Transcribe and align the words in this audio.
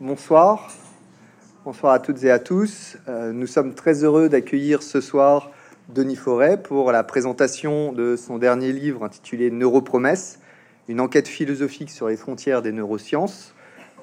Bonsoir. 0.00 0.72
Bonsoir 1.66 1.92
à 1.92 1.98
toutes 1.98 2.24
et 2.24 2.30
à 2.30 2.38
tous. 2.38 2.96
Euh, 3.06 3.32
nous 3.32 3.46
sommes 3.46 3.74
très 3.74 4.02
heureux 4.02 4.30
d'accueillir 4.30 4.82
ce 4.82 5.02
soir 5.02 5.50
Denis 5.90 6.16
Forêt 6.16 6.62
pour 6.62 6.90
la 6.90 7.04
présentation 7.04 7.92
de 7.92 8.16
son 8.16 8.38
dernier 8.38 8.72
livre 8.72 9.04
intitulé 9.04 9.50
Neuropromesses, 9.50 10.40
une 10.88 11.00
enquête 11.00 11.28
philosophique 11.28 11.90
sur 11.90 12.08
les 12.08 12.16
frontières 12.16 12.62
des 12.62 12.72
neurosciences, 12.72 13.54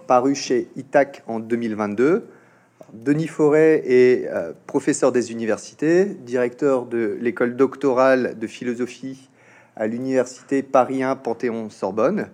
paru 0.06 0.36
chez 0.36 0.70
ITAC 0.76 1.24
en 1.26 1.40
2022. 1.40 2.28
Denis 2.94 3.28
Forêt 3.28 3.82
est 3.88 4.28
euh, 4.28 4.54
professeur 4.68 5.12
des 5.12 5.32
universités, 5.32 6.06
directeur 6.06 6.86
de 6.86 7.18
l'école 7.20 7.56
doctorale 7.56 8.38
de 8.38 8.46
philosophie 8.46 9.30
à 9.76 9.88
l'université 9.88 10.62
Paris 10.62 11.02
1 11.02 11.16
Panthéon-Sorbonne. 11.16 12.28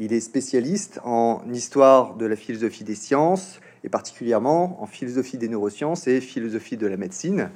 Il 0.00 0.12
est 0.12 0.20
spécialiste 0.20 1.00
en 1.02 1.42
histoire 1.52 2.14
de 2.14 2.24
la 2.24 2.36
philosophie 2.36 2.84
des 2.84 2.94
sciences 2.94 3.58
et 3.82 3.88
particulièrement 3.88 4.80
en 4.80 4.86
philosophie 4.86 5.38
des 5.38 5.48
neurosciences 5.48 6.06
et 6.06 6.20
philosophie 6.20 6.76
de 6.76 6.86
la 6.86 6.96
médecine. 6.96 7.50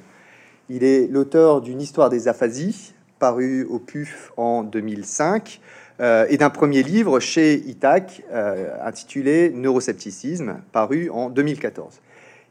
Il 0.67 0.83
est 0.83 1.07
l'auteur 1.07 1.61
d'une 1.61 1.81
histoire 1.81 2.09
des 2.09 2.27
aphasies, 2.27 2.95
paru 3.17 3.63
au 3.63 3.79
PUF 3.79 4.33
en 4.35 4.63
2005, 4.63 5.61
euh, 6.01 6.25
et 6.27 6.35
d'un 6.35 6.49
premier 6.49 6.83
livre 6.83 7.21
chez 7.21 7.55
Itac 7.65 8.23
euh, 8.33 8.75
intitulé 8.83 9.49
Neuroscepticisme, 9.51 10.57
paru 10.73 11.09
en 11.09 11.29
2014. 11.29 12.01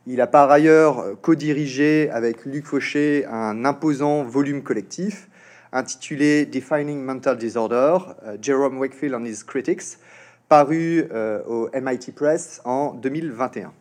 Il 0.06 0.22
a 0.22 0.26
par 0.26 0.50
ailleurs 0.50 1.20
co-dirigé 1.20 2.08
avec 2.10 2.46
Luc 2.46 2.64
Fauché 2.64 3.26
un 3.30 3.66
imposant 3.66 4.22
volume 4.22 4.62
collectif 4.62 5.28
intitulé 5.72 6.44
Defining 6.44 7.02
Mental 7.02 7.36
Disorder, 7.36 7.98
euh, 8.24 8.36
Jerome 8.40 8.78
Wakefield 8.78 9.14
and 9.14 9.24
His 9.24 9.42
Critics, 9.44 9.98
paru 10.48 11.06
euh, 11.12 11.42
au 11.46 11.70
MIT 11.74 12.12
Press 12.14 12.60
en 12.64 12.92
2021. 12.92 13.72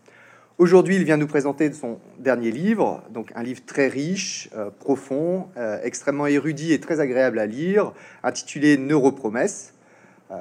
Aujourd'hui, 0.57 0.95
il 0.95 1.03
vient 1.03 1.17
nous 1.17 1.27
présenter 1.27 1.71
son 1.73 1.99
dernier 2.19 2.51
livre, 2.51 3.03
donc 3.09 3.31
un 3.35 3.43
livre 3.43 3.61
très 3.65 3.87
riche, 3.87 4.49
euh, 4.55 4.69
profond, 4.69 5.47
extrêmement 5.83 6.27
érudit 6.27 6.71
et 6.71 6.79
très 6.79 6.99
agréable 6.99 7.39
à 7.39 7.45
lire, 7.45 7.93
intitulé 8.23 8.77
Neuropromesses. 8.77 9.73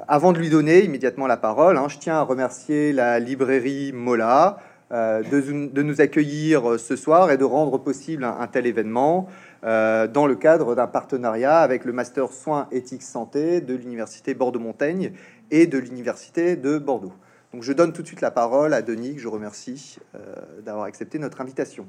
avant 0.06 0.32
de 0.32 0.38
lui 0.38 0.50
donner 0.50 0.84
immédiatement 0.84 1.26
la 1.26 1.36
parole, 1.36 1.76
hein, 1.76 1.88
je 1.88 1.98
tiens 1.98 2.16
à 2.16 2.22
remercier 2.22 2.92
la 2.92 3.18
librairie 3.18 3.92
Mola 3.92 4.58
de, 4.90 5.82
nous 5.82 6.00
accueillir 6.00 6.78
ce 6.78 6.96
soir 6.96 7.30
et 7.30 7.36
de 7.36 7.44
rendre 7.44 7.78
possible 7.78 8.24
un 8.24 8.46
tel 8.46 8.66
événement. 8.66 9.28
Euh, 9.62 10.06
dans 10.06 10.26
le 10.26 10.36
cadre 10.36 10.74
d'un 10.74 10.86
partenariat 10.86 11.58
avec 11.58 11.84
le 11.84 11.92
Master 11.92 12.32
Soins 12.32 12.66
Éthique 12.72 13.02
Santé 13.02 13.60
de 13.60 13.74
l'Université 13.74 14.32
Bordeaux-Montaigne 14.32 15.12
et 15.50 15.66
de 15.66 15.76
l'Université 15.76 16.56
de 16.56 16.78
Bordeaux. 16.78 17.12
Donc 17.52 17.62
je 17.62 17.72
donne 17.74 17.92
tout 17.92 18.00
de 18.00 18.06
suite 18.06 18.22
la 18.22 18.30
parole 18.30 18.72
à 18.72 18.80
Denis, 18.80 19.18
je 19.18 19.28
remercie 19.28 19.98
euh, 20.14 20.34
d'avoir 20.64 20.84
accepté 20.84 21.18
notre 21.18 21.42
invitation. 21.42 21.86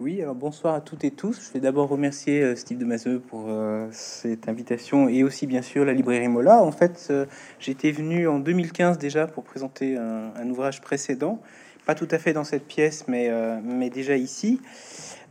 Oui, 0.00 0.22
alors 0.22 0.34
bonsoir 0.34 0.74
à 0.74 0.80
toutes 0.80 1.04
et 1.04 1.10
tous. 1.10 1.46
Je 1.46 1.52
vais 1.52 1.60
d'abord 1.60 1.88
remercier 1.88 2.42
euh, 2.42 2.56
Steve 2.56 2.78
de 2.78 2.86
Mazeux 2.86 3.20
pour 3.20 3.50
cette 3.90 4.48
invitation 4.48 5.08
et 5.10 5.24
aussi 5.24 5.46
bien 5.46 5.62
sûr 5.62 5.84
la 5.84 5.92
librairie 5.92 6.28
Mola. 6.28 6.62
En 6.62 6.72
fait, 6.72 7.12
j'étais 7.58 7.92
venu 7.92 8.26
en 8.26 8.38
2015 8.38 8.96
déjà 8.96 9.26
pour 9.26 9.44
présenter 9.44 9.98
un, 9.98 10.48
ouvrage 10.48 10.80
précédent, 10.80 11.38
pas 11.86 11.94
tout 11.94 12.08
à 12.10 12.18
fait 12.18 12.32
dans 12.32 12.44
cette 12.44 12.66
pièce, 12.66 13.06
mais, 13.08 13.30
mais 13.62 13.90
déjà 13.90 14.16
ici. 14.16 14.60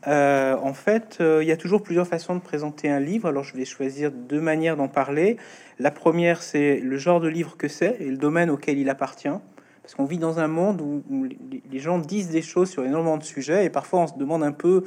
Euh, 0.08 0.58
en 0.62 0.74
fait, 0.74 1.20
euh, 1.22 1.40
il 1.42 1.48
y 1.48 1.52
a 1.52 1.58
toujours 1.58 1.82
plusieurs 1.82 2.08
façons 2.08 2.36
de 2.36 2.42
présenter 2.42 2.90
un 2.90 3.00
livre. 3.00 3.30
Alors, 3.30 3.44
je 3.44 3.56
vais 3.56 3.66
choisir 3.66 4.12
deux 4.12 4.42
manières 4.42 4.76
d'en 4.76 4.88
parler. 4.88 5.38
La 5.80 5.92
première, 5.92 6.44
c'est 6.44 6.80
le 6.80 6.98
genre 6.98 7.22
de 7.22 7.28
livre 7.28 7.56
que 7.58 7.68
c'est 7.68 7.98
et 8.00 8.10
le 8.10 8.18
domaine 8.18 8.50
auquel 8.50 8.78
il 8.78 8.90
appartient. 8.90 9.30
Parce 9.82 9.96
qu'on 9.96 10.06
vit 10.06 10.18
dans 10.18 10.40
un 10.40 10.48
monde 10.48 10.82
où, 10.82 11.26
les 11.26 11.80
gens 11.80 12.00
disent 12.00 12.30
des 12.30 12.42
choses 12.42 12.70
sur 12.70 12.86
énormément 12.86 13.18
de 13.18 13.24
sujets 13.24 13.66
et 13.66 13.70
parfois 13.70 14.02
on 14.02 14.08
se 14.08 14.18
demande 14.18 14.42
un 14.42 14.54
peu, 14.54 14.86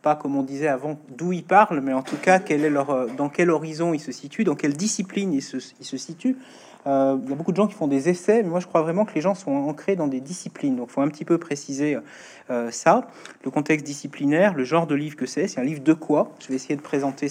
pas 0.00 0.16
comme 0.16 0.36
on 0.36 0.42
disait 0.42 0.68
avant, 0.68 0.98
d'où 1.10 1.32
ils 1.32 1.44
parlent, 1.44 1.82
mais 1.82 1.92
en 1.92 2.02
tout 2.02 2.16
cas, 2.16 2.38
quel 2.38 2.64
est 2.64 2.70
leur, 2.70 2.90
euh, 2.90 3.06
dans 3.18 3.28
quel 3.28 3.50
horizon 3.50 3.92
ils 3.92 4.00
se 4.00 4.10
situent, 4.10 4.44
dans 4.44 4.54
quelle 4.54 4.74
discipline 4.74 5.34
ils 5.34 5.42
se, 5.42 5.58
ils 5.80 5.84
se 5.84 5.98
situent. 5.98 6.36
Euh, 6.86 7.16
il 7.22 7.30
y 7.30 7.32
a 7.32 7.36
beaucoup 7.36 7.52
de 7.52 7.56
gens 7.56 7.66
qui 7.66 7.74
font 7.74 7.88
des 7.88 8.08
essais, 8.08 8.42
mais 8.42 8.48
moi 8.48 8.60
je 8.60 8.66
crois 8.66 8.82
vraiment 8.82 9.04
que 9.04 9.14
les 9.14 9.20
gens 9.20 9.34
sont 9.34 9.52
ancrés 9.52 9.96
dans 9.96 10.06
des 10.06 10.20
disciplines. 10.20 10.76
Donc 10.76 10.88
il 10.90 10.92
faut 10.92 11.00
un 11.00 11.08
petit 11.08 11.24
peu 11.24 11.38
préciser 11.38 11.96
euh, 12.50 12.70
ça. 12.70 13.08
Le 13.44 13.50
contexte 13.50 13.86
disciplinaire, 13.86 14.54
le 14.54 14.64
genre 14.64 14.86
de 14.86 14.94
livre 14.94 15.16
que 15.16 15.26
c'est, 15.26 15.48
c'est 15.48 15.60
un 15.60 15.64
livre 15.64 15.82
de 15.82 15.94
quoi? 15.94 16.32
Je 16.40 16.48
vais 16.48 16.54
essayer 16.54 16.76
de 16.76 16.82
présenter 16.82 17.28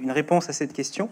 une 0.00 0.10
réponse 0.10 0.48
à 0.48 0.52
cette 0.52 0.72
question. 0.72 1.08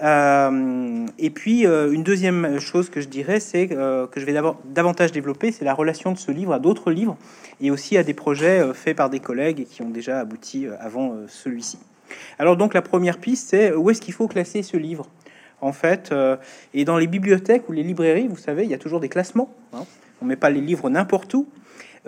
Euh, 0.00 1.06
et 1.18 1.30
puis 1.30 1.64
une 1.64 2.02
deuxième 2.04 2.60
chose 2.60 2.88
que 2.88 3.00
je 3.00 3.08
dirais, 3.08 3.40
c'est 3.40 3.68
que 3.68 4.08
je 4.16 4.24
vais 4.24 4.34
davantage 4.66 5.10
développer, 5.10 5.50
c'est 5.50 5.64
la 5.64 5.74
relation 5.74 6.12
de 6.12 6.18
ce 6.18 6.30
livre 6.30 6.52
à 6.52 6.58
d'autres 6.58 6.92
livres 6.92 7.16
et 7.60 7.70
aussi 7.70 7.96
à 7.96 8.04
des 8.04 8.14
projets 8.14 8.72
faits 8.74 8.96
par 8.96 9.10
des 9.10 9.18
collègues 9.20 9.66
qui 9.66 9.82
ont 9.82 9.90
déjà 9.90 10.20
abouti 10.20 10.66
avant 10.78 11.16
celui-ci. 11.26 11.78
Alors 12.38 12.56
donc 12.56 12.74
la 12.74 12.82
première 12.82 13.18
piste, 13.18 13.48
c'est 13.48 13.72
où 13.74 13.90
est-ce 13.90 14.00
qu'il 14.00 14.14
faut 14.14 14.28
classer 14.28 14.62
ce 14.62 14.76
livre? 14.76 15.06
En 15.60 15.72
fait. 15.72 16.10
Euh, 16.12 16.36
et 16.74 16.84
dans 16.84 16.98
les 16.98 17.06
bibliothèques 17.06 17.68
ou 17.68 17.72
les 17.72 17.82
librairies, 17.82 18.28
vous 18.28 18.36
savez, 18.36 18.64
il 18.64 18.70
y 18.70 18.74
a 18.74 18.78
toujours 18.78 19.00
des 19.00 19.08
classements. 19.08 19.52
Hein. 19.72 19.84
On 20.20 20.24
met 20.24 20.36
pas 20.36 20.50
les 20.50 20.60
livres 20.60 20.90
n'importe 20.90 21.32
où. 21.34 21.46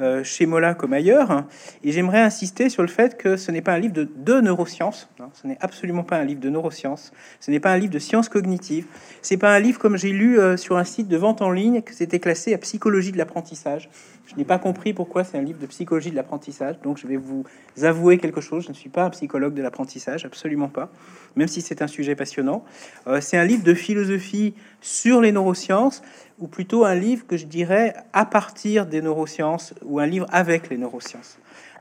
Euh, 0.00 0.24
chez 0.24 0.46
Mola 0.46 0.74
comme 0.74 0.94
ailleurs. 0.94 1.44
Et 1.84 1.92
j'aimerais 1.92 2.20
insister 2.20 2.70
sur 2.70 2.82
le 2.82 2.88
fait 2.88 3.18
que 3.18 3.36
ce 3.36 3.50
n'est 3.50 3.60
pas 3.60 3.74
un 3.74 3.78
livre 3.78 3.92
de, 3.92 4.08
de 4.16 4.40
neurosciences. 4.40 5.10
Hein. 5.18 5.28
ce 5.34 5.46
n'est 5.46 5.58
absolument 5.60 6.04
pas 6.04 6.16
un 6.16 6.24
livre 6.24 6.40
de 6.40 6.48
neurosciences. 6.48 7.12
Ce 7.38 7.50
n'est 7.50 7.60
pas 7.60 7.72
un 7.72 7.76
livre 7.76 7.92
de 7.92 7.98
sciences 7.98 8.30
cognitives. 8.30 8.86
C'est 9.20 9.36
pas 9.36 9.54
un 9.54 9.58
livre 9.58 9.78
comme 9.78 9.98
j'ai 9.98 10.12
lu 10.12 10.38
euh, 10.38 10.56
sur 10.56 10.78
un 10.78 10.84
site 10.84 11.08
de 11.08 11.16
vente 11.18 11.42
en 11.42 11.50
ligne 11.50 11.82
que 11.82 11.92
c'était 11.92 12.18
classé 12.18 12.54
à 12.54 12.58
psychologie 12.58 13.12
de 13.12 13.18
l'apprentissage. 13.18 13.90
Je 14.30 14.36
n'ai 14.36 14.44
pas 14.44 14.60
compris 14.60 14.92
pourquoi 14.94 15.24
c'est 15.24 15.36
un 15.36 15.42
livre 15.42 15.58
de 15.58 15.66
psychologie 15.66 16.12
de 16.12 16.14
l'apprentissage. 16.14 16.80
Donc 16.82 16.98
je 16.98 17.08
vais 17.08 17.16
vous 17.16 17.44
avouer 17.82 18.16
quelque 18.16 18.40
chose. 18.40 18.62
Je 18.62 18.68
ne 18.68 18.74
suis 18.74 18.88
pas 18.88 19.04
un 19.04 19.10
psychologue 19.10 19.54
de 19.54 19.62
l'apprentissage, 19.62 20.24
absolument 20.24 20.68
pas. 20.68 20.88
Même 21.34 21.48
si 21.48 21.60
c'est 21.60 21.82
un 21.82 21.88
sujet 21.88 22.14
passionnant. 22.14 22.64
Euh, 23.08 23.20
c'est 23.20 23.36
un 23.36 23.44
livre 23.44 23.64
de 23.64 23.74
philosophie 23.74 24.54
sur 24.80 25.20
les 25.20 25.32
neurosciences 25.32 26.02
ou 26.38 26.46
plutôt 26.46 26.84
un 26.84 26.94
livre 26.94 27.26
que 27.26 27.36
je 27.36 27.46
dirais 27.46 27.94
à 28.12 28.24
partir 28.24 28.86
des 28.86 29.02
neurosciences 29.02 29.74
ou 29.84 29.98
un 29.98 30.06
livre 30.06 30.26
avec 30.30 30.70
les 30.70 30.76
neurosciences. 30.76 31.38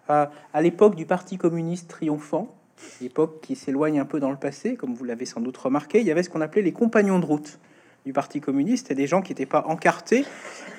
Euh, 0.10 0.26
à 0.52 0.62
l'époque 0.64 0.96
du 0.96 1.06
Parti 1.06 1.38
communiste 1.38 1.88
triomphant, 1.88 2.56
l'époque 3.00 3.42
qui 3.42 3.56
s'éloigne 3.56 4.00
un 4.00 4.06
peu 4.06 4.20
dans 4.20 4.32
le 4.32 4.38
passé, 4.38 4.76
comme 4.76 4.96
vous 4.96 5.06
l'avez 5.06 5.26
sans 5.26 5.42
doute 5.42 5.58
remarqué, 5.58 6.00
il 6.00 6.08
y 6.08 6.12
avait 6.12 6.24
ce 6.24 6.32
qu'on 6.32 6.42
appelait 6.42 6.64
les 6.64 6.74
compagnons 6.74 7.20
de 7.20 7.26
route 7.26 7.60
du 8.06 8.14
Parti 8.14 8.42
communiste, 8.42 8.92
et 8.92 8.96
des 8.96 9.08
gens 9.08 9.22
qui 9.22 9.32
n'étaient 9.32 9.46
pas 9.46 9.64
encartés, 9.68 10.26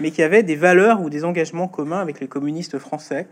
mais 0.00 0.10
qui 0.10 0.22
avaient 0.22 0.42
des 0.42 0.56
valeurs 0.56 1.00
ou 1.00 1.10
des 1.10 1.25
engagements 1.25 1.69
communs 1.69 2.00
avec 2.00 2.20
les 2.20 2.28
communistes 2.28 2.78
français. 2.78 3.28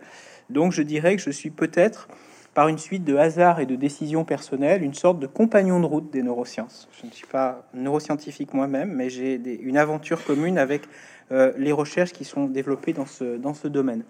Donc 0.51 0.73
je 0.73 0.83
dirais 0.83 1.17
que 1.17 1.23
je 1.23 1.31
suis 1.31 1.51
peut-être 1.51 2.09
par 2.55 2.69
une 2.69 2.79
suite 2.79 3.05
de 3.05 3.17
hasards 3.17 3.61
et 3.61 3.67
de 3.67 3.77
décisions 3.77 4.25
personnelles, 4.25 4.83
une 4.83 4.95
sorte 4.95 5.21
de 5.21 5.27
compagnon 5.27 5.79
de 5.79 5.87
route 5.87 6.11
des 6.11 6.23
neurosciences. 6.23 6.89
Je 7.01 7.07
ne 7.07 7.13
suis 7.13 7.27
pas 7.27 7.69
neuroscientifique 7.73 8.53
moi-même, 8.53 8.93
mais 8.93 9.11
j'ai 9.11 9.41
une 9.63 9.77
aventure 9.77 10.25
commune 10.25 10.59
avec 10.59 10.83
euh, 11.31 11.53
les 11.59 11.73
recherches 11.73 12.13
qui 12.13 12.25
sont 12.25 12.47
développées 12.47 12.93
dans 12.93 13.07
ce, 13.07 13.37
dans 13.37 13.55
ce 13.55 13.69
domaine. 13.69 14.03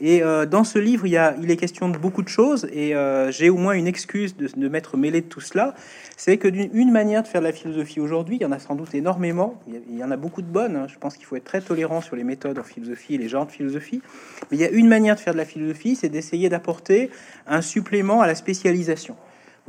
Et 0.00 0.22
euh, 0.22 0.46
dans 0.46 0.64
ce 0.64 0.78
livre, 0.78 1.06
il, 1.06 1.10
y 1.10 1.16
a, 1.16 1.34
il 1.42 1.50
est 1.50 1.56
question 1.56 1.88
de 1.88 1.98
beaucoup 1.98 2.22
de 2.22 2.28
choses, 2.28 2.68
et 2.72 2.94
euh, 2.94 3.32
j'ai 3.32 3.50
au 3.50 3.56
moins 3.56 3.72
une 3.72 3.86
excuse 3.86 4.36
de, 4.36 4.48
de 4.54 4.68
m'être 4.68 4.96
mêlé 4.96 5.22
de 5.22 5.26
tout 5.26 5.40
cela. 5.40 5.74
C'est 6.16 6.36
que 6.36 6.46
d'une 6.46 6.92
manière 6.92 7.22
de 7.22 7.28
faire 7.28 7.40
de 7.40 7.46
la 7.46 7.52
philosophie 7.52 8.00
aujourd'hui, 8.00 8.36
il 8.36 8.42
y 8.42 8.44
en 8.44 8.52
a 8.52 8.58
sans 8.58 8.74
doute 8.74 8.94
énormément, 8.94 9.60
il 9.66 9.96
y, 9.96 10.04
en 10.04 10.10
a 10.10 10.16
beaucoup 10.16 10.42
de 10.42 10.46
bonnes. 10.46 10.76
Hein. 10.76 10.86
Je 10.88 10.98
pense 10.98 11.16
qu'il 11.16 11.26
faut 11.26 11.36
être 11.36 11.44
très 11.44 11.60
tolérant 11.60 12.00
sur 12.00 12.16
les 12.16 12.24
méthodes 12.24 12.58
en 12.58 12.64
philosophie 12.64 13.14
et 13.14 13.18
les 13.18 13.28
genres 13.28 13.46
de 13.46 13.52
philosophie. 13.52 14.02
Mais 14.50 14.56
il 14.58 14.60
y 14.60 14.64
a 14.64 14.70
une 14.70 14.88
manière 14.88 15.14
de 15.14 15.20
faire 15.20 15.32
de 15.32 15.38
la 15.38 15.44
philosophie, 15.44 15.96
c'est 15.96 16.08
d'essayer 16.08 16.48
d'apporter 16.48 17.10
un 17.46 17.62
supplément 17.62 18.20
à 18.20 18.26
la 18.26 18.34
spécialisation. 18.34 19.16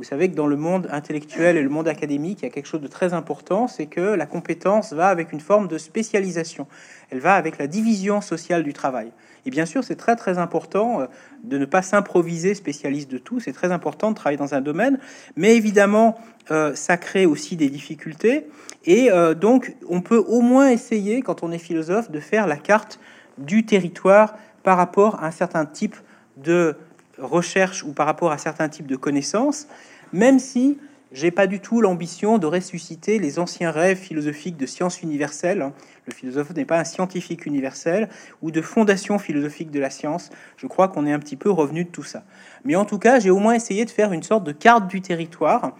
Vous 0.00 0.06
savez 0.06 0.30
que 0.30 0.34
dans 0.34 0.46
le 0.46 0.56
monde 0.56 0.88
intellectuel 0.90 1.58
et 1.58 1.62
le 1.62 1.68
monde 1.68 1.86
académique, 1.86 2.38
il 2.40 2.46
y 2.46 2.48
a 2.48 2.50
quelque 2.50 2.64
chose 2.64 2.80
de 2.80 2.88
très 2.88 3.12
important, 3.12 3.68
c'est 3.68 3.84
que 3.84 4.00
la 4.00 4.24
compétence 4.24 4.94
va 4.94 5.08
avec 5.08 5.30
une 5.30 5.40
forme 5.40 5.68
de 5.68 5.76
spécialisation. 5.76 6.66
Elle 7.10 7.18
va 7.18 7.34
avec 7.34 7.58
la 7.58 7.66
division 7.66 8.22
sociale 8.22 8.64
du 8.64 8.72
travail. 8.72 9.12
Et 9.44 9.50
bien 9.50 9.66
sûr, 9.66 9.84
c'est 9.84 9.96
très 9.96 10.16
très 10.16 10.38
important 10.38 11.02
euh, 11.02 11.06
de 11.44 11.58
ne 11.58 11.66
pas 11.66 11.82
s'improviser 11.82 12.54
spécialiste 12.54 13.10
de 13.10 13.18
tout. 13.18 13.40
C'est 13.40 13.52
très 13.52 13.72
important 13.72 14.10
de 14.10 14.14
travailler 14.14 14.38
dans 14.38 14.54
un 14.54 14.62
domaine, 14.62 14.98
mais 15.36 15.54
évidemment, 15.54 16.18
euh, 16.50 16.74
ça 16.74 16.96
crée 16.96 17.26
aussi 17.26 17.56
des 17.56 17.68
difficultés. 17.68 18.46
Et 18.86 19.12
euh, 19.12 19.34
donc, 19.34 19.76
on 19.86 20.00
peut 20.00 20.24
au 20.26 20.40
moins 20.40 20.70
essayer, 20.70 21.20
quand 21.20 21.42
on 21.42 21.52
est 21.52 21.58
philosophe, 21.58 22.10
de 22.10 22.20
faire 22.20 22.46
la 22.46 22.56
carte 22.56 23.00
du 23.36 23.66
territoire 23.66 24.34
par 24.62 24.78
rapport 24.78 25.22
à 25.22 25.26
un 25.26 25.30
certain 25.30 25.66
type 25.66 25.96
de 26.38 26.74
recherche 27.20 27.84
ou 27.84 27.92
par 27.92 28.06
rapport 28.06 28.32
à 28.32 28.38
certains 28.38 28.68
types 28.68 28.86
de 28.86 28.96
connaissances 28.96 29.66
même 30.12 30.38
si 30.38 30.78
j'ai 31.12 31.32
pas 31.32 31.48
du 31.48 31.60
tout 31.60 31.80
l'ambition 31.80 32.38
de 32.38 32.46
ressusciter 32.46 33.18
les 33.18 33.40
anciens 33.40 33.72
rêves 33.72 33.98
philosophiques 33.98 34.56
de 34.56 34.66
science 34.66 35.02
universelle. 35.02 35.72
Le 36.06 36.12
philosophe 36.12 36.54
n'est 36.54 36.64
pas 36.64 36.78
un 36.78 36.84
scientifique 36.84 37.46
universel 37.46 38.08
ou 38.42 38.52
de 38.52 38.60
fondation 38.60 39.18
philosophique 39.18 39.72
de 39.72 39.80
la 39.80 39.90
science. 39.90 40.30
Je 40.56 40.68
crois 40.68 40.86
qu'on 40.86 41.06
est 41.06 41.12
un 41.12 41.18
petit 41.18 41.36
peu 41.36 41.50
revenu 41.50 41.84
de 41.84 41.90
tout 41.90 42.04
ça. 42.04 42.22
Mais 42.64 42.76
en 42.76 42.84
tout 42.84 42.98
cas, 42.98 43.18
j'ai 43.18 43.30
au 43.30 43.38
moins 43.38 43.54
essayé 43.54 43.84
de 43.84 43.90
faire 43.90 44.12
une 44.12 44.22
sorte 44.22 44.44
de 44.44 44.52
carte 44.52 44.86
du 44.86 45.00
territoire 45.00 45.76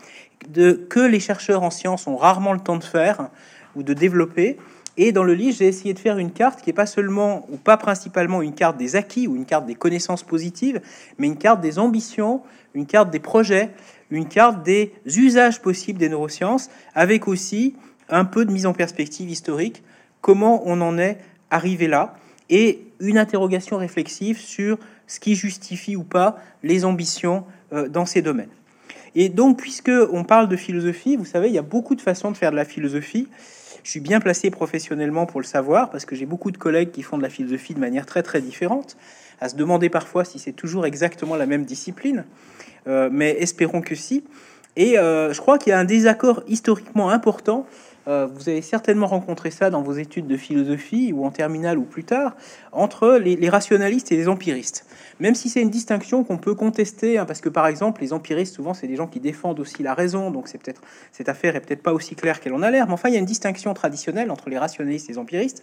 de, 0.49 0.73
que 0.73 1.01
les 1.01 1.21
chercheurs 1.21 1.63
en 1.63 1.71
sciences 1.71 2.09
ont 2.09 2.17
rarement 2.17 2.53
le 2.53 2.61
temps 2.61 2.79
de 2.79 2.85
faire 2.85 3.31
ou 3.77 3.85
de 3.85 3.95
développer 3.95 4.59
Et 5.03 5.13
dans 5.13 5.25
le 5.25 5.33
livre, 5.33 5.57
j'ai 5.57 5.67
essayé 5.67 5.95
de 5.95 5.99
faire 5.99 6.19
une 6.19 6.31
carte 6.31 6.61
qui 6.61 6.69
n'est 6.69 6.75
pas 6.75 6.85
seulement 6.85 7.47
ou 7.51 7.57
pas 7.57 7.79
principalement 7.79 8.43
une 8.43 8.53
carte 8.53 8.77
des 8.77 8.97
acquis 8.97 9.27
ou 9.27 9.35
une 9.35 9.47
carte 9.47 9.65
des 9.65 9.75
connaissances 9.75 10.23
positives, 10.23 10.83
mais 11.17 11.27
une 11.27 11.39
carte 11.39 11.63
des 11.63 11.79
ambitions, 11.79 12.43
une 12.75 12.85
carte 12.85 13.11
des 13.11 13.19
projets, 13.19 13.71
une 14.11 14.29
carte 14.29 14.63
des 14.63 14.93
usages 15.07 15.63
possibles 15.63 15.99
des 15.99 16.11
neurosciences, 16.11 16.69
avec 16.95 17.29
aussi 17.29 17.77
un 18.11 18.27
peu 18.27 18.45
de 18.45 18.53
mise 18.53 18.67
en 18.67 18.75
perspective 18.75 19.31
historique, 19.31 19.83
comment 20.21 20.61
on 20.67 20.83
en 20.83 20.99
est 20.99 21.17
arrivé 21.49 21.89
là, 21.89 22.15
et 22.51 22.83
une 23.01 23.17
interrogation 23.17 23.79
réflexive 23.79 24.39
sur 24.39 24.77
ce 25.07 25.19
qui 25.19 25.35
justifie 25.35 25.97
ou 25.97 26.03
pas 26.03 26.37
les 26.63 26.85
ambitions 26.85 27.47
euh, 27.73 27.89
dans 27.89 28.05
ces 28.05 28.21
domaines. 28.21 28.51
Et 29.15 29.31
donc, 29.31 29.59
puisque 29.59 29.93
on 30.13 30.25
parle 30.25 30.49
de 30.49 30.57
philosophie, 30.57 31.17
vous 31.17 31.25
savez, 31.25 31.49
il 31.49 31.55
y 31.55 31.59
a 31.59 31.63
beaucoup 31.63 31.95
de 31.95 32.03
façons 32.03 32.31
de 32.31 32.37
faire 32.37 32.51
de 32.51 32.57
la 32.57 32.67
philosophie. 32.67 33.29
Je 33.83 33.91
suis 33.91 34.01
bien 34.01 34.21
placé 34.21 34.51
professionnellement 34.51 35.27
pour 35.27 35.41
le 35.41 35.47
savoir, 35.47 35.91
parce 35.91 36.05
que 36.05 36.15
j'ai 36.15 36.27
beaucoup 36.27 36.51
de 36.51 36.59
collègues 36.59 36.91
qui 36.91 37.03
font 37.03 37.17
de 37.17 37.23
la 37.23 37.31
philosophie 37.31 37.75
de 37.75 37.81
manière 37.81 38.07
très 38.07 38.23
très 38.23 38.41
différente, 38.41 38.97
à 39.41 39.49
se 39.49 39.57
demander 39.57 39.89
parfois 39.89 40.25
si 40.25 40.39
c'est 40.39 40.53
toujours 40.53 40.87
exactement 40.87 41.37
la 41.37 41.47
même 41.47 41.65
discipline, 41.65 42.25
euh, 42.87 43.09
mais 43.11 43.37
espérons 43.39 43.81
que 43.81 43.95
si. 43.95 44.25
Et 44.77 44.99
euh, 44.99 45.33
je 45.33 45.41
crois 45.41 45.59
qu'il 45.59 45.71
y 45.71 45.73
a 45.73 45.79
un 45.79 45.85
désaccord 45.85 46.43
historiquement 46.47 47.11
important 47.11 47.67
euh, 48.11 48.27
vous 48.27 48.49
avez 48.49 48.61
certainement 48.61 49.07
rencontré 49.07 49.53
ça 49.53 49.71
dans 49.71 49.83
vos 49.83 49.93
études 49.93 50.27
de 50.27 50.37
philosophie 50.37 51.13
ou 51.13 51.25
en 51.25 51.31
terminale 51.31 51.79
ou 51.79 51.85
plus 51.85 52.03
tard, 52.03 52.37
entre 52.73 53.17
les, 53.17 53.49
rationalistes 53.49 54.11
et 54.11 54.17
les 54.17 54.27
empiristes. 54.27 54.85
Même 55.21 55.37
si 55.37 55.49
c'est 55.49 55.63
une 55.63 55.71
distinction 55.71 56.25
qu'on 56.25 56.37
peut 56.37 56.55
contester, 56.55 57.19
hein, 57.19 57.25
parce 57.25 57.41
que 57.41 57.49
par 57.49 57.69
exemple, 57.69 58.03
les 58.03 58.13
empiristes, 58.13 58.57
souvent, 58.57 58.75
c'est 58.75 58.89
des 58.89 58.97
gens 58.97 59.07
qui 59.07 59.21
défendent 59.21 59.61
aussi 59.61 59.85
la 59.85 59.95
raison, 59.95 60.33
donc 60.33 60.49
c'est 60.49 60.59
peut-être 60.59 60.83
cette 61.13 61.29
affaire 61.29 61.55
est 61.55 61.61
peut-être 61.61 61.83
pas 61.83 61.93
aussi 61.93 62.17
claire 62.17 62.41
qu'elle 62.41 62.55
en 62.55 62.63
a 62.63 62.71
l'air, 62.71 62.87
mais 62.89 62.95
enfin, 62.95 63.09
il 63.09 63.13
y 63.13 63.17
a 63.17 63.21
une 63.21 63.27
distinction 63.27 63.73
traditionnelle 63.75 64.31
entre 64.33 64.51
les 64.51 64.59
rationalistes 64.59 65.09
et 65.09 65.13
les 65.13 65.19
empiristes. 65.19 65.63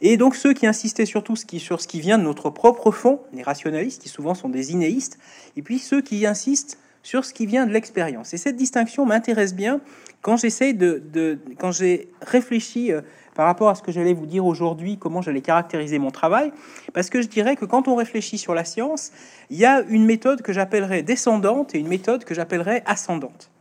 Et 0.00 0.16
donc 0.16 0.34
ceux 0.34 0.54
qui 0.54 0.66
insistaient 0.66 1.06
surtout 1.06 1.36
sur 1.36 1.80
ce 1.80 1.86
qui 1.86 2.00
vient 2.00 2.18
de 2.18 2.24
notre 2.24 2.50
propre 2.50 2.90
fond, 2.90 3.20
les 3.32 3.42
rationalistes, 3.42 4.02
qui 4.02 4.08
souvent 4.08 4.34
sont 4.34 4.48
des 4.48 4.72
inéistes, 4.72 5.18
et 5.56 5.62
puis 5.62 5.78
ceux 5.78 6.02
qui 6.02 6.26
insistent 6.26 6.78
sur 7.06 7.24
ce 7.24 7.32
qui 7.32 7.46
vient 7.46 7.66
de 7.66 7.72
l'expérience. 7.72 8.34
Et 8.34 8.36
cette 8.36 8.56
distinction 8.56 9.06
m'intéresse 9.06 9.54
bien 9.54 9.80
quand 10.26 10.36
j'essaie 10.36 10.72
de, 10.72 11.38
quand 11.56 11.70
j'ai 11.70 12.08
réfléchi 12.20 12.90
euh, 12.90 13.00
par 13.36 13.46
rapport 13.46 13.68
à 13.68 13.76
ce 13.76 13.82
que 13.82 13.92
j'allais 13.92 14.12
vous 14.12 14.26
dire 14.26 14.44
aujourd'hui, 14.44 14.98
comment 14.98 15.22
j'allais 15.22 15.40
caractériser 15.40 16.00
mon 16.00 16.10
travail, 16.10 16.50
parce 16.94 17.10
que 17.10 17.22
je 17.22 17.28
dirais 17.28 17.54
que 17.54 17.64
quand 17.64 17.86
on 17.86 17.94
réfléchit 17.94 18.36
sur 18.36 18.52
la 18.52 18.64
science, 18.64 19.12
il 19.50 19.56
y 19.56 19.64
a 19.64 19.82
une 19.82 20.04
méthode 20.04 20.42
que 20.42 20.52
j'appellerais 20.52 21.04
descendante 21.04 21.76
et 21.76 21.78
une 21.78 21.86
méthode 21.86 22.24
que 22.24 22.34
j'appellerais 22.34 22.82
ascendante. 22.86 23.52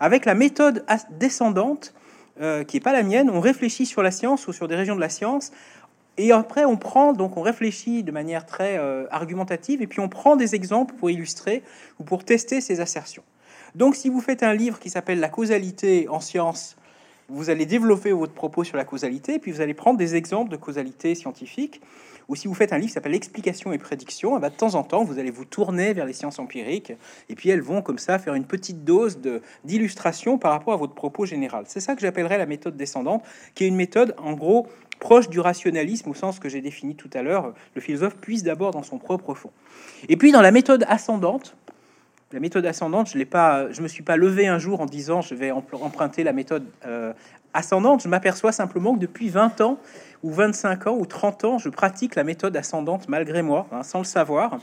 Avec 0.00 0.24
la 0.24 0.34
méthode 0.34 0.86
descendante, 1.10 1.92
euh, 2.40 2.64
qui 2.64 2.76
n'est 2.76 2.80
pas 2.80 2.94
la 2.94 3.02
mienne, 3.02 3.28
on 3.28 3.40
réfléchit 3.40 3.84
sur 3.84 4.02
la 4.02 4.10
science 4.10 4.48
ou 4.48 4.54
sur 4.54 4.66
des 4.66 4.76
régions 4.76 4.96
de 4.96 5.02
la 5.02 5.10
science 5.10 5.52
et 6.16 6.32
après, 6.32 6.64
on 6.64 6.76
prend, 6.76 7.12
donc 7.12 7.36
on 7.36 7.42
réfléchit 7.42 8.02
de 8.02 8.12
manière 8.12 8.46
très 8.46 8.78
euh, 8.78 9.04
argumentative, 9.10 9.82
et 9.82 9.86
puis 9.86 10.00
on 10.00 10.08
prend 10.08 10.36
des 10.36 10.54
exemples 10.54 10.94
pour 10.94 11.10
illustrer 11.10 11.62
ou 11.98 12.04
pour 12.04 12.24
tester 12.24 12.62
ces 12.62 12.80
assertions. 12.80 13.24
Donc 13.74 13.96
si 13.96 14.08
vous 14.08 14.20
faites 14.20 14.42
un 14.42 14.54
livre 14.54 14.78
qui 14.78 14.90
s'appelle 14.90 15.20
La 15.20 15.28
causalité 15.28 16.08
en 16.08 16.20
sciences, 16.20 16.76
vous 17.28 17.50
allez 17.50 17.66
développer 17.66 18.12
votre 18.12 18.34
propos 18.34 18.64
sur 18.64 18.76
la 18.76 18.84
causalité, 18.84 19.38
puis 19.38 19.50
vous 19.50 19.60
allez 19.60 19.74
prendre 19.74 19.98
des 19.98 20.14
exemples 20.14 20.50
de 20.50 20.56
causalité 20.56 21.14
scientifique. 21.14 21.80
Ou 22.28 22.36
si 22.36 22.48
vous 22.48 22.54
faites 22.54 22.72
un 22.72 22.78
livre 22.78 22.88
qui 22.88 22.94
s'appelle 22.94 23.14
Explication 23.14 23.72
et 23.72 23.78
prédiction, 23.78 24.36
eh 24.36 24.40
ben, 24.40 24.48
de 24.48 24.54
temps 24.54 24.74
en 24.74 24.82
temps, 24.82 25.04
vous 25.04 25.18
allez 25.18 25.30
vous 25.30 25.44
tourner 25.44 25.92
vers 25.92 26.06
les 26.06 26.12
sciences 26.12 26.38
empiriques, 26.38 26.92
et 27.28 27.34
puis 27.34 27.50
elles 27.50 27.60
vont 27.60 27.82
comme 27.82 27.98
ça 27.98 28.18
faire 28.18 28.34
une 28.34 28.44
petite 28.44 28.84
dose 28.84 29.18
d'illustration 29.64 30.38
par 30.38 30.52
rapport 30.52 30.74
à 30.74 30.76
votre 30.76 30.94
propos 30.94 31.26
général. 31.26 31.64
C'est 31.66 31.80
ça 31.80 31.94
que 31.94 32.00
j'appellerais 32.00 32.38
la 32.38 32.46
méthode 32.46 32.76
descendante, 32.76 33.24
qui 33.54 33.64
est 33.64 33.68
une 33.68 33.76
méthode, 33.76 34.14
en 34.18 34.34
gros, 34.34 34.68
proche 35.00 35.28
du 35.28 35.40
rationalisme 35.40 36.10
au 36.10 36.14
sens 36.14 36.38
que 36.38 36.48
j'ai 36.48 36.60
défini 36.60 36.94
tout 36.94 37.10
à 37.14 37.22
l'heure, 37.22 37.52
le 37.74 37.80
philosophe 37.80 38.16
puise 38.16 38.42
d'abord 38.42 38.70
dans 38.70 38.82
son 38.82 38.98
propre 38.98 39.34
fond. 39.34 39.50
Et 40.08 40.16
puis 40.16 40.32
dans 40.32 40.40
la 40.40 40.50
méthode 40.50 40.84
ascendante, 40.88 41.56
la 42.34 42.40
méthode 42.40 42.66
ascendante, 42.66 43.08
je 43.12 43.16
ne 43.16 43.22
pas, 43.22 43.70
je 43.70 43.80
me 43.80 43.86
suis 43.86 44.02
pas 44.02 44.16
levé 44.16 44.48
un 44.48 44.58
jour 44.58 44.80
en 44.80 44.86
disant 44.86 45.20
je 45.20 45.36
vais 45.36 45.52
emprunter 45.52 46.24
la 46.24 46.32
méthode 46.32 46.64
euh, 46.84 47.12
ascendante. 47.54 48.02
Je 48.02 48.08
m'aperçois 48.08 48.50
simplement 48.50 48.92
que 48.96 48.98
depuis 48.98 49.28
20 49.28 49.60
ans 49.60 49.78
ou 50.24 50.32
25 50.32 50.88
ans 50.88 50.96
ou 50.98 51.06
30 51.06 51.44
ans, 51.44 51.58
je 51.58 51.68
pratique 51.68 52.16
la 52.16 52.24
méthode 52.24 52.56
ascendante 52.56 53.08
malgré 53.08 53.42
moi, 53.42 53.68
hein, 53.70 53.84
sans 53.84 54.00
le 54.00 54.04
savoir 54.04 54.58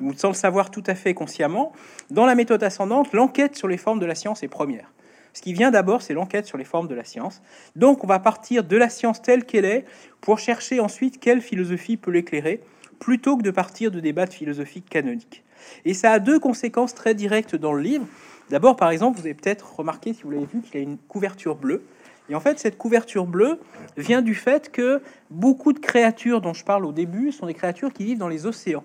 ou 0.00 0.14
sans 0.14 0.28
le 0.28 0.34
savoir 0.34 0.70
tout 0.70 0.82
à 0.86 0.94
fait 0.94 1.12
consciemment. 1.12 1.72
Dans 2.10 2.24
la 2.24 2.34
méthode 2.34 2.62
ascendante, 2.62 3.12
l'enquête 3.12 3.54
sur 3.54 3.68
les 3.68 3.76
formes 3.76 3.98
de 3.98 4.06
la 4.06 4.14
science 4.14 4.42
est 4.42 4.48
première. 4.48 4.90
Ce 5.34 5.42
qui 5.42 5.52
vient 5.52 5.70
d'abord, 5.70 6.00
c'est 6.00 6.14
l'enquête 6.14 6.46
sur 6.46 6.56
les 6.56 6.64
formes 6.64 6.88
de 6.88 6.94
la 6.94 7.04
science. 7.04 7.42
Donc 7.76 8.02
on 8.02 8.06
va 8.06 8.18
partir 8.18 8.64
de 8.64 8.76
la 8.78 8.88
science 8.88 9.20
telle 9.20 9.44
qu'elle 9.44 9.66
est 9.66 9.84
pour 10.22 10.38
chercher 10.38 10.80
ensuite 10.80 11.20
quelle 11.20 11.42
philosophie 11.42 11.98
peut 11.98 12.12
l'éclairer, 12.12 12.62
plutôt 12.98 13.36
que 13.36 13.42
de 13.42 13.50
partir 13.50 13.90
de 13.90 14.00
débats 14.00 14.26
philosophiques 14.26 14.88
canoniques. 14.88 15.44
Et 15.84 15.94
ça 15.94 16.12
a 16.12 16.18
deux 16.18 16.38
conséquences 16.38 16.94
très 16.94 17.14
directes 17.14 17.56
dans 17.56 17.72
le 17.72 17.82
livre. 17.82 18.06
D'abord, 18.50 18.76
par 18.76 18.90
exemple, 18.90 19.18
vous 19.18 19.26
avez 19.26 19.34
peut-être 19.34 19.76
remarqué, 19.76 20.12
si 20.12 20.22
vous 20.22 20.30
l'avez 20.30 20.46
vu, 20.46 20.60
qu'il 20.60 20.74
y 20.74 20.78
a 20.78 20.82
une 20.82 20.98
couverture 20.98 21.56
bleue. 21.56 21.82
Et 22.28 22.34
en 22.34 22.40
fait, 22.40 22.58
cette 22.58 22.78
couverture 22.78 23.26
bleue 23.26 23.58
vient 23.96 24.22
du 24.22 24.34
fait 24.34 24.70
que 24.70 25.02
beaucoup 25.30 25.72
de 25.72 25.78
créatures 25.78 26.40
dont 26.40 26.54
je 26.54 26.64
parle 26.64 26.84
au 26.84 26.92
début 26.92 27.32
sont 27.32 27.46
des 27.46 27.54
créatures 27.54 27.92
qui 27.92 28.04
vivent 28.04 28.18
dans 28.18 28.28
les 28.28 28.46
océans. 28.46 28.84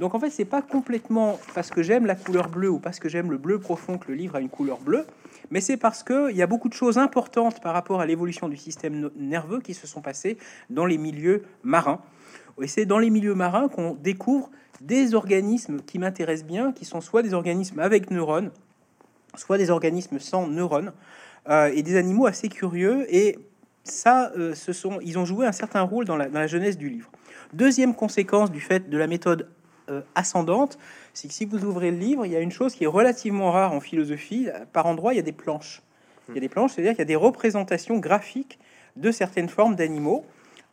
Donc 0.00 0.14
en 0.14 0.20
fait, 0.20 0.30
c'est 0.30 0.44
pas 0.44 0.60
complètement 0.60 1.38
parce 1.54 1.70
que 1.70 1.82
j'aime 1.82 2.04
la 2.04 2.14
couleur 2.14 2.48
bleue 2.48 2.68
ou 2.68 2.78
parce 2.78 2.98
que 2.98 3.08
j'aime 3.08 3.30
le 3.30 3.38
bleu 3.38 3.58
profond 3.58 3.96
que 3.96 4.08
le 4.08 4.14
livre 4.14 4.36
a 4.36 4.40
une 4.40 4.48
couleur 4.48 4.78
bleue 4.78 5.06
mais 5.50 5.60
c'est 5.60 5.76
parce 5.76 6.02
qu'il 6.02 6.36
y 6.36 6.42
a 6.42 6.46
beaucoup 6.46 6.68
de 6.68 6.74
choses 6.74 6.98
importantes 6.98 7.60
par 7.60 7.74
rapport 7.74 8.00
à 8.00 8.06
l'évolution 8.06 8.48
du 8.48 8.56
système 8.56 9.10
nerveux 9.16 9.60
qui 9.60 9.74
se 9.74 9.86
sont 9.86 10.00
passées 10.00 10.38
dans 10.70 10.86
les 10.86 10.98
milieux 10.98 11.42
marins. 11.62 12.00
Et 12.62 12.68
c'est 12.68 12.86
dans 12.86 12.98
les 12.98 13.10
milieux 13.10 13.34
marins 13.34 13.68
qu'on 13.68 13.94
découvre 13.94 14.50
des 14.80 15.14
organismes 15.14 15.80
qui 15.80 15.98
m'intéressent 15.98 16.46
bien, 16.46 16.72
qui 16.72 16.84
sont 16.84 17.00
soit 17.00 17.22
des 17.22 17.34
organismes 17.34 17.80
avec 17.80 18.10
neurones, 18.10 18.50
soit 19.36 19.58
des 19.58 19.70
organismes 19.70 20.18
sans 20.18 20.46
neurones, 20.46 20.92
euh, 21.48 21.70
et 21.74 21.82
des 21.82 21.96
animaux 21.96 22.26
assez 22.26 22.48
curieux. 22.48 23.06
Et 23.14 23.38
ça, 23.82 24.32
euh, 24.36 24.54
ce 24.54 24.72
sont, 24.72 24.98
ils 25.02 25.18
ont 25.18 25.24
joué 25.24 25.46
un 25.46 25.52
certain 25.52 25.82
rôle 25.82 26.04
dans 26.04 26.16
la, 26.16 26.28
dans 26.28 26.46
jeunesse 26.46 26.78
du 26.78 26.88
livre. 26.88 27.10
Deuxième 27.52 27.94
conséquence 27.94 28.50
du 28.50 28.60
fait 28.60 28.88
de 28.88 28.98
la 28.98 29.06
méthode 29.06 29.48
euh, 29.90 30.00
ascendante, 30.14 30.78
c'est 31.12 31.28
que 31.28 31.34
si 31.34 31.44
vous 31.44 31.64
ouvrez 31.64 31.90
le 31.90 31.98
livre, 31.98 32.24
il 32.24 32.32
y 32.32 32.36
a 32.36 32.40
une 32.40 32.50
chose 32.50 32.74
qui 32.74 32.84
est 32.84 32.88
relativement 32.88 33.52
rare 33.52 33.72
en 33.72 33.80
philosophie. 33.80 34.48
Par 34.72 34.86
endroit, 34.86 35.12
il 35.12 35.16
y 35.16 35.20
a 35.20 35.22
des 35.22 35.32
planches. 35.32 35.82
Il 36.30 36.34
y 36.34 36.38
a 36.38 36.40
des 36.40 36.48
planches, 36.48 36.72
c'est-à-dire 36.72 36.92
qu'il 36.92 37.00
y 37.00 37.02
a 37.02 37.06
des 37.06 37.16
représentations 37.16 37.98
graphiques 37.98 38.58
de 38.96 39.10
certaines 39.10 39.48
formes 39.48 39.76
d'animaux. 39.76 40.24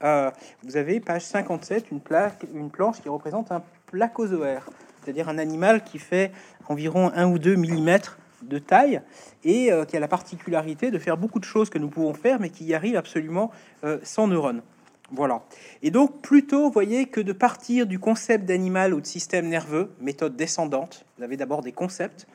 Euh, 0.03 0.31
vous 0.63 0.77
avez 0.77 0.99
page 0.99 1.23
57, 1.23 1.91
une, 1.91 1.99
plaque, 1.99 2.45
une 2.53 2.69
planche 2.69 3.01
qui 3.01 3.09
représente 3.09 3.51
un 3.51 3.63
placozoaire, 3.87 4.69
c'est-à-dire 5.01 5.29
un 5.29 5.37
animal 5.37 5.83
qui 5.83 5.99
fait 5.99 6.31
environ 6.67 7.11
1 7.13 7.27
ou 7.27 7.39
2 7.39 7.55
mm 7.55 7.97
de 8.43 8.57
taille 8.57 9.01
et 9.43 9.71
euh, 9.71 9.85
qui 9.85 9.95
a 9.95 9.99
la 9.99 10.07
particularité 10.07 10.89
de 10.91 10.97
faire 10.97 11.17
beaucoup 11.17 11.39
de 11.39 11.45
choses 11.45 11.69
que 11.69 11.77
nous 11.77 11.89
pouvons 11.89 12.13
faire, 12.13 12.39
mais 12.39 12.49
qui 12.49 12.65
y 12.65 12.73
arrive 12.73 12.95
absolument 12.95 13.51
sans 14.03 14.27
neurones. 14.27 14.61
Voilà. 15.13 15.43
Et 15.81 15.91
donc, 15.91 16.21
plutôt, 16.21 16.69
voyez, 16.69 17.05
que 17.05 17.19
de 17.19 17.33
partir 17.33 17.85
du 17.85 17.99
concept 17.99 18.45
d'animal 18.45 18.93
ou 18.93 19.01
de 19.01 19.05
système 19.05 19.49
nerveux, 19.49 19.91
méthode 19.99 20.37
descendante, 20.37 21.05
vous 21.17 21.23
avez 21.23 21.35
d'abord 21.35 21.61
des 21.61 21.73
concepts, 21.73 22.27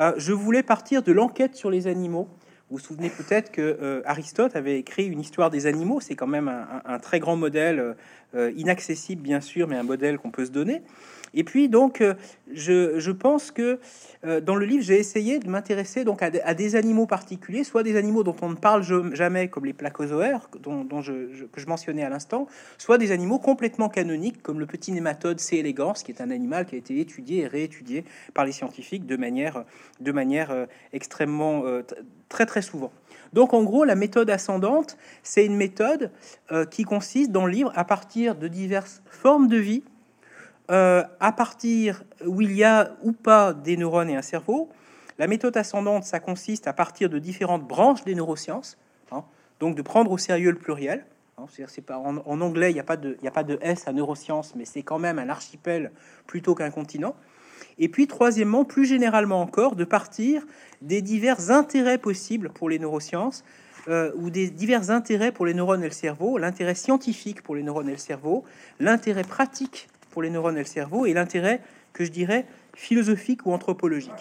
euh, 0.00 0.12
je 0.16 0.32
voulais 0.32 0.62
partir 0.62 1.02
de 1.02 1.12
l'enquête 1.12 1.54
sur 1.54 1.70
les 1.70 1.86
animaux. 1.86 2.28
Vous 2.70 2.78
vous 2.78 2.82
souvenez 2.82 3.10
peut-être 3.10 3.52
que 3.52 3.60
euh, 3.60 4.00
Aristote 4.06 4.56
avait 4.56 4.78
écrit 4.78 5.04
une 5.04 5.20
histoire 5.20 5.50
des 5.50 5.66
animaux, 5.66 6.00
c'est 6.00 6.14
quand 6.14 6.26
même 6.26 6.48
un, 6.86 6.98
très 6.98 7.20
grand 7.20 7.36
modèle, 7.36 7.78
euh, 7.78 7.92
inaccessible 8.56 9.22
bien 9.22 9.40
sûr, 9.40 9.68
mais 9.68 9.76
un 9.76 9.82
modèle 9.82 10.18
qu'on 10.18 10.30
peut 10.30 10.44
se 10.44 10.50
donner. 10.50 10.82
Et 11.34 11.44
puis 11.44 11.68
donc, 11.68 12.00
euh, 12.00 12.14
je, 12.52 13.10
pense 13.10 13.50
que 13.50 13.80
euh, 14.24 14.40
dans 14.40 14.54
le 14.54 14.64
livre, 14.64 14.84
j'ai 14.84 14.98
essayé 14.98 15.40
de 15.40 15.48
m'intéresser 15.48 16.04
donc 16.04 16.22
à, 16.22 16.30
des 16.30 16.76
animaux 16.76 17.06
particuliers, 17.06 17.64
soit 17.64 17.82
des 17.82 17.96
animaux 17.96 18.22
dont 18.22 18.36
on 18.40 18.50
ne 18.50 18.54
parle 18.54 18.84
jamais, 19.14 19.48
comme 19.48 19.66
les 19.66 19.72
placozoaires, 19.72 20.48
dont, 20.60 21.02
je, 21.02 21.44
que 21.46 21.60
je 21.60 21.66
mentionnais 21.66 22.04
à 22.04 22.08
l'instant, 22.08 22.46
soit 22.78 22.98
des 22.98 23.10
animaux 23.10 23.38
complètement 23.38 23.88
canoniques, 23.88 24.42
comme 24.42 24.60
le 24.60 24.66
petit 24.66 24.92
nématode 24.92 25.40
C. 25.40 25.56
elegans, 25.56 25.94
qui 25.94 26.12
est 26.12 26.20
un 26.20 26.30
animal 26.30 26.66
qui 26.66 26.76
a 26.76 26.78
été 26.78 27.00
étudié 27.00 27.42
et 27.42 27.46
réétudié 27.46 28.04
par 28.32 28.44
les 28.44 28.52
scientifiques 28.52 29.06
de 29.06 29.16
manière, 29.16 29.64
de 30.00 30.12
manière 30.12 30.52
euh, 30.52 30.66
extrêmement 30.92 31.64
très 32.28 32.46
très 32.46 32.62
souvent. 32.62 32.92
Donc 33.34 33.52
en 33.52 33.62
gros, 33.62 33.84
la 33.84 33.96
méthode 33.96 34.30
ascendante, 34.30 34.96
c'est 35.22 35.44
une 35.44 35.56
méthode 35.56 36.10
qui 36.70 36.84
consiste 36.84 37.30
dans 37.30 37.44
le 37.44 37.52
livre 37.52 37.72
à 37.74 37.84
partir 37.84 38.36
de 38.36 38.48
diverses 38.48 39.02
formes 39.10 39.48
de 39.48 39.58
vie 39.58 39.82
euh, 40.70 41.04
à 41.20 41.30
partir 41.30 42.04
où 42.24 42.40
il 42.40 42.52
y 42.52 42.64
a 42.64 42.96
ou 43.02 43.12
pas 43.12 43.52
des 43.52 43.76
neurones 43.76 44.08
et 44.08 44.16
un 44.16 44.22
cerveau. 44.22 44.70
La 45.18 45.26
méthode 45.26 45.54
ascendante, 45.58 46.04
ça 46.04 46.20
consiste 46.20 46.66
à 46.66 46.72
partir 46.72 47.10
de 47.10 47.18
différentes 47.18 47.64
branches 47.64 48.02
des 48.04 48.14
neurosciences, 48.14 48.78
hein, 49.12 49.24
donc 49.60 49.76
de 49.76 49.82
prendre 49.82 50.10
au 50.10 50.16
sérieux 50.16 50.50
le 50.50 50.56
pluriel. 50.56 51.04
Hein, 51.36 51.44
c'est 51.68 51.84
pas, 51.84 51.98
en, 51.98 52.40
anglais, 52.40 52.70
il 52.70 52.74
n'y 52.74 52.80
a, 52.80 52.84
pas 52.84 52.96
de, 52.96 53.18
a 53.22 53.30
pas 53.30 53.44
de 53.44 53.58
S 53.60 53.86
à 53.86 53.92
neurosciences, 53.92 54.54
mais 54.54 54.64
c'est 54.64 54.82
quand 54.82 54.98
même 54.98 55.18
un 55.18 55.28
archipel 55.28 55.92
plutôt 56.26 56.54
qu'un 56.54 56.70
continent. 56.70 57.14
Et 57.78 57.88
puis, 57.88 58.06
troisièmement, 58.06 58.64
plus 58.64 58.84
généralement 58.84 59.40
encore, 59.40 59.76
de 59.76 59.84
partir 59.84 60.46
des 60.82 61.02
divers 61.02 61.50
intérêts 61.50 61.98
possibles 61.98 62.50
pour 62.50 62.68
les 62.68 62.78
neurosciences, 62.78 63.44
euh, 63.88 64.12
ou 64.16 64.30
des 64.30 64.48
divers 64.48 64.90
intérêts 64.90 65.32
pour 65.32 65.44
les 65.44 65.52
neurones 65.52 65.82
et 65.82 65.88
le 65.88 65.92
cerveau, 65.92 66.38
l'intérêt 66.38 66.74
scientifique 66.74 67.42
pour 67.42 67.54
les 67.54 67.62
neurones 67.62 67.88
et 67.88 67.92
le 67.92 67.98
cerveau, 67.98 68.44
l'intérêt 68.80 69.24
pratique 69.24 69.88
pour 70.10 70.22
les 70.22 70.30
neurones 70.30 70.56
et 70.56 70.60
le 70.60 70.64
cerveau, 70.64 71.04
et 71.04 71.12
l'intérêt 71.12 71.60
que 71.92 72.04
je 72.04 72.10
dirais 72.10 72.46
philosophique 72.74 73.44
ou 73.44 73.52
anthropologique. 73.52 74.12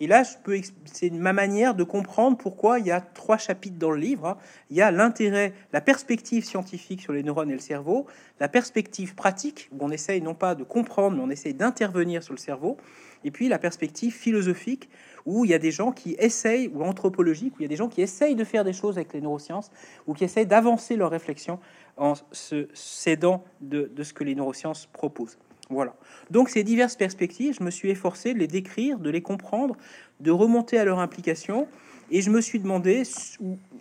Et 0.00 0.06
là, 0.06 0.22
je 0.22 0.34
peux, 0.42 0.60
c'est 0.84 1.10
ma 1.10 1.32
manière 1.32 1.74
de 1.74 1.82
comprendre 1.82 2.36
pourquoi 2.36 2.78
il 2.78 2.86
y 2.86 2.90
a 2.90 3.00
trois 3.00 3.36
chapitres 3.36 3.78
dans 3.78 3.90
le 3.90 3.98
livre. 3.98 4.26
Hein. 4.26 4.36
Il 4.70 4.76
y 4.76 4.82
a 4.82 4.90
l'intérêt, 4.92 5.52
la 5.72 5.80
perspective 5.80 6.44
scientifique 6.44 7.02
sur 7.02 7.12
les 7.12 7.24
neurones 7.24 7.50
et 7.50 7.54
le 7.54 7.58
cerveau, 7.58 8.06
la 8.38 8.48
perspective 8.48 9.16
pratique, 9.16 9.68
où 9.72 9.78
on 9.80 9.90
essaye 9.90 10.22
non 10.22 10.34
pas 10.34 10.54
de 10.54 10.62
comprendre, 10.62 11.16
mais 11.16 11.22
on 11.22 11.30
essaye 11.30 11.54
d'intervenir 11.54 12.22
sur 12.22 12.32
le 12.32 12.38
cerveau, 12.38 12.76
et 13.24 13.32
puis 13.32 13.48
la 13.48 13.58
perspective 13.58 14.12
philosophique, 14.12 14.88
où 15.26 15.44
il 15.44 15.50
y 15.50 15.54
a 15.54 15.58
des 15.58 15.72
gens 15.72 15.90
qui 15.90 16.14
essayent, 16.18 16.68
ou 16.68 16.84
anthropologique, 16.84 17.54
où 17.54 17.60
il 17.60 17.62
y 17.62 17.66
a 17.66 17.68
des 17.68 17.76
gens 17.76 17.88
qui 17.88 18.00
essayent 18.00 18.36
de 18.36 18.44
faire 18.44 18.62
des 18.62 18.72
choses 18.72 18.96
avec 18.96 19.12
les 19.12 19.20
neurosciences, 19.20 19.72
ou 20.06 20.14
qui 20.14 20.22
essayent 20.22 20.46
d'avancer 20.46 20.94
leur 20.94 21.10
réflexion 21.10 21.58
en 21.96 22.14
se 22.30 22.68
cédant 22.72 23.42
de, 23.60 23.90
de 23.92 24.02
ce 24.04 24.12
que 24.12 24.22
les 24.22 24.36
neurosciences 24.36 24.86
proposent. 24.86 25.38
Voilà. 25.70 25.94
Donc 26.30 26.48
ces 26.48 26.62
diverses 26.64 26.96
perspectives, 26.96 27.56
je 27.58 27.62
me 27.62 27.70
suis 27.70 27.90
efforcé 27.90 28.32
de 28.32 28.38
les 28.38 28.46
décrire, 28.46 28.98
de 28.98 29.10
les 29.10 29.20
comprendre, 29.20 29.76
de 30.20 30.30
remonter 30.30 30.78
à 30.78 30.84
leur 30.84 30.98
implication, 30.98 31.68
et 32.10 32.22
je 32.22 32.30
me 32.30 32.40
suis 32.40 32.58
demandé 32.58 33.02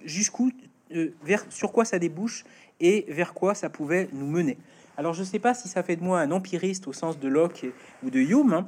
jusqu'où, 0.04 0.52
euh, 0.94 1.14
vers, 1.24 1.46
sur 1.50 1.72
quoi 1.72 1.86
ça 1.86 1.98
débouche 1.98 2.44
et 2.80 3.06
vers 3.08 3.34
quoi 3.34 3.56
ça 3.56 3.70
pouvait 3.70 4.10
nous 4.12 4.28
mener. 4.28 4.58
Alors 4.98 5.14
je 5.14 5.22
ne 5.22 5.26
sais 5.26 5.40
pas 5.40 5.54
si 5.54 5.70
ça 5.70 5.84
fait 5.84 5.96
de 5.96 6.04
moi 6.04 6.20
un 6.20 6.32
empiriste 6.32 6.88
au 6.88 6.94
sens 6.94 7.20
de 7.20 7.28
Locke 7.28 7.68
ou 8.04 8.10
de 8.10 8.20
Hume, 8.20 8.54
hein, 8.54 8.66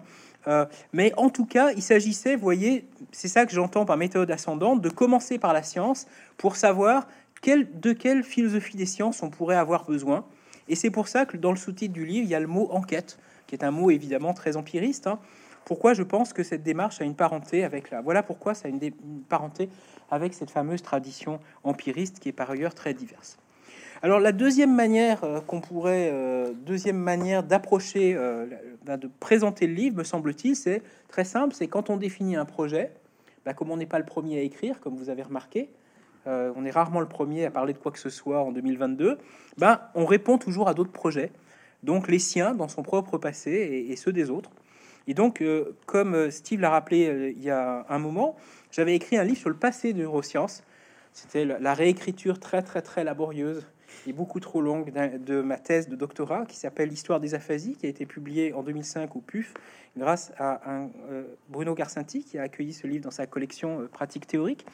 euh, 0.47 0.65
mais 0.93 1.11
en 1.17 1.29
tout 1.29 1.45
cas, 1.45 1.71
il 1.71 1.81
s'agissait, 1.81 2.35
voyez, 2.35 2.85
c'est 3.11 3.27
ça 3.27 3.45
que 3.45 3.51
j'entends 3.51 3.85
par 3.85 3.97
méthode 3.97 4.31
ascendante, 4.31 4.81
de 4.81 4.89
commencer 4.89 5.37
par 5.37 5.53
la 5.53 5.63
science 5.63 6.07
pour 6.37 6.55
savoir 6.55 7.07
de 7.43 7.93
quelle 7.93 8.23
philosophie 8.23 8.77
des 8.77 8.85
sciences 8.85 9.23
on 9.23 9.29
pourrait 9.29 9.55
avoir 9.55 9.85
besoin 9.85 10.25
et 10.69 10.75
c'est 10.75 10.91
pour 10.91 11.07
ça 11.07 11.25
que 11.25 11.35
dans 11.35 11.51
le 11.51 11.57
sous-titre 11.57 11.93
du 11.93 12.05
livre, 12.05 12.23
il 12.23 12.29
y 12.29 12.35
a 12.35 12.39
le 12.39 12.47
mot 12.47 12.69
enquête, 12.71 13.17
qui 13.47 13.55
est 13.55 13.63
un 13.63 13.71
mot 13.71 13.89
évidemment 13.89 14.33
très 14.33 14.55
empiriste. 14.55 15.07
Hein. 15.07 15.19
Pourquoi 15.65 15.93
je 15.93 16.03
pense 16.03 16.31
que 16.31 16.43
cette 16.43 16.63
démarche 16.63 17.01
a 17.01 17.05
une 17.05 17.15
parenté 17.15 17.63
avec 17.63 17.89
la... 17.89 18.01
Voilà 18.01 18.23
pourquoi 18.23 18.53
ça 18.53 18.67
a 18.67 18.71
une, 18.71 18.79
parenté 19.27 19.69
avec 20.11 20.33
cette 20.33 20.51
fameuse 20.51 20.81
tradition 20.81 21.39
empiriste 21.63 22.19
qui 22.19 22.29
est 22.29 22.33
par 22.33 22.51
ailleurs 22.51 22.75
très 22.75 22.93
diverse. 22.93 23.37
Alors 24.01 24.19
la 24.19 24.31
deuxième 24.31 24.73
manière 24.73 25.23
euh, 25.23 25.41
qu'on 25.41 25.59
pourrait, 25.59 26.09
euh, 26.11 26.53
deuxième 26.53 26.97
manière 26.97 27.43
d'approcher, 27.43 28.13
euh, 28.15 28.45
de 28.85 29.09
présenter 29.19 29.67
le 29.67 29.73
livre, 29.73 29.97
me 29.97 30.03
semble-t-il, 30.03 30.55
c'est 30.55 30.81
très 31.09 31.25
simple. 31.25 31.53
C'est 31.53 31.67
quand 31.67 31.89
on 31.89 31.97
définit 31.97 32.35
un 32.35 32.45
projet, 32.45 32.91
bah, 33.45 33.53
comme 33.53 33.71
on 33.71 33.77
n'est 33.77 33.85
pas 33.85 33.99
le 33.99 34.05
premier 34.05 34.39
à 34.39 34.41
écrire, 34.41 34.79
comme 34.79 34.95
vous 34.95 35.09
avez 35.09 35.23
remarqué, 35.23 35.69
euh, 36.27 36.51
on 36.55 36.65
est 36.65 36.71
rarement 36.71 36.99
le 36.99 37.07
premier 37.07 37.45
à 37.45 37.51
parler 37.51 37.73
de 37.73 37.77
quoi 37.77 37.91
que 37.91 37.99
ce 37.99 38.09
soit 38.09 38.41
en 38.41 38.51
2022, 38.51 39.17
ben, 39.57 39.81
on 39.95 40.05
répond 40.05 40.37
toujours 40.37 40.67
à 40.67 40.73
d'autres 40.73 40.91
projets, 40.91 41.31
donc 41.83 42.07
les 42.07 42.19
siens 42.19 42.53
dans 42.53 42.67
son 42.67 42.83
propre 42.83 43.17
passé 43.17 43.87
et, 43.89 43.95
ceux 43.95 44.11
des 44.11 44.29
autres. 44.29 44.51
Et 45.07 45.13
donc, 45.13 45.41
euh, 45.41 45.75
comme 45.85 46.13
euh, 46.13 46.31
Steve 46.31 46.59
l'a 46.61 46.69
rappelé 46.69 47.33
il 47.35 47.43
y 47.43 47.49
a 47.49 47.85
un 47.89 47.99
moment, 47.99 48.35
j'avais 48.71 48.95
écrit 48.95 49.17
un 49.17 49.23
livre 49.23 49.39
sur 49.39 49.49
le 49.49 49.55
passé 49.55 49.93
de 49.93 49.99
neurosciences. 49.99 50.63
C'était 51.13 51.45
la 51.45 51.73
réécriture 51.73 52.39
très 52.39 52.61
très 52.61 52.81
très 52.81 53.03
laborieuse 53.03 53.65
et 54.07 54.13
beaucoup 54.13 54.39
trop 54.39 54.61
longue 54.61 54.91
de 54.91 55.41
ma 55.41 55.57
thèse 55.57 55.87
de 55.89 55.95
doctorat 55.95 56.45
qui 56.45 56.57
s'appelle 56.57 56.89
L'histoire 56.89 57.19
des 57.19 57.35
aphasies, 57.35 57.75
qui 57.75 57.85
a 57.85 57.89
été 57.89 58.05
publiée 58.05 58.53
en 58.53 58.63
2005 58.63 59.15
au 59.15 59.19
PUF 59.19 59.53
grâce 59.97 60.31
à 60.37 60.69
un, 60.71 60.89
euh, 61.09 61.23
Bruno 61.49 61.73
Garcinti 61.73 62.23
qui 62.23 62.37
a 62.37 62.43
accueilli 62.43 62.73
ce 62.73 62.87
livre 62.87 63.03
dans 63.03 63.11
sa 63.11 63.27
collection 63.27 63.81
euh, 63.81 63.87
pratique 63.87 64.27
théorique. 64.27 64.65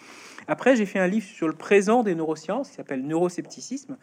Après, 0.47 0.75
j'ai 0.75 0.85
fait 0.85 0.99
un 0.99 1.07
livre 1.07 1.25
sur 1.25 1.47
le 1.47 1.55
présent 1.55 2.03
des 2.03 2.15
neurosciences 2.15 2.69
qui 2.69 2.75
s'appelle 2.75 3.05
Neuroscepticisme, 3.05 3.97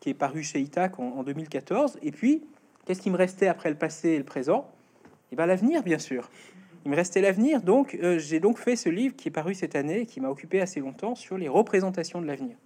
qui 0.00 0.10
est 0.10 0.14
paru 0.14 0.42
chez 0.42 0.60
Itac 0.60 0.98
en, 0.98 1.22
2014. 1.22 1.98
Et 2.02 2.10
puis, 2.10 2.42
qu'est-ce 2.84 3.00
qui 3.00 3.10
me 3.10 3.16
restait 3.16 3.48
après 3.48 3.70
le 3.70 3.76
passé 3.76 4.10
et 4.10 4.18
le 4.18 4.24
présent? 4.24 4.70
Et 5.04 5.08
eh 5.32 5.36
bien 5.36 5.46
l'avenir, 5.46 5.82
bien 5.82 5.98
sûr. 5.98 6.30
Il 6.84 6.90
me 6.90 6.96
restait 6.96 7.20
l'avenir, 7.20 7.62
donc 7.62 7.98
euh, 8.00 8.18
j'ai 8.18 8.38
donc 8.38 8.58
fait 8.58 8.76
ce 8.76 8.88
livre 8.88 9.16
qui 9.16 9.28
est 9.28 9.32
paru 9.32 9.54
cette 9.54 9.74
année, 9.74 10.06
qui 10.06 10.20
m'a 10.20 10.28
occupé 10.28 10.60
assez 10.60 10.78
longtemps 10.78 11.16
sur 11.16 11.36
les 11.36 11.48
représentations 11.48 12.20
de 12.20 12.26
l'avenir. 12.26 12.56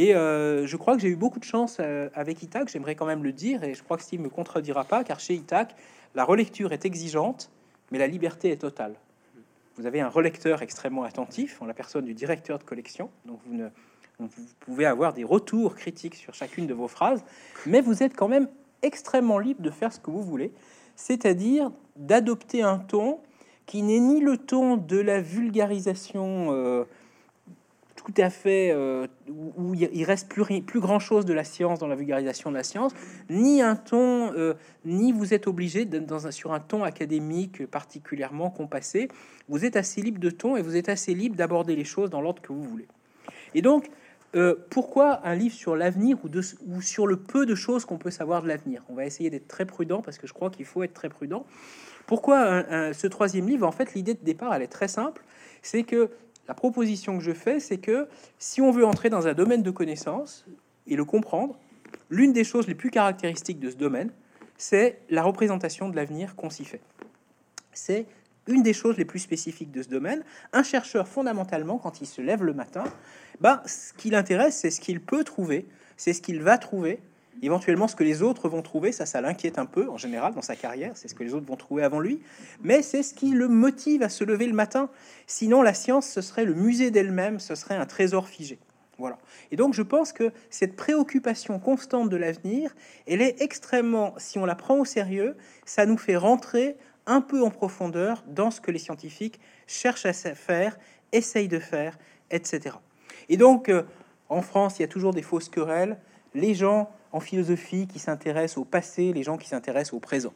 Et 0.00 0.12
je 0.12 0.76
crois 0.76 0.94
que 0.94 1.02
j'ai 1.02 1.08
eu 1.08 1.16
beaucoup 1.16 1.40
de 1.40 1.44
chance 1.44 1.80
avec 2.14 2.40
Itac, 2.44 2.68
j'aimerais 2.68 2.94
quand 2.94 3.04
même 3.04 3.24
le 3.24 3.32
dire, 3.32 3.64
et 3.64 3.74
je 3.74 3.82
crois 3.82 3.96
que 3.96 4.04
Steve 4.04 4.20
me 4.20 4.28
contredira 4.28 4.84
pas, 4.84 5.02
car 5.02 5.18
chez 5.18 5.34
Itac, 5.34 5.74
la 6.14 6.24
relecture 6.24 6.72
est 6.72 6.84
exigeante, 6.84 7.50
mais 7.90 7.98
la 7.98 8.06
liberté 8.06 8.52
est 8.52 8.58
totale. 8.58 8.94
Vous 9.76 9.86
avez 9.86 10.00
un 10.00 10.08
relecteur 10.08 10.62
extrêmement 10.62 11.02
attentif 11.02 11.60
en 11.62 11.66
la 11.66 11.74
personne 11.74 12.04
du 12.04 12.14
directeur 12.14 12.60
de 12.60 12.62
collection, 12.62 13.10
donc 13.26 13.40
vous, 13.44 13.56
ne, 13.56 13.68
pouvez 14.60 14.86
avoir 14.86 15.14
des 15.14 15.24
retours 15.24 15.74
critiques 15.74 16.14
sur 16.14 16.32
chacune 16.32 16.68
de 16.68 16.74
vos 16.74 16.88
phrases, 16.88 17.24
mais 17.66 17.80
vous 17.80 18.04
êtes 18.04 18.14
quand 18.14 18.28
même 18.28 18.48
extrêmement 18.82 19.40
libre 19.40 19.62
de 19.62 19.70
faire 19.70 19.92
ce 19.92 19.98
que 19.98 20.12
vous 20.12 20.22
voulez, 20.22 20.52
c'est-à-dire 20.94 21.72
d'adopter 21.96 22.62
un 22.62 22.78
ton 22.78 23.18
qui 23.66 23.82
n'est 23.82 23.98
ni 23.98 24.20
le 24.20 24.36
ton 24.38 24.76
de 24.76 24.98
la 24.98 25.20
vulgarisation 25.20 26.52
euh, 26.52 26.84
tout 28.08 28.22
à 28.22 28.30
fait 28.30 28.70
euh, 28.72 29.06
où 29.28 29.74
il 29.74 30.04
reste 30.04 30.30
plus, 30.30 30.62
plus 30.62 30.80
grand 30.80 30.98
chose 30.98 31.26
de 31.26 31.34
la 31.34 31.44
science 31.44 31.78
dans 31.78 31.88
la 31.88 31.94
vulgarisation 31.94 32.50
de 32.50 32.56
la 32.56 32.62
science, 32.62 32.92
ni 33.28 33.60
un 33.60 33.76
ton, 33.76 34.32
euh, 34.32 34.54
ni 34.86 35.12
vous 35.12 35.34
êtes 35.34 35.46
obligé 35.46 35.84
d'être 35.84 36.06
dans 36.06 36.26
un, 36.26 36.30
sur 36.30 36.54
un 36.54 36.60
ton 36.60 36.84
académique 36.84 37.66
particulièrement 37.66 38.48
compassé. 38.48 39.08
Vous 39.50 39.66
êtes 39.66 39.76
assez 39.76 40.00
libre 40.00 40.20
de 40.20 40.30
ton 40.30 40.56
et 40.56 40.62
vous 40.62 40.74
êtes 40.76 40.88
assez 40.88 41.12
libre 41.12 41.36
d'aborder 41.36 41.76
les 41.76 41.84
choses 41.84 42.08
dans 42.08 42.22
l'ordre 42.22 42.40
que 42.40 42.50
vous 42.50 42.62
voulez. 42.62 42.88
Et 43.54 43.60
donc, 43.60 43.90
euh, 44.34 44.54
pourquoi 44.70 45.20
un 45.26 45.34
livre 45.34 45.54
sur 45.54 45.76
l'avenir 45.76 46.16
ou, 46.24 46.28
ou 46.66 46.80
sur 46.80 47.06
le 47.06 47.18
peu 47.18 47.44
de 47.44 47.54
choses 47.54 47.84
qu'on 47.84 47.98
peut 47.98 48.10
savoir 48.10 48.42
de 48.42 48.48
l'avenir? 48.48 48.82
On 48.88 48.94
va 48.94 49.04
essayer 49.04 49.28
d'être 49.28 49.48
très 49.48 49.66
prudent 49.66 50.00
parce 50.00 50.16
que 50.16 50.26
je 50.26 50.32
crois 50.32 50.48
qu'il 50.48 50.64
faut 50.64 50.82
être 50.82 50.94
très 50.94 51.10
prudent. 51.10 51.44
Pourquoi 52.06 52.64
ce 52.94 53.06
troisième 53.06 53.46
livre? 53.46 53.66
En 53.66 53.72
fait, 53.72 53.92
l'idée 53.92 54.14
de 54.14 54.24
départ, 54.24 54.54
elle 54.54 54.62
est 54.62 54.66
très 54.66 54.88
simple. 54.88 55.22
C'est 55.60 55.82
que 55.82 56.08
la 56.48 56.54
proposition 56.54 57.18
que 57.18 57.22
je 57.22 57.32
fais, 57.32 57.60
c'est 57.60 57.78
que 57.78 58.08
si 58.38 58.60
on 58.62 58.70
veut 58.70 58.86
entrer 58.86 59.10
dans 59.10 59.28
un 59.28 59.34
domaine 59.34 59.62
de 59.62 59.70
connaissance 59.70 60.46
et 60.86 60.96
le 60.96 61.04
comprendre, 61.04 61.58
l'une 62.08 62.32
des 62.32 62.44
choses 62.44 62.66
les 62.66 62.74
plus 62.74 62.90
caractéristiques 62.90 63.60
de 63.60 63.70
ce 63.70 63.76
domaine, 63.76 64.10
c'est 64.56 65.00
la 65.10 65.22
représentation 65.22 65.88
de 65.90 65.94
l'avenir 65.94 66.34
qu'on 66.34 66.50
s'y 66.50 66.64
fait. 66.64 66.80
C'est 67.72 68.06
une 68.48 68.62
des 68.62 68.72
choses 68.72 68.96
les 68.96 69.04
plus 69.04 69.18
spécifiques 69.18 69.70
de 69.70 69.82
ce 69.82 69.88
domaine. 69.88 70.24
Un 70.54 70.62
chercheur, 70.62 71.06
fondamentalement, 71.06 71.76
quand 71.78 72.00
il 72.00 72.06
se 72.06 72.22
lève 72.22 72.42
le 72.42 72.54
matin, 72.54 72.84
bah, 73.40 73.62
ce 73.66 73.92
qui 73.92 74.08
l'intéresse, 74.08 74.56
c'est 74.56 74.70
ce 74.70 74.80
qu'il 74.80 75.00
peut 75.00 75.24
trouver, 75.24 75.68
c'est 75.98 76.14
ce 76.14 76.22
qu'il 76.22 76.40
va 76.40 76.56
trouver, 76.56 77.00
Éventuellement, 77.42 77.88
ce 77.88 77.96
que 77.96 78.04
les 78.04 78.22
autres 78.22 78.48
vont 78.48 78.62
trouver, 78.62 78.92
ça, 78.92 79.06
ça 79.06 79.20
l'inquiète 79.20 79.58
un 79.58 79.66
peu 79.66 79.88
en 79.88 79.96
général 79.96 80.34
dans 80.34 80.42
sa 80.42 80.56
carrière. 80.56 80.92
C'est 80.96 81.08
ce 81.08 81.14
que 81.14 81.22
les 81.22 81.34
autres 81.34 81.46
vont 81.46 81.56
trouver 81.56 81.82
avant 81.82 82.00
lui, 82.00 82.20
mais 82.62 82.82
c'est 82.82 83.02
ce 83.02 83.14
qui 83.14 83.30
le 83.30 83.48
motive 83.48 84.02
à 84.02 84.08
se 84.08 84.24
lever 84.24 84.46
le 84.46 84.54
matin. 84.54 84.90
Sinon, 85.26 85.62
la 85.62 85.74
science, 85.74 86.08
ce 86.08 86.20
serait 86.20 86.44
le 86.44 86.54
musée 86.54 86.90
d'elle-même, 86.90 87.38
ce 87.38 87.54
serait 87.54 87.76
un 87.76 87.86
trésor 87.86 88.28
figé. 88.28 88.58
Voilà. 88.98 89.18
Et 89.52 89.56
donc, 89.56 89.74
je 89.74 89.82
pense 89.82 90.12
que 90.12 90.32
cette 90.50 90.74
préoccupation 90.74 91.60
constante 91.60 92.08
de 92.08 92.16
l'avenir, 92.16 92.74
elle 93.06 93.22
est 93.22 93.40
extrêmement, 93.40 94.14
si 94.16 94.38
on 94.38 94.44
la 94.44 94.56
prend 94.56 94.76
au 94.78 94.84
sérieux, 94.84 95.36
ça 95.64 95.86
nous 95.86 95.98
fait 95.98 96.16
rentrer 96.16 96.76
un 97.06 97.20
peu 97.20 97.42
en 97.42 97.50
profondeur 97.50 98.24
dans 98.26 98.50
ce 98.50 98.60
que 98.60 98.72
les 98.72 98.80
scientifiques 98.80 99.38
cherchent 99.68 100.06
à 100.06 100.12
faire, 100.12 100.76
essayent 101.12 101.48
de 101.48 101.60
faire, 101.60 101.96
etc. 102.30 102.76
Et 103.28 103.36
donc, 103.36 103.68
euh, 103.68 103.84
en 104.28 104.42
France, 104.42 104.78
il 104.78 104.82
y 104.82 104.84
a 104.84 104.88
toujours 104.88 105.14
des 105.14 105.22
fausses 105.22 105.48
querelles. 105.48 105.98
Les 106.34 106.54
gens 106.54 106.90
en 107.12 107.20
philosophie 107.20 107.86
qui 107.86 107.98
s'intéressent 107.98 108.58
au 108.58 108.64
passé, 108.64 109.12
les 109.12 109.22
gens 109.22 109.36
qui 109.36 109.48
s'intéressent 109.48 109.94
au 109.94 110.00
présent. 110.00 110.32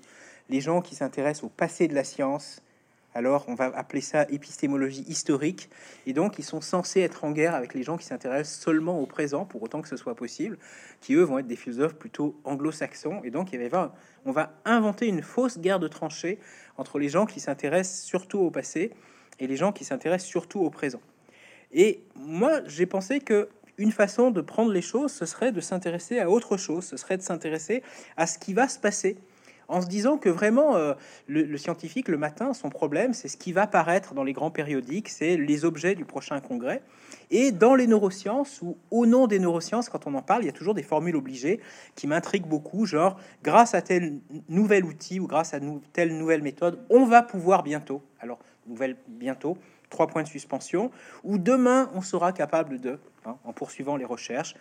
Les 0.49 0.61
gens 0.61 0.81
qui 0.81 0.95
s'intéressent 0.95 1.45
au 1.45 1.49
passé 1.49 1.89
de 1.89 1.95
la 1.95 2.05
science, 2.05 2.63
alors 3.15 3.45
on 3.49 3.55
va 3.55 3.67
appeler 3.77 4.01
ça 4.01 4.27
épistémologie 4.31 5.05
historique, 5.07 5.69
et 6.07 6.13
donc 6.13 6.39
ils 6.39 6.45
sont 6.45 6.61
censés 6.61 7.01
être 7.01 7.25
en 7.25 7.31
guerre 7.31 7.55
avec 7.55 7.75
les 7.75 7.83
gens 7.83 7.97
qui 7.97 8.07
s'intéressent 8.07 8.59
seulement 8.59 8.99
au 9.01 9.07
présent, 9.07 9.45
pour 9.45 9.63
autant 9.63 9.83
que 9.83 9.89
ce 9.89 9.97
soit 9.97 10.15
possible, 10.15 10.59
qui 11.01 11.15
eux 11.15 11.23
vont 11.23 11.39
être 11.39 11.47
des 11.47 11.57
philosophes 11.57 11.95
plutôt 11.95 12.41
anglo-saxons, 12.45 13.21
et 13.25 13.31
donc 13.31 13.53
il 13.53 13.69
va, 13.69 13.95
on 14.25 14.33
va 14.33 14.55
inventer 14.65 15.09
une 15.09 15.23
fausse 15.23 15.59
guerre 15.59 15.79
de 15.79 15.89
tranchées 15.89 16.39
entre 16.79 16.99
les 16.99 17.09
gens 17.09 17.27
qui 17.27 17.41
s'intéressent 17.41 18.03
surtout 18.03 18.39
au 18.39 18.51
passé 18.51 18.93
et 19.39 19.47
les 19.47 19.57
gens 19.57 19.73
qui 19.73 19.85
s'intéressent 19.85 20.29
surtout 20.29 20.61
au 20.61 20.71
présent. 20.71 21.01
Et 21.73 22.03
moi, 22.15 22.61
j'ai 22.67 22.87
pensé 22.87 23.21
que 23.21 23.49
une 23.79 23.93
façon 23.93 24.31
de 24.31 24.41
prendre 24.41 24.73
les 24.73 24.83
choses, 24.83 25.13
ce 25.13 25.27
serait 25.27 25.53
de 25.53 25.61
s'intéresser 25.61 26.19
à 26.19 26.31
autre 26.31 26.57
chose, 26.57 26.85
ce 26.85 26.97
serait 26.97 27.17
de 27.17 27.23
s'intéresser 27.23 27.83
à 28.17 28.27
ce 28.27 28.39
qui 28.39 28.55
va 28.55 28.69
se 28.69 28.79
passer, 28.79 29.17
en 29.69 29.81
se 29.81 29.87
disant 29.87 30.19
que 30.19 30.29
vraiment, 30.29 30.77
euh, 30.77 30.93
le, 31.27 31.57
scientifique, 31.57 32.09
le 32.09 32.19
matin, 32.19 32.53
son 32.53 32.69
problème, 32.69 33.15
c'est 33.15 33.29
ce 33.29 33.37
qui 33.37 33.53
va 33.53 33.67
paraître 33.67 34.13
dans 34.13 34.25
les 34.25 34.35
grands 34.35 34.51
périodiques, 34.51 35.09
c'est 35.09 35.37
les 35.37 35.65
objets 35.65 35.95
du 35.95 36.05
prochain 36.05 36.41
congrès. 36.41 36.83
Et 37.31 37.53
dans 37.53 37.75
les 37.75 37.87
neurosciences, 37.87 38.61
ou 38.61 38.77
au 38.91 39.07
nom 39.07 39.27
des 39.27 39.39
neurosciences, 39.39 39.89
quand 39.89 40.07
on 40.07 40.15
en 40.15 40.23
parle, 40.23 40.43
il 40.43 40.47
y 40.47 40.51
a 40.51 40.53
toujours 40.53 40.75
des 40.75 40.83
formules 40.83 41.17
obligées 41.17 41.61
qui 41.95 42.07
m'intriguent 42.07 42.47
beaucoup, 42.47 42.85
genre, 42.85 43.19
grâce 43.43 43.75
à 43.75 43.81
tel 43.81 44.19
nouvel 44.49 44.85
outil 44.85 45.21
ou 45.21 45.27
grâce 45.27 45.55
à 45.55 45.61
telle 45.93 46.19
nouvelle 46.19 46.43
méthode, 46.43 46.85
on 46.91 47.07
va 47.07 47.23
pouvoir 47.23 47.63
bientôt, 47.63 48.03
alors, 48.21 48.39
nouvelle 48.67 48.97
bientôt, 49.09 49.57
trois 49.93 50.09
points 50.09 50.25
de 50.25 50.29
suspension, 50.29 50.91
ou 51.23 51.39
demain 51.39 51.89
on 51.95 52.03
sera 52.03 52.33
capable 52.33 52.81
de, 52.81 52.99
hein, 53.25 53.37
en 53.45 53.53
poursuivant 53.53 53.97
les 53.97 54.05
recherches. 54.05 54.57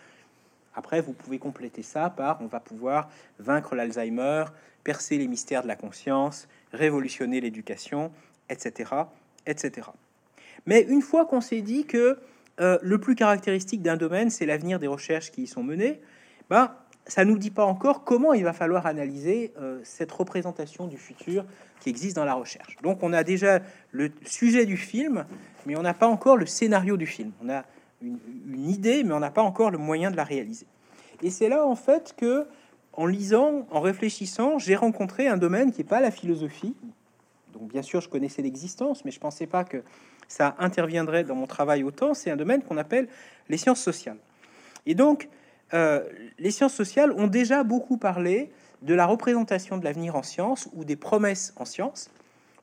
Après, 0.74 1.00
vous 1.00 1.12
pouvez 1.12 1.38
compléter 1.38 1.82
ça 1.82 2.08
par 2.08 2.40
on 2.40 2.46
va 2.46 2.60
pouvoir 2.60 3.10
vaincre 3.40 3.74
l'Alzheimer, 3.74 4.44
percer 4.84 5.18
les 5.18 5.26
mystères 5.26 5.62
de 5.62 5.68
la 5.68 5.76
conscience, 5.76 6.48
révolutionner 6.72 7.40
l'éducation, 7.40 8.12
etc., 8.48 8.90
etc. 9.46 9.88
Mais 10.66 10.82
une 10.82 11.02
fois 11.02 11.26
qu'on 11.26 11.40
s'est 11.40 11.62
dit 11.62 11.84
que 11.86 12.18
euh, 12.60 12.78
le 12.82 12.98
plus 12.98 13.14
caractéristique 13.14 13.82
d'un 13.82 13.96
domaine, 13.96 14.30
c'est 14.30 14.46
l'avenir 14.46 14.78
des 14.78 14.86
recherches 14.86 15.30
qui 15.30 15.42
y 15.42 15.46
sont 15.46 15.62
menées, 15.62 16.00
ben, 16.50 16.72
ça 17.06 17.24
nous 17.24 17.38
dit 17.38 17.50
pas 17.50 17.64
encore 17.64 18.04
comment 18.04 18.32
il 18.32 18.44
va 18.44 18.52
falloir 18.52 18.86
analyser 18.86 19.52
euh, 19.60 19.80
cette 19.82 20.12
représentation 20.12 20.86
du 20.86 20.96
futur 20.96 21.44
qui 21.80 21.90
existe 21.90 22.16
dans 22.16 22.24
la 22.24 22.34
recherche. 22.34 22.76
Donc 22.82 23.02
on 23.02 23.12
a 23.12 23.24
déjà 23.24 23.60
le 23.90 24.12
sujet 24.24 24.66
du 24.66 24.76
film, 24.76 25.26
mais 25.66 25.76
on 25.76 25.82
n'a 25.82 25.94
pas 25.94 26.06
encore 26.06 26.36
le 26.36 26.46
scénario 26.46 26.96
du 26.96 27.06
film. 27.06 27.32
On 27.42 27.48
a 27.48 27.64
une, 28.02 28.18
une 28.46 28.70
idée, 28.70 29.02
mais 29.04 29.12
on 29.12 29.20
n'a 29.20 29.30
pas 29.30 29.42
encore 29.42 29.70
le 29.70 29.78
moyen 29.78 30.10
de 30.10 30.16
la 30.16 30.24
réaliser. 30.24 30.66
Et 31.22 31.30
c'est 31.30 31.48
là 31.48 31.66
en 31.66 31.76
fait 31.76 32.14
que, 32.16 32.46
en 32.92 33.06
lisant, 33.06 33.66
en 33.70 33.80
réfléchissant, 33.80 34.58
j'ai 34.58 34.76
rencontré 34.76 35.26
un 35.26 35.36
domaine 35.36 35.72
qui 35.72 35.78
n'est 35.78 35.88
pas 35.88 36.00
la 36.00 36.10
philosophie. 36.10 36.74
Donc 37.52 37.68
bien 37.68 37.82
sûr, 37.82 38.00
je 38.00 38.08
connaissais 38.08 38.42
l'existence, 38.42 39.04
mais 39.04 39.10
je 39.10 39.20
pensais 39.20 39.46
pas 39.46 39.64
que 39.64 39.82
ça 40.28 40.54
interviendrait 40.58 41.24
dans 41.24 41.34
mon 41.34 41.46
travail 41.46 41.82
autant. 41.82 42.14
C'est 42.14 42.30
un 42.30 42.36
domaine 42.36 42.62
qu'on 42.62 42.78
appelle 42.78 43.08
les 43.48 43.56
sciences 43.56 43.82
sociales. 43.82 44.18
Et 44.86 44.94
donc, 44.94 45.28
euh, 45.74 46.00
les 46.38 46.50
sciences 46.50 46.74
sociales 46.74 47.12
ont 47.12 47.26
déjà 47.26 47.64
beaucoup 47.64 47.96
parlé 47.96 48.50
de 48.82 48.94
la 48.94 49.06
représentation 49.06 49.78
de 49.78 49.84
l'avenir 49.84 50.16
en 50.16 50.22
sciences 50.22 50.68
ou 50.74 50.84
des 50.84 50.96
promesses 50.96 51.52
en 51.56 51.64
sciences, 51.64 52.10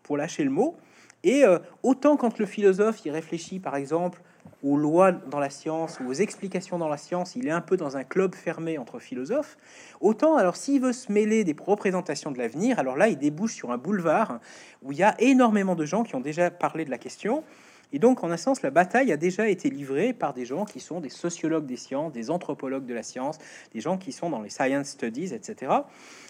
pour 0.03 0.17
lâcher 0.17 0.43
le 0.43 0.49
mot. 0.49 0.75
Et 1.23 1.43
euh, 1.43 1.59
autant 1.83 2.17
quand 2.17 2.39
le 2.39 2.45
philosophe 2.45 3.05
y 3.05 3.11
réfléchit, 3.11 3.59
par 3.59 3.75
exemple, 3.75 4.21
aux 4.63 4.77
lois 4.77 5.11
dans 5.11 5.39
la 5.39 5.49
science 5.49 5.99
ou 5.99 6.09
aux 6.09 6.13
explications 6.13 6.77
dans 6.77 6.87
la 6.87 6.97
science, 6.97 7.35
il 7.35 7.47
est 7.47 7.51
un 7.51 7.61
peu 7.61 7.77
dans 7.77 7.97
un 7.97 8.03
club 8.03 8.35
fermé 8.35 8.77
entre 8.77 8.99
philosophes. 8.99 9.57
Autant, 10.01 10.35
alors, 10.35 10.55
s'il 10.55 10.81
veut 10.81 10.93
se 10.93 11.11
mêler 11.11 11.43
des 11.43 11.55
représentations 11.57 12.31
de 12.31 12.37
l'avenir, 12.37 12.79
alors 12.79 12.97
là, 12.97 13.07
il 13.07 13.17
débouche 13.17 13.53
sur 13.53 13.71
un 13.71 13.77
boulevard 13.77 14.39
où 14.81 14.91
il 14.91 14.97
y 14.97 15.03
a 15.03 15.15
énormément 15.19 15.75
de 15.75 15.85
gens 15.85 16.03
qui 16.03 16.15
ont 16.15 16.21
déjà 16.21 16.51
parlé 16.51 16.85
de 16.85 16.89
la 16.89 16.97
question. 16.97 17.43
Et 17.91 17.99
donc, 17.99 18.23
en 18.23 18.29
un 18.29 18.37
sens, 18.37 18.61
la 18.61 18.69
bataille 18.69 19.11
a 19.11 19.17
déjà 19.17 19.49
été 19.49 19.69
livrée 19.69 20.13
par 20.13 20.33
des 20.33 20.45
gens 20.45 20.65
qui 20.65 20.79
sont 20.79 20.99
des 20.99 21.09
sociologues 21.09 21.65
des 21.65 21.77
sciences, 21.77 22.11
des 22.13 22.29
anthropologues 22.29 22.85
de 22.85 22.93
la 22.93 23.03
science, 23.03 23.39
des 23.73 23.81
gens 23.81 23.97
qui 23.97 24.11
sont 24.11 24.29
dans 24.29 24.41
les 24.41 24.49
science 24.49 24.89
studies, 24.89 25.33
etc. 25.33 25.71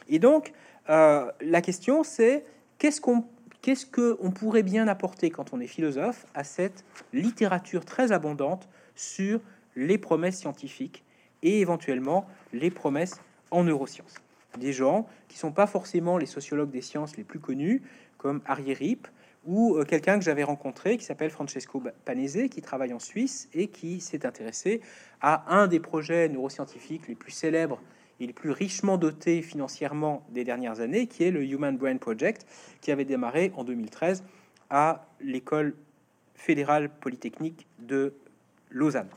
Et 0.08 0.20
donc, 0.20 0.54
euh, 0.90 1.30
la 1.42 1.62
question, 1.62 2.04
c'est 2.04 2.46
qu'est-ce 2.78 3.02
qu'on 3.02 3.26
qu'est-ce 3.62 3.86
pourrait 4.30 4.64
bien 4.64 4.88
apporter 4.88 5.30
quand 5.30 5.54
on 5.54 5.60
est 5.60 5.68
philosophe 5.68 6.26
à 6.34 6.46
cette 6.46 6.86
littérature 7.12 7.84
très 7.84 8.14
abondante 8.14 8.70
sur 8.96 9.42
les 9.76 9.98
promesses 9.98 10.38
scientifiques 10.38 11.04
et 11.44 11.60
éventuellement 11.60 12.26
les 12.54 12.72
promesses 12.72 13.20
en 13.52 13.66
neurosciences? 13.66 14.16
Des 14.58 14.72
gens 14.72 15.08
qui 15.28 15.38
sont 15.38 15.52
pas 15.52 15.68
forcément 15.68 16.18
les 16.18 16.26
sociologues 16.26 16.72
des 16.72 16.82
sciences 16.82 17.18
les 17.18 17.26
plus 17.26 17.40
connus, 17.40 17.82
comme 18.18 18.42
Harry 18.46 18.74
Rip, 18.74 19.08
ou 19.50 19.78
euh, 19.78 19.84
quelqu'un 19.84 20.20
que 20.20 20.24
j'avais 20.24 20.44
rencontré 20.44 20.96
qui 20.98 21.04
s'appelle 21.04 21.32
Francesco 21.32 21.82
Panese, 22.06 22.50
qui 22.52 22.62
travaille 22.62 22.94
en 22.94 23.00
Suisse 23.00 23.50
et 23.54 23.68
qui 23.68 24.00
s'est 24.00 24.28
intéressé 24.28 24.80
à 25.22 25.44
un 25.54 25.66
des 25.66 25.80
projets 25.80 26.30
neuroscientifiques 26.30 27.08
les 27.08 27.16
plus 27.16 27.32
célèbres 27.32 27.82
et 28.20 28.28
les 28.28 28.34
plus 28.34 28.52
richement 28.52 29.00
dotés 29.00 29.42
financièrement 29.42 30.24
des 30.30 30.44
dernières 30.44 30.82
années, 30.82 31.08
qui 31.08 31.24
est 31.24 31.32
le 31.32 31.44
Human 31.44 31.76
Brain 31.76 31.98
Project, 31.98 32.46
qui 32.80 32.92
avait 32.92 33.06
démarré 33.06 33.52
en 33.56 33.64
2013 33.64 34.24
à 34.70 35.08
l'école 35.20 35.74
fédérale 36.36 36.90
polytechnique 36.90 37.66
de 37.80 38.14
Lausanne. 38.70 39.10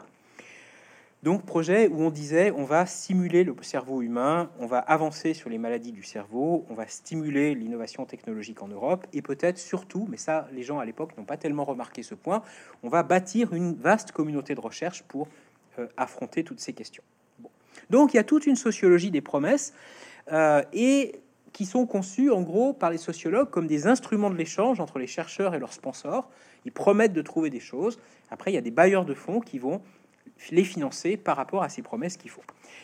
Donc 1.23 1.47
projet 1.47 1.87
où 1.87 2.01
on 2.03 2.11
disait 2.11 2.51
on 2.51 2.65
va 2.65 2.85
simuler 2.85 3.45
le 3.45 3.55
cerveau 3.63 4.03
humain, 4.03 4.51
on 4.59 4.67
va 4.67 4.79
avancer 4.79 5.35
sur 5.35 5.51
les 5.51 5.59
maladies 5.59 5.93
du 5.93 6.03
cerveau, 6.03 6.67
on 6.69 6.75
va 6.75 6.89
stimuler 6.89 7.55
l'innovation 7.55 8.05
technologique 8.07 8.61
en 8.61 8.69
Europe 8.69 9.07
et 9.13 9.23
peut-être 9.23 9.59
surtout, 9.59 10.07
mais 10.11 10.17
ça 10.17 10.49
les 10.53 10.65
gens 10.65 10.81
à 10.81 10.85
l'époque 10.85 11.17
n'ont 11.17 11.25
pas 11.25 11.37
tellement 11.37 11.65
remarqué 11.65 12.03
ce 12.03 12.17
point, 12.17 12.43
on 12.83 12.89
va 12.89 13.05
bâtir 13.05 13.55
une 13.55 13.75
vaste 13.75 14.11
communauté 14.11 14.57
de 14.57 14.61
recherche 14.61 15.05
pour 15.05 15.29
euh, 15.79 15.87
affronter 15.97 16.43
toutes 16.43 16.61
ces 16.61 16.73
questions. 16.73 17.05
Donc 17.89 18.15
il 18.15 18.17
y 18.17 18.21
a 18.21 18.25
toute 18.25 18.47
une 18.47 18.57
sociologie 18.57 19.13
des 19.13 19.21
promesses 19.21 19.75
euh, 20.33 20.63
et 20.73 21.21
qui 21.53 21.67
sont 21.67 21.87
conçues 21.87 22.31
en 22.31 22.43
gros 22.43 22.73
par 22.73 22.91
les 22.91 22.99
sociologues 22.99 23.51
comme 23.51 23.69
des 23.69 23.87
instruments 23.87 24.31
de 24.31 24.37
l'échange 24.37 24.81
entre 24.81 24.99
les 24.99 25.07
chercheurs 25.07 25.55
et 25.55 25.61
leurs 25.61 25.73
sponsors. 25.73 26.29
Ils 26.65 26.73
promettent 26.73 27.13
de 27.13 27.23
trouver 27.23 27.51
des 27.51 27.61
choses. 27.61 28.01
Après, 28.31 28.51
il 28.51 28.55
y 28.55 28.59
a 28.59 28.63
des 28.63 28.71
bailleurs 28.71 29.05
de 29.05 29.15
fonds 29.15 29.41
qui 29.41 29.59
vont 29.59 29.83
les 30.51 30.65
financer 30.65 31.17
par 31.17 31.37
rapport 31.37 31.63
à 31.63 31.69
ces 31.69 31.83
promesses 31.83 32.17
qu'il 32.17 32.31
faut. 32.31 32.43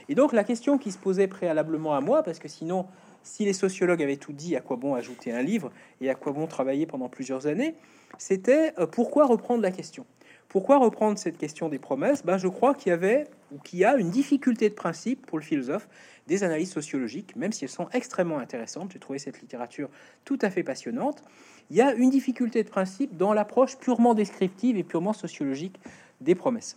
Et 0.09 0.15
donc 0.15 0.33
la 0.33 0.45
question 0.45 0.79
qui 0.79 0.93
se 0.93 0.99
posait 0.99 1.29
préalablement 1.29 1.95
à 1.95 2.01
moi, 2.01 2.23
parce 2.23 2.39
que 2.39 2.49
sinon, 2.49 2.87
si 3.23 3.45
les 3.45 3.53
sociologues 3.53 4.03
avaient 4.03 4.17
tout 4.17 4.33
dit, 4.33 4.57
à 4.57 4.61
quoi 4.61 4.77
bon 4.77 4.95
ajouter 4.95 5.33
un 5.33 5.43
livre 5.43 5.71
et 6.01 6.09
à 6.11 6.15
quoi 6.15 6.33
bon 6.33 6.47
travailler 6.47 6.87
pendant 6.87 7.09
plusieurs 7.09 7.47
années, 7.47 7.75
c'était 8.17 8.73
euh, 8.79 8.87
pourquoi 8.87 9.27
reprendre 9.27 9.63
la 9.63 9.71
question? 9.71 10.07
Pourquoi 10.49 10.79
reprendre 10.79 11.19
cette 11.19 11.37
question 11.37 11.69
des 11.69 11.79
promesses? 11.79 12.25
Ben, 12.25 12.39
Je 12.39 12.49
crois 12.49 12.75
qu'il 12.75 12.89
y 12.89 12.93
avait, 12.93 13.25
ou 13.53 13.59
qu'il 13.59 13.81
y 13.81 13.85
a 13.85 13.97
une 13.97 14.11
difficulté 14.11 14.71
de 14.71 14.75
principe 14.75 15.27
pour 15.27 15.39
le 15.39 15.45
philosophe 15.45 15.89
des 16.27 16.43
analyses 16.43 16.73
sociologiques, 16.73 17.37
même 17.37 17.53
si 17.53 17.65
elles 17.65 17.71
sont 17.71 17.89
extrêmement 17.93 18.39
intéressantes. 18.39 18.93
J'ai 18.93 18.99
trouvé 18.99 19.19
cette 19.19 19.43
littérature 19.43 19.91
tout 20.25 20.39
à 20.41 20.49
fait 20.49 20.63
passionnante. 20.63 21.23
Il 21.71 21.77
y 21.77 21.83
a 21.83 21.93
une 21.93 22.09
difficulté 22.09 22.63
de 22.63 22.69
principe 22.69 23.17
dans 23.17 23.35
l'approche 23.35 23.77
purement 23.77 24.15
descriptive 24.15 24.79
et 24.79 24.85
purement 24.85 25.13
sociologique 25.13 25.79
des 26.23 26.35
promesses. 26.35 26.77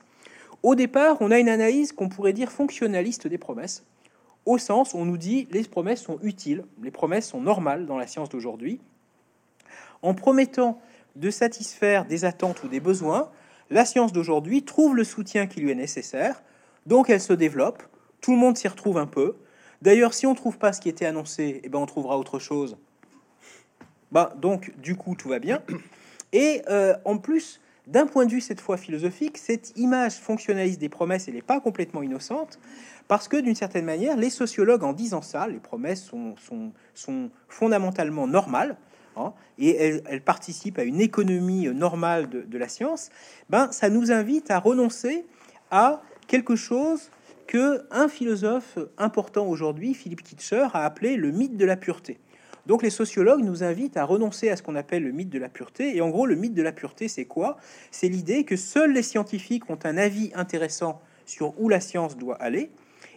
Au 0.63 0.75
départ, 0.75 1.17
on 1.21 1.31
a 1.31 1.39
une 1.39 1.49
analyse 1.49 1.91
qu'on 1.91 2.09
pourrait 2.09 2.33
dire 2.33 2.51
fonctionnaliste 2.51 3.27
des 3.27 3.37
promesses, 3.37 3.83
au 4.45 4.57
sens 4.57 4.93
où 4.93 4.97
on 4.97 5.05
nous 5.05 5.17
dit 5.17 5.47
les 5.51 5.63
promesses 5.63 6.03
sont 6.03 6.19
utiles, 6.21 6.65
les 6.83 6.91
promesses 6.91 7.29
sont 7.29 7.41
normales 7.41 7.85
dans 7.85 7.97
la 7.97 8.07
science 8.07 8.29
d'aujourd'hui. 8.29 8.79
En 10.01 10.13
promettant 10.13 10.79
de 11.15 11.29
satisfaire 11.29 12.05
des 12.05 12.25
attentes 12.25 12.63
ou 12.63 12.67
des 12.67 12.79
besoins, 12.79 13.31
la 13.69 13.85
science 13.85 14.13
d'aujourd'hui 14.13 14.63
trouve 14.63 14.95
le 14.95 15.03
soutien 15.03 15.47
qui 15.47 15.61
lui 15.61 15.71
est 15.71 15.75
nécessaire, 15.75 16.41
donc 16.85 17.09
elle 17.09 17.21
se 17.21 17.33
développe, 17.33 17.83
tout 18.19 18.31
le 18.31 18.37
monde 18.37 18.57
s'y 18.57 18.67
retrouve 18.67 18.97
un 18.97 19.07
peu. 19.07 19.35
D'ailleurs, 19.81 20.13
si 20.13 20.27
on 20.27 20.31
ne 20.31 20.35
trouve 20.35 20.57
pas 20.57 20.73
ce 20.73 20.81
qui 20.81 20.89
était 20.89 21.05
annoncé, 21.05 21.61
eh 21.63 21.69
ben 21.69 21.79
on 21.79 21.85
trouvera 21.85 22.17
autre 22.17 22.37
chose. 22.37 22.77
Bah, 24.11 24.33
donc, 24.37 24.77
du 24.77 24.95
coup, 24.95 25.15
tout 25.15 25.29
va 25.29 25.39
bien. 25.39 25.61
Et 26.33 26.61
euh, 26.69 26.95
en 27.05 27.17
plus, 27.17 27.61
d'un 27.91 28.05
point 28.05 28.25
de 28.25 28.31
vue 28.31 28.41
cette 28.41 28.61
fois 28.61 28.77
philosophique, 28.77 29.37
cette 29.37 29.77
image 29.77 30.13
fonctionnaliste 30.13 30.79
des 30.79 30.89
promesses, 30.89 31.27
elle 31.27 31.33
n'est 31.33 31.41
pas 31.41 31.59
complètement 31.59 32.01
innocente, 32.01 32.57
parce 33.09 33.27
que 33.27 33.35
d'une 33.35 33.55
certaine 33.55 33.83
manière, 33.83 34.15
les 34.15 34.29
sociologues, 34.29 34.83
en 34.83 34.93
disant 34.93 35.21
ça, 35.21 35.47
les 35.47 35.59
promesses 35.59 36.03
sont, 36.05 36.71
fondamentalement 37.49 38.27
normales, 38.27 38.77
hein, 39.17 39.33
et 39.59 39.75
elles, 39.75 40.21
participent 40.23 40.79
à 40.79 40.83
une 40.83 41.01
économie 41.01 41.67
normale 41.67 42.29
de, 42.29 42.57
la 42.57 42.69
science, 42.69 43.09
ben, 43.49 43.69
ça 43.73 43.89
nous 43.89 44.11
invite 44.11 44.49
à 44.51 44.59
renoncer 44.59 45.25
à 45.69 46.01
quelque 46.27 46.55
chose 46.55 47.11
que 47.45 47.81
un 47.91 48.07
philosophe 48.07 48.77
important 48.97 49.45
aujourd'hui, 49.47 49.93
Philippe 49.93 50.23
Kitcher, 50.23 50.67
a 50.73 50.85
appelé 50.85 51.17
le 51.17 51.31
mythe 51.31 51.57
de 51.57 51.65
la 51.65 51.75
pureté. 51.75 52.19
Donc 52.71 52.83
les 52.83 52.89
sociologues 52.89 53.43
nous 53.43 53.63
invitent 53.63 53.97
à 53.97 54.05
renoncer 54.05 54.49
à 54.49 54.55
ce 54.55 54.63
qu'on 54.63 54.77
appelle 54.77 55.03
le 55.03 55.11
mythe 55.11 55.29
de 55.29 55.37
la 55.37 55.49
pureté. 55.49 55.93
Et 55.93 55.99
en 55.99 56.07
gros, 56.07 56.25
le 56.25 56.35
mythe 56.35 56.53
de 56.53 56.61
la 56.61 56.71
pureté, 56.71 57.09
c'est 57.09 57.25
quoi? 57.25 57.57
C'est 57.91 58.07
l'idée 58.07 58.45
que 58.45 58.55
seuls 58.55 58.93
les 58.93 59.03
scientifiques 59.03 59.69
ont 59.69 59.77
un 59.83 59.97
avis 59.97 60.31
intéressant 60.35 61.01
sur 61.25 61.53
où 61.59 61.67
la 61.67 61.81
science 61.81 62.15
doit 62.15 62.41
aller. 62.41 62.71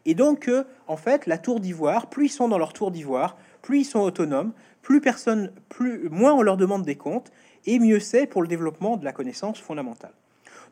Et 0.07 0.17
donc, 0.17 0.51
en 0.88 0.97
fait, 0.97 1.29
la 1.29 1.38
tour 1.38 1.61
d'ivoire, 1.61 2.11
plus 2.11 2.27
ils 2.27 2.31
sont 2.31 2.49
dans 2.49 2.59
leur 2.59 2.73
tour 2.73 2.90
d'ivoire, 2.90 3.37
plus 3.62 3.83
ils 3.83 3.85
sont 3.85 4.01
autonomes, 4.01 4.51
plus 4.83 5.01
personne, 5.01 5.53
plus 5.69 6.09
moins 6.09 6.35
on 6.35 6.43
leur 6.43 6.57
demande 6.57 6.83
des 6.83 6.97
comptes, 6.97 7.31
et 7.64 7.79
mieux 7.79 8.01
c'est 8.01 8.27
pour 8.27 8.43
le 8.43 8.49
développement 8.49 8.97
de 8.97 9.05
la 9.05 9.12
connaissance 9.12 9.61
fondamentale. 9.61 10.14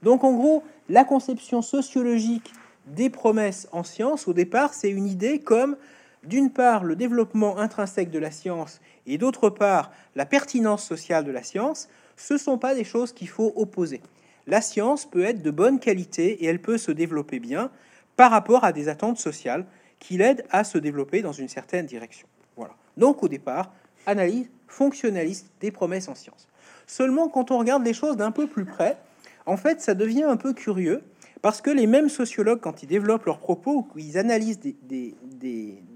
Donc, 0.02 0.24
en 0.24 0.32
gros, 0.32 0.64
la 0.88 1.04
conception 1.04 1.62
sociologique 1.62 2.52
des 2.88 3.10
promesses 3.10 3.68
en 3.70 3.84
science, 3.84 4.26
au 4.26 4.32
départ, 4.32 4.74
c'est 4.74 4.90
une 4.90 5.06
idée 5.06 5.38
comme 5.38 5.76
d'une 6.24 6.50
part 6.50 6.84
le 6.84 6.96
développement 6.96 7.58
intrinsèque 7.58 8.10
de 8.10 8.18
la 8.18 8.30
science 8.30 8.80
et 9.06 9.18
d'autre 9.18 9.50
part 9.50 9.90
la 10.14 10.26
pertinence 10.26 10.84
sociale 10.84 11.24
de 11.24 11.32
la 11.32 11.42
science, 11.42 11.88
ce 12.16 12.34
ne 12.34 12.38
sont 12.38 12.58
pas 12.58 12.74
des 12.74 12.84
choses 12.84 13.12
qu'il 13.12 13.28
faut 13.28 13.52
opposer. 13.56 14.00
La 14.46 14.60
science 14.60 15.06
peut 15.06 15.24
être 15.24 15.42
de 15.42 15.50
bonne 15.50 15.78
qualité 15.78 16.44
et 16.44 16.46
elle 16.46 16.60
peut 16.60 16.78
se 16.78 16.92
développer 16.92 17.38
bien 17.38 17.70
par 18.16 18.30
rapport 18.30 18.64
à 18.64 18.72
des 18.72 18.88
attentes 18.88 19.18
sociales 19.18 19.66
qui 19.98 20.16
l'aident 20.16 20.44
à 20.50 20.64
se 20.64 20.78
développer 20.78 21.22
dans 21.22 21.32
une 21.32 21.48
certaine 21.48 21.86
direction. 21.86 22.26
Voilà. 22.56 22.74
Donc 22.96 23.22
au 23.22 23.28
départ, 23.28 23.72
analyse 24.06 24.50
fonctionnaliste 24.66 25.50
des 25.60 25.70
promesses 25.70 26.08
en 26.08 26.14
science. 26.14 26.48
Seulement 26.86 27.28
quand 27.28 27.50
on 27.50 27.58
regarde 27.58 27.84
les 27.84 27.94
choses 27.94 28.16
d'un 28.16 28.32
peu 28.32 28.46
plus 28.46 28.64
près, 28.64 28.98
en 29.46 29.56
fait, 29.56 29.80
ça 29.80 29.94
devient 29.94 30.24
un 30.24 30.36
peu 30.36 30.52
curieux 30.52 31.02
parce 31.42 31.60
que 31.60 31.70
les 31.70 31.86
mêmes 31.86 32.08
sociologues, 32.08 32.60
quand 32.60 32.82
ils 32.82 32.86
développent 32.86 33.26
leurs 33.26 33.40
propos, 33.40 33.88
ou 33.94 33.98
ils 33.98 34.16
analysent 34.16 34.60
des, 34.60 34.78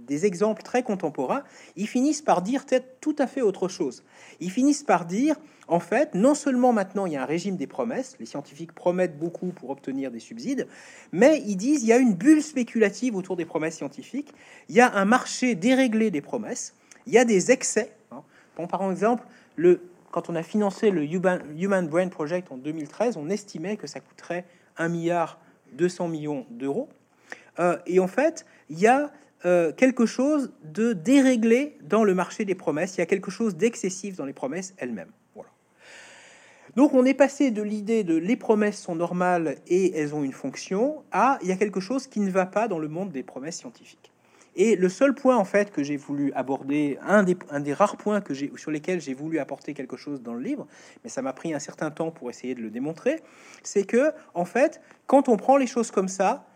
des 0.06 0.26
exemples 0.26 0.62
très 0.62 0.82
contemporains, 0.82 1.42
ils 1.76 1.86
finissent 1.86 2.22
par 2.22 2.42
dire 2.42 2.64
peut-être 2.64 3.00
tout 3.00 3.16
à 3.18 3.26
fait 3.26 3.42
autre 3.42 3.68
chose. 3.68 4.04
Ils 4.40 4.50
finissent 4.50 4.82
par 4.82 5.04
dire 5.04 5.36
en 5.68 5.80
fait, 5.80 6.14
non 6.14 6.34
seulement 6.34 6.72
maintenant 6.72 7.06
il 7.06 7.14
y 7.14 7.16
a 7.16 7.22
un 7.22 7.26
régime 7.26 7.56
des 7.56 7.66
promesses, 7.66 8.16
les 8.20 8.26
scientifiques 8.26 8.72
promettent 8.72 9.18
beaucoup 9.18 9.48
pour 9.48 9.70
obtenir 9.70 10.10
des 10.10 10.20
subsides, 10.20 10.68
mais 11.12 11.42
ils 11.44 11.56
disent 11.56 11.82
il 11.82 11.88
y 11.88 11.92
a 11.92 11.98
une 11.98 12.14
bulle 12.14 12.42
spéculative 12.42 13.16
autour 13.16 13.36
des 13.36 13.44
promesses 13.44 13.76
scientifiques, 13.76 14.32
il 14.68 14.76
y 14.76 14.80
a 14.80 14.92
un 14.94 15.04
marché 15.04 15.54
déréglé 15.54 16.10
des 16.10 16.20
promesses, 16.20 16.74
il 17.06 17.12
y 17.12 17.18
a 17.18 17.24
des 17.24 17.50
excès. 17.50 17.92
Hein. 18.12 18.22
Bon, 18.56 18.66
par 18.66 18.88
exemple, 18.90 19.24
le, 19.56 19.80
quand 20.12 20.30
on 20.30 20.36
a 20.36 20.42
financé 20.42 20.90
le 20.90 21.04
Human, 21.04 21.88
Brain 21.88 22.08
Project 22.08 22.52
en 22.52 22.56
2013, 22.56 23.16
on 23.16 23.28
estimait 23.28 23.76
que 23.76 23.86
ça 23.86 24.00
coûterait 24.00 24.44
1 24.78 24.88
milliard 24.88 25.38
200 25.72 26.08
millions 26.08 26.46
d'euros. 26.50 26.88
Euh, 27.58 27.78
et 27.86 28.00
en 28.00 28.08
fait, 28.08 28.46
il 28.68 28.78
y 28.78 28.86
a 28.86 29.10
euh, 29.44 29.72
quelque 29.72 30.06
chose 30.06 30.52
de 30.64 30.92
déréglé 30.92 31.78
dans 31.82 32.04
le 32.04 32.14
marché 32.14 32.44
des 32.44 32.54
promesses, 32.54 32.96
il 32.96 33.00
y 33.00 33.02
a 33.02 33.06
quelque 33.06 33.30
chose 33.30 33.56
d'excessif 33.56 34.16
dans 34.16 34.24
les 34.26 34.32
promesses 34.32 34.74
elles-mêmes. 34.78 35.12
Donc 36.74 36.92
on 36.92 37.06
est 37.06 37.14
passé 37.14 37.50
de 37.50 37.62
l'idée 37.62 38.04
de 38.04 38.16
les 38.16 38.36
promesses 38.36 38.78
sont 38.78 38.94
normales 38.94 39.56
et 39.66 39.96
elles 39.96 40.14
ont 40.14 40.22
une 40.22 40.32
fonction 40.32 41.02
à 41.10 41.38
il 41.40 41.48
y 41.48 41.52
a 41.52 41.56
quelque 41.56 41.80
chose 41.80 42.06
qui 42.06 42.20
ne 42.20 42.30
va 42.30 42.44
pas 42.44 42.68
dans 42.68 42.78
le 42.78 42.88
monde 42.88 43.10
des 43.12 43.22
promesses 43.22 43.56
scientifiques. 43.56 44.12
Et 44.56 44.74
le 44.74 44.88
seul 44.88 45.14
point 45.14 45.36
en 45.36 45.44
fait 45.44 45.70
que 45.70 45.84
j'ai 45.84 45.96
voulu 45.96 46.32
aborder, 46.32 46.98
un 47.02 47.22
des, 47.22 47.36
un 47.50 47.60
des 47.60 47.74
rares 47.74 47.98
points 47.98 48.22
que 48.22 48.32
j'ai 48.32 48.50
sur 48.56 48.70
lesquels 48.70 49.00
j'ai 49.00 49.12
voulu 49.12 49.38
apporter 49.38 49.74
quelque 49.74 49.96
chose 49.96 50.22
dans 50.22 50.32
le 50.32 50.40
livre, 50.40 50.66
mais 51.04 51.10
ça 51.10 51.20
m'a 51.20 51.34
pris 51.34 51.52
un 51.52 51.58
certain 51.58 51.90
temps 51.90 52.10
pour 52.10 52.30
essayer 52.30 52.54
de 52.54 52.62
le 52.62 52.70
démontrer, 52.70 53.22
c'est 53.62 53.84
que 53.84 54.12
en 54.32 54.46
fait, 54.46 54.80
quand 55.06 55.28
on 55.28 55.36
prend 55.36 55.58
les 55.58 55.66
choses 55.66 55.90
comme 55.90 56.08
ça, 56.08 56.46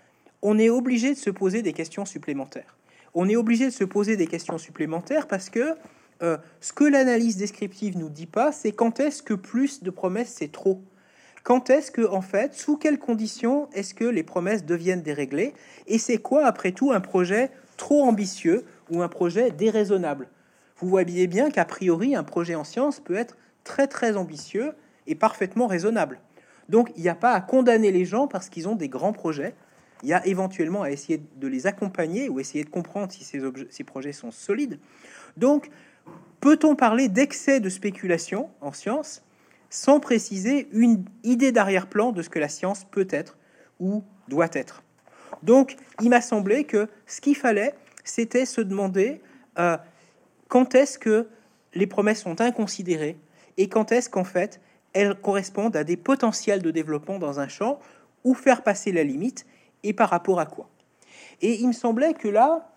on 0.40 0.58
est 0.58 0.70
obligé 0.70 1.10
de 1.10 1.18
se 1.18 1.28
poser 1.28 1.60
des 1.60 1.74
questions 1.74 2.06
supplémentaires. 2.06 2.78
On 3.12 3.28
est 3.28 3.36
obligé 3.36 3.66
de 3.66 3.70
se 3.70 3.84
poser 3.84 4.16
des 4.16 4.26
questions 4.26 4.56
supplémentaires 4.56 5.28
parce 5.28 5.50
que 5.50 5.74
euh, 6.22 6.38
ce 6.60 6.72
que 6.72 6.84
l'analyse 6.84 7.36
descriptive 7.36 7.98
nous 7.98 8.08
dit 8.08 8.26
pas, 8.26 8.50
c'est 8.50 8.72
quand 8.72 9.00
est-ce 9.00 9.22
que 9.22 9.34
plus 9.34 9.82
de 9.82 9.90
promesses 9.90 10.34
c'est 10.38 10.52
trop? 10.52 10.82
Quand 11.42 11.70
est-ce 11.70 11.90
que, 11.90 12.06
en 12.06 12.20
fait, 12.20 12.54
sous 12.54 12.76
quelles 12.76 12.98
conditions 12.98 13.68
est-ce 13.72 13.94
que 13.94 14.04
les 14.04 14.22
promesses 14.22 14.64
deviennent 14.64 15.02
déréglées? 15.02 15.54
Et 15.86 15.98
c'est 15.98 16.18
quoi, 16.18 16.44
après 16.44 16.72
tout, 16.72 16.92
un 16.92 17.00
projet 17.00 17.50
trop 17.80 18.04
ambitieux 18.04 18.64
ou 18.90 19.02
un 19.02 19.08
projet 19.08 19.50
déraisonnable 19.50 20.28
Vous 20.76 20.88
voyez 20.88 21.26
bien 21.26 21.50
qu'a 21.50 21.64
priori, 21.64 22.14
un 22.14 22.22
projet 22.22 22.54
en 22.54 22.64
science 22.64 23.00
peut 23.00 23.16
être 23.16 23.36
très 23.64 23.86
très 23.86 24.16
ambitieux 24.16 24.74
et 25.06 25.14
parfaitement 25.14 25.66
raisonnable. 25.66 26.20
Donc, 26.68 26.92
il 26.96 27.02
n'y 27.02 27.08
a 27.08 27.14
pas 27.14 27.32
à 27.32 27.40
condamner 27.40 27.90
les 27.90 28.04
gens 28.04 28.28
parce 28.28 28.48
qu'ils 28.48 28.68
ont 28.68 28.76
des 28.76 28.88
grands 28.88 29.12
projets. 29.12 29.54
Il 30.02 30.10
y 30.10 30.12
a 30.12 30.24
éventuellement 30.26 30.82
à 30.82 30.90
essayer 30.90 31.22
de 31.36 31.48
les 31.48 31.66
accompagner 31.66 32.28
ou 32.28 32.38
essayer 32.38 32.64
de 32.64 32.70
comprendre 32.70 33.10
si 33.12 33.24
ces, 33.24 33.40
ces 33.70 33.84
projets 33.84 34.12
sont 34.12 34.30
solides. 34.30 34.78
Donc, 35.36 35.70
Peut-on 36.40 36.74
parler 36.74 37.08
d'excès 37.08 37.60
de 37.60 37.68
spéculation 37.68 38.48
en 38.62 38.72
science 38.72 39.22
sans 39.68 40.00
préciser 40.00 40.68
une 40.72 41.04
idée 41.22 41.52
d'arrière-plan 41.52 42.12
de 42.12 42.22
ce 42.22 42.30
que 42.30 42.38
la 42.38 42.48
science 42.48 42.84
peut 42.90 43.06
être 43.10 43.36
ou 43.78 44.02
doit 44.26 44.48
être? 44.52 44.82
Donc, 45.42 45.76
il 46.00 46.10
m'a 46.10 46.20
semblé 46.20 46.64
que 46.64 46.88
ce 47.06 47.20
qu'il 47.20 47.36
fallait, 47.36 47.74
c'était 48.04 48.46
se 48.46 48.60
demander 48.60 49.20
euh, 49.58 49.76
quand 50.48 50.74
est-ce 50.74 50.98
que 50.98 51.28
les 51.74 51.86
promesses 51.86 52.22
sont 52.22 52.40
inconsidérées 52.40 53.16
et 53.56 53.68
quand 53.68 53.92
est-ce 53.92 54.10
qu'en 54.10 54.24
fait 54.24 54.60
elles 54.92 55.14
correspondent 55.14 55.76
à 55.76 55.84
des 55.84 55.96
potentiels 55.96 56.62
de 56.62 56.70
développement 56.70 57.18
dans 57.18 57.40
un 57.40 57.48
champ 57.48 57.78
ou 58.24 58.34
faire 58.34 58.62
passer 58.62 58.92
la 58.92 59.04
limite 59.04 59.46
et 59.82 59.92
par 59.92 60.10
rapport 60.10 60.40
à 60.40 60.46
quoi. 60.46 60.68
Et 61.40 61.60
il 61.60 61.68
me 61.68 61.72
semblait 61.72 62.14
que 62.14 62.28
là, 62.28 62.68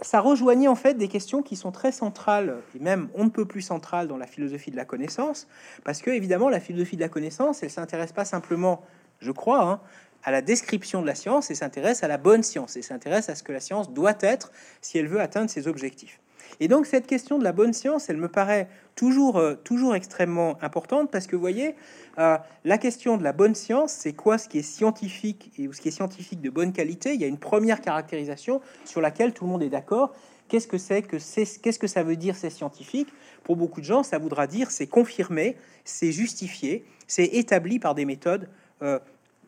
ça 0.00 0.20
rejoignait 0.20 0.68
en 0.68 0.74
fait 0.74 0.94
des 0.94 1.08
questions 1.08 1.42
qui 1.42 1.56
sont 1.56 1.72
très 1.72 1.92
centrales, 1.92 2.58
et 2.74 2.78
même 2.78 3.08
on 3.14 3.24
ne 3.24 3.30
peut 3.30 3.46
plus 3.46 3.62
centrales 3.62 4.08
dans 4.08 4.16
la 4.16 4.26
philosophie 4.26 4.70
de 4.70 4.76
la 4.76 4.84
connaissance, 4.84 5.48
parce 5.84 6.02
que 6.02 6.10
évidemment 6.10 6.48
la 6.48 6.60
philosophie 6.60 6.96
de 6.96 7.00
la 7.00 7.08
connaissance, 7.08 7.62
elle 7.62 7.70
s'intéresse 7.70 8.12
pas 8.12 8.24
simplement, 8.24 8.82
je 9.20 9.32
crois, 9.32 9.62
hein, 9.62 9.80
à 10.24 10.30
la 10.30 10.42
description 10.42 11.00
de 11.00 11.06
la 11.06 11.14
science, 11.14 11.50
elle 11.50 11.56
s'intéresse 11.56 12.02
à 12.02 12.08
la 12.08 12.18
bonne 12.18 12.42
science, 12.42 12.76
et 12.76 12.82
s'intéresse 12.82 13.28
à 13.28 13.34
ce 13.34 13.42
que 13.42 13.52
la 13.52 13.60
science 13.60 13.92
doit 13.92 14.16
être 14.20 14.52
si 14.80 14.98
elle 14.98 15.08
veut 15.08 15.20
atteindre 15.20 15.50
ses 15.50 15.68
objectifs. 15.68 16.20
Et 16.60 16.68
donc 16.68 16.86
cette 16.86 17.06
question 17.06 17.38
de 17.38 17.44
la 17.44 17.52
bonne 17.52 17.72
science, 17.72 18.08
elle 18.08 18.16
me 18.16 18.28
paraît 18.28 18.68
toujours, 18.96 19.36
euh, 19.36 19.54
toujours 19.54 19.94
extrêmement 19.94 20.56
importante 20.62 21.10
parce 21.10 21.26
que 21.26 21.36
vous 21.36 21.40
voyez, 21.40 21.74
euh, 22.18 22.36
la 22.64 22.78
question 22.78 23.16
de 23.16 23.22
la 23.22 23.32
bonne 23.32 23.54
science, 23.54 23.92
c'est 23.92 24.12
quoi 24.12 24.38
ce 24.38 24.48
qui 24.48 24.58
est 24.58 24.62
scientifique 24.62 25.52
et 25.58 25.68
ce 25.72 25.80
qui 25.80 25.88
est 25.88 25.92
scientifique 25.92 26.40
de 26.40 26.50
bonne 26.50 26.72
qualité? 26.72 27.14
Il 27.14 27.20
y 27.20 27.24
a 27.24 27.28
une 27.28 27.38
première 27.38 27.80
caractérisation 27.80 28.60
sur 28.84 29.00
laquelle 29.00 29.32
tout 29.32 29.44
le 29.44 29.50
monde 29.50 29.62
est 29.62 29.68
d'accord. 29.68 30.12
Qu'est-ce 30.48 30.66
que 30.66 30.78
c'est 30.78 31.02
que 31.02 31.18
c'est 31.18 31.44
Qu'est-ce 31.60 31.78
que 31.78 31.86
ça 31.86 32.02
veut 32.02 32.16
dire 32.16 32.34
c'est 32.34 32.50
scientifique 32.50 33.08
Pour 33.44 33.56
beaucoup 33.56 33.80
de 33.80 33.86
gens, 33.86 34.02
ça 34.02 34.18
voudra 34.18 34.46
dire 34.46 34.70
c'est 34.70 34.86
confirmé, 34.86 35.56
c'est 35.84 36.10
justifié, 36.10 36.84
c'est 37.06 37.26
établi 37.26 37.78
par 37.78 37.94
des 37.94 38.06
méthodes 38.06 38.48
euh, 38.82 38.98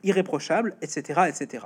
irréprochables, 0.02 0.76
etc., 0.82 1.22
etc. 1.28 1.64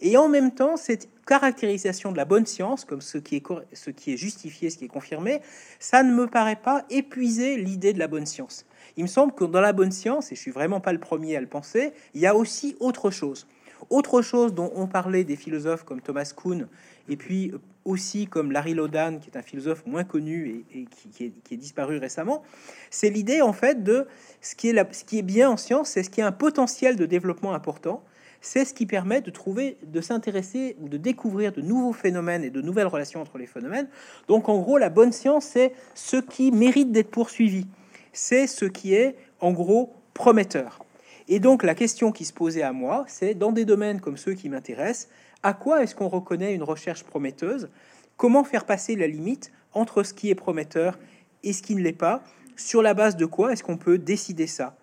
Et 0.00 0.16
en 0.16 0.28
même 0.28 0.52
temps, 0.52 0.76
cette 0.76 1.08
caractérisation 1.26 2.12
de 2.12 2.16
la 2.16 2.24
bonne 2.24 2.46
science, 2.46 2.84
comme 2.84 3.00
ce 3.00 3.18
qui 3.18 3.36
est, 3.36 3.42
ce 3.72 3.90
qui 3.90 4.12
est 4.12 4.16
justifié, 4.16 4.70
ce 4.70 4.78
qui 4.78 4.86
est 4.86 4.88
confirmé, 4.88 5.40
ça 5.78 6.02
ne 6.02 6.12
me 6.14 6.26
paraît 6.26 6.56
pas 6.56 6.84
épuiser 6.90 7.56
l'idée 7.56 7.92
de 7.92 7.98
la 7.98 8.08
bonne 8.08 8.26
science. 8.26 8.66
Il 8.96 9.04
me 9.04 9.08
semble 9.08 9.32
que 9.34 9.44
dans 9.44 9.60
la 9.60 9.72
bonne 9.72 9.92
science, 9.92 10.30
et 10.30 10.34
je 10.34 10.40
suis 10.40 10.50
vraiment 10.50 10.80
pas 10.80 10.92
le 10.92 11.00
premier 11.00 11.36
à 11.36 11.40
le 11.40 11.46
penser, 11.46 11.92
il 12.14 12.20
y 12.20 12.26
a 12.26 12.34
aussi 12.34 12.76
autre 12.80 13.10
chose. 13.10 13.46
Autre 13.90 14.22
chose 14.22 14.54
dont 14.54 14.72
on 14.74 14.86
parlait 14.86 15.24
des 15.24 15.36
philosophes 15.36 15.84
comme 15.84 16.00
Thomas 16.00 16.32
Kuhn, 16.36 16.68
et 17.08 17.16
puis 17.16 17.52
aussi 17.84 18.26
comme 18.26 18.52
Larry 18.52 18.74
Lodan, 18.74 19.18
qui 19.18 19.30
est 19.30 19.36
un 19.36 19.42
philosophe 19.42 19.84
moins 19.86 20.04
connu 20.04 20.64
et, 20.74 20.86
qui, 21.12 21.24
est, 21.24 21.56
disparu 21.56 21.98
récemment, 21.98 22.42
c'est 22.90 23.10
l'idée 23.10 23.42
en 23.42 23.52
fait 23.52 23.82
de 23.82 24.06
ce 24.40 24.54
qui 24.54 24.68
est, 24.68 24.94
ce 24.94 25.04
qui 25.04 25.18
est 25.18 25.22
bien 25.22 25.50
en 25.50 25.56
science, 25.56 25.90
c'est 25.90 26.02
ce 26.02 26.10
qui 26.10 26.22
a 26.22 26.26
un 26.26 26.32
potentiel 26.32 26.96
de 26.96 27.06
développement 27.06 27.54
important, 27.54 28.02
c'est 28.40 28.64
ce 28.64 28.74
qui 28.74 28.84
permet 28.86 29.22
de 29.22 29.30
trouver, 29.30 29.78
de 29.82 30.00
s'intéresser 30.00 30.76
ou 30.80 30.88
de 30.88 30.98
découvrir 30.98 31.52
de 31.52 31.62
nouveaux 31.62 31.94
phénomènes 31.94 32.44
et 32.44 32.50
de 32.50 32.60
nouvelles 32.60 32.86
relations 32.86 33.20
entre 33.22 33.38
les 33.38 33.46
phénomènes. 33.46 33.88
Donc 34.28 34.48
en 34.48 34.58
gros, 34.58 34.76
la 34.76 34.90
bonne 34.90 35.12
science, 35.12 35.46
c'est 35.46 35.72
ce 35.94 36.18
qui 36.18 36.52
mérite 36.52 36.92
d'être 36.92 37.10
poursuivi. 37.10 37.66
C'est 38.12 38.46
ce 38.46 38.66
qui 38.66 38.94
est 38.94 39.16
en 39.40 39.52
gros 39.52 39.94
prometteur. 40.12 40.83
Et 41.28 41.40
donc 41.40 41.62
la 41.62 41.74
question 41.74 42.12
qui 42.12 42.24
se 42.24 42.32
posait 42.32 42.62
à 42.62 42.72
moi, 42.72 43.04
c'est 43.08 43.34
dans 43.34 43.52
des 43.52 43.64
domaines 43.64 44.00
comme 44.00 44.16
ceux 44.16 44.34
qui 44.34 44.48
m'intéressent, 44.48 45.08
à 45.42 45.54
quoi 45.54 45.82
est-ce 45.82 45.94
qu'on 45.94 46.08
reconnaît 46.08 46.54
une 46.54 46.62
recherche 46.62 47.04
prometteuse? 47.04 47.68
Comment 48.16 48.44
faire 48.44 48.64
passer 48.64 48.96
la 48.96 49.06
limite 49.06 49.52
entre 49.72 50.02
ce 50.02 50.14
qui 50.14 50.30
est 50.30 50.34
prometteur 50.34 50.98
et 51.42 51.52
ce 51.52 51.62
qui 51.62 51.74
ne 51.74 51.82
l'est 51.82 51.92
pas? 51.92 52.22
Sur 52.56 52.82
la 52.82 52.94
base 52.94 53.16
de 53.16 53.26
quoi 53.26 53.52
est-ce 53.52 53.62
qu'on 53.62 53.76
peut 53.76 53.98
décider 53.98 54.46
ça? 54.46 54.76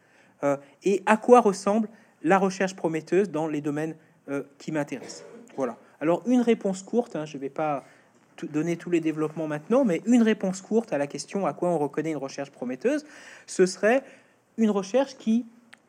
Euh, 0.43 0.58
Et 0.84 1.04
à 1.06 1.17
quoi 1.17 1.39
ressemble 1.39 1.88
la 2.23 2.38
recherche 2.38 2.75
prometteuse 2.75 3.30
dans 3.30 3.47
les 3.47 3.62
domaines 3.62 3.95
euh, 4.30 4.43
qui 4.58 4.71
m'intéressent? 4.71 5.25
Voilà. 5.56 5.77
Alors 5.99 6.23
une 6.25 6.41
réponse 6.41 6.84
courte, 6.84 7.15
hein, 7.15 7.25
je 7.25 7.38
ne 7.38 7.41
vais 7.41 7.49
pas 7.49 7.84
donner 8.43 8.75
tous 8.75 8.89
les 8.89 8.99
développements 8.99 9.47
maintenant, 9.47 9.86
mais 9.86 10.01
une 10.06 10.23
réponse 10.23 10.62
courte 10.62 10.93
à 10.93 10.97
la 10.97 11.08
question 11.08 11.45
à 11.45 11.54
quoi 11.54 11.69
on 11.69 11.77
reconnaît 11.77 12.12
une 12.12 12.17
recherche 12.17 12.49
prometteuse, 12.49 13.06
ce 13.45 13.65
serait 13.65 14.04
une 14.58 14.71
recherche 14.71 15.15
qui 15.17 15.45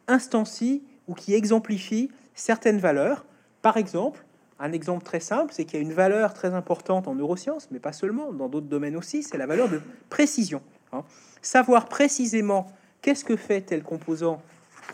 instancie 0.08 0.82
ou 1.08 1.14
qui 1.14 1.34
exemplifie 1.34 2.10
certaines 2.34 2.78
valeurs. 2.78 3.24
Par 3.62 3.76
exemple, 3.76 4.24
un 4.58 4.72
exemple 4.72 5.04
très 5.04 5.20
simple, 5.20 5.52
c'est 5.52 5.64
qu'il 5.64 5.80
y 5.80 5.82
a 5.82 5.84
une 5.84 5.92
valeur 5.92 6.34
très 6.34 6.54
importante 6.54 7.08
en 7.08 7.14
neurosciences, 7.14 7.68
mais 7.70 7.80
pas 7.80 7.92
seulement, 7.92 8.32
dans 8.32 8.48
d'autres 8.48 8.68
domaines 8.68 8.96
aussi, 8.96 9.22
c'est 9.22 9.36
la 9.38 9.46
valeur 9.46 9.68
de 9.68 9.80
précision. 10.08 10.62
Hein. 10.92 11.02
Savoir 11.40 11.86
précisément 11.86 12.66
qu'est-ce 13.00 13.24
que 13.24 13.36
fait 13.36 13.60
tel 13.62 13.82
composant 13.82 14.40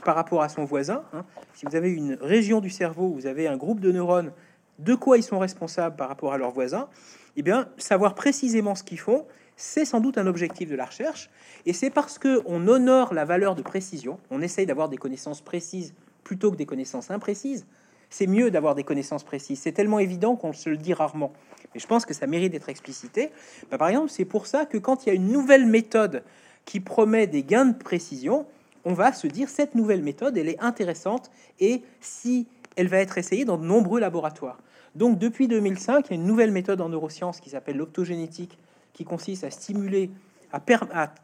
par 0.04 0.14
rapport 0.14 0.42
à 0.42 0.48
son 0.48 0.64
voisin. 0.64 1.02
Hein. 1.12 1.24
Si 1.54 1.66
vous 1.66 1.76
avez 1.76 1.90
une 1.90 2.14
région 2.20 2.60
du 2.60 2.70
cerveau, 2.70 3.08
vous 3.08 3.26
avez 3.26 3.48
un 3.48 3.56
groupe 3.56 3.80
de 3.80 3.92
neurones, 3.92 4.32
de 4.78 4.94
quoi 4.94 5.18
ils 5.18 5.22
sont 5.22 5.38
responsables 5.38 5.96
par 5.96 6.08
rapport 6.08 6.32
à 6.32 6.38
leurs 6.38 6.52
voisins, 6.52 6.88
eh 7.36 7.42
bien, 7.42 7.68
savoir 7.76 8.14
précisément 8.14 8.74
ce 8.74 8.82
qu'ils 8.82 9.00
font, 9.00 9.26
c'est 9.58 9.84
sans 9.84 10.00
doute 10.00 10.16
un 10.16 10.26
objectif 10.26 10.70
de 10.70 10.76
la 10.76 10.86
recherche. 10.86 11.28
Et 11.66 11.74
c'est 11.74 11.90
parce 11.90 12.18
que 12.18 12.40
on 12.46 12.66
honore 12.68 13.12
la 13.12 13.26
valeur 13.26 13.56
de 13.56 13.62
précision, 13.62 14.18
on 14.30 14.40
essaye 14.40 14.64
d'avoir 14.64 14.88
des 14.88 14.96
connaissances 14.96 15.42
précises 15.42 15.92
plutôt 16.24 16.50
que 16.50 16.56
des 16.56 16.64
connaissances 16.64 17.10
imprécises. 17.10 17.66
C'est 18.08 18.28
mieux 18.28 18.50
d'avoir 18.50 18.74
des 18.74 18.84
connaissances 18.84 19.24
précises. 19.24 19.60
C'est 19.60 19.72
tellement 19.72 19.98
évident 19.98 20.36
qu'on 20.36 20.52
se 20.52 20.70
le 20.70 20.76
dit 20.76 20.94
rarement. 20.94 21.32
Mais 21.74 21.80
je 21.80 21.86
pense 21.86 22.06
que 22.06 22.14
ça 22.14 22.26
mérite 22.26 22.52
d'être 22.52 22.68
explicité. 22.68 23.30
Bah, 23.70 23.76
par 23.76 23.88
exemple, 23.88 24.10
c'est 24.10 24.24
pour 24.24 24.46
ça 24.46 24.64
que 24.64 24.78
quand 24.78 25.04
il 25.04 25.08
y 25.08 25.12
a 25.12 25.14
une 25.14 25.28
nouvelle 25.28 25.66
méthode 25.66 26.22
qui 26.64 26.80
promet 26.80 27.26
des 27.26 27.42
gains 27.42 27.66
de 27.66 27.76
précision, 27.76 28.46
on 28.84 28.94
va 28.94 29.12
se 29.12 29.26
dire 29.26 29.48
cette 29.48 29.74
nouvelle 29.74 30.02
méthode, 30.02 30.38
elle 30.38 30.48
est 30.48 30.60
intéressante 30.60 31.30
et 31.60 31.82
si 32.00 32.46
elle 32.76 32.88
va 32.88 32.98
être 32.98 33.18
essayée 33.18 33.44
dans 33.44 33.58
de 33.58 33.64
nombreux 33.64 33.98
laboratoires. 33.98 34.58
Donc 34.94 35.18
depuis 35.18 35.48
2005, 35.48 36.06
il 36.06 36.10
y 36.10 36.12
a 36.12 36.20
une 36.20 36.26
nouvelle 36.26 36.52
méthode 36.52 36.80
en 36.80 36.88
neurosciences 36.88 37.40
qui 37.40 37.50
s'appelle 37.50 37.76
l'optogénétique, 37.76 38.56
qui 38.98 39.04
consiste 39.04 39.44
à 39.44 39.50
stimuler, 39.52 40.10
à, 40.50 40.60
à, 40.92 41.14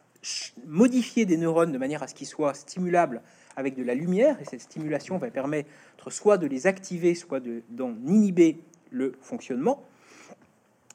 modifier 0.65 1.27
des 1.27 1.37
neurones 1.37 1.73
de 1.73 1.79
manière 1.79 2.05
à 2.05 2.07
ce 2.07 2.15
qu'ils 2.15 2.29
soient 2.29 2.55
stimulables 2.55 3.21
avec 3.57 3.75
de 3.75 3.83
la 3.83 3.97
lumière, 3.97 4.41
et 4.41 4.45
cette 4.45 4.61
stimulation 4.61 5.19
va 5.19 5.29
permettre 5.29 5.69
soit 6.09 6.39
de 6.39 6.47
les 6.47 6.69
activer, 6.69 7.17
soit 7.17 7.43
d'en 7.71 7.97
inhiber 8.07 8.61
le 8.93 9.17
fonctionnement. 9.21 9.83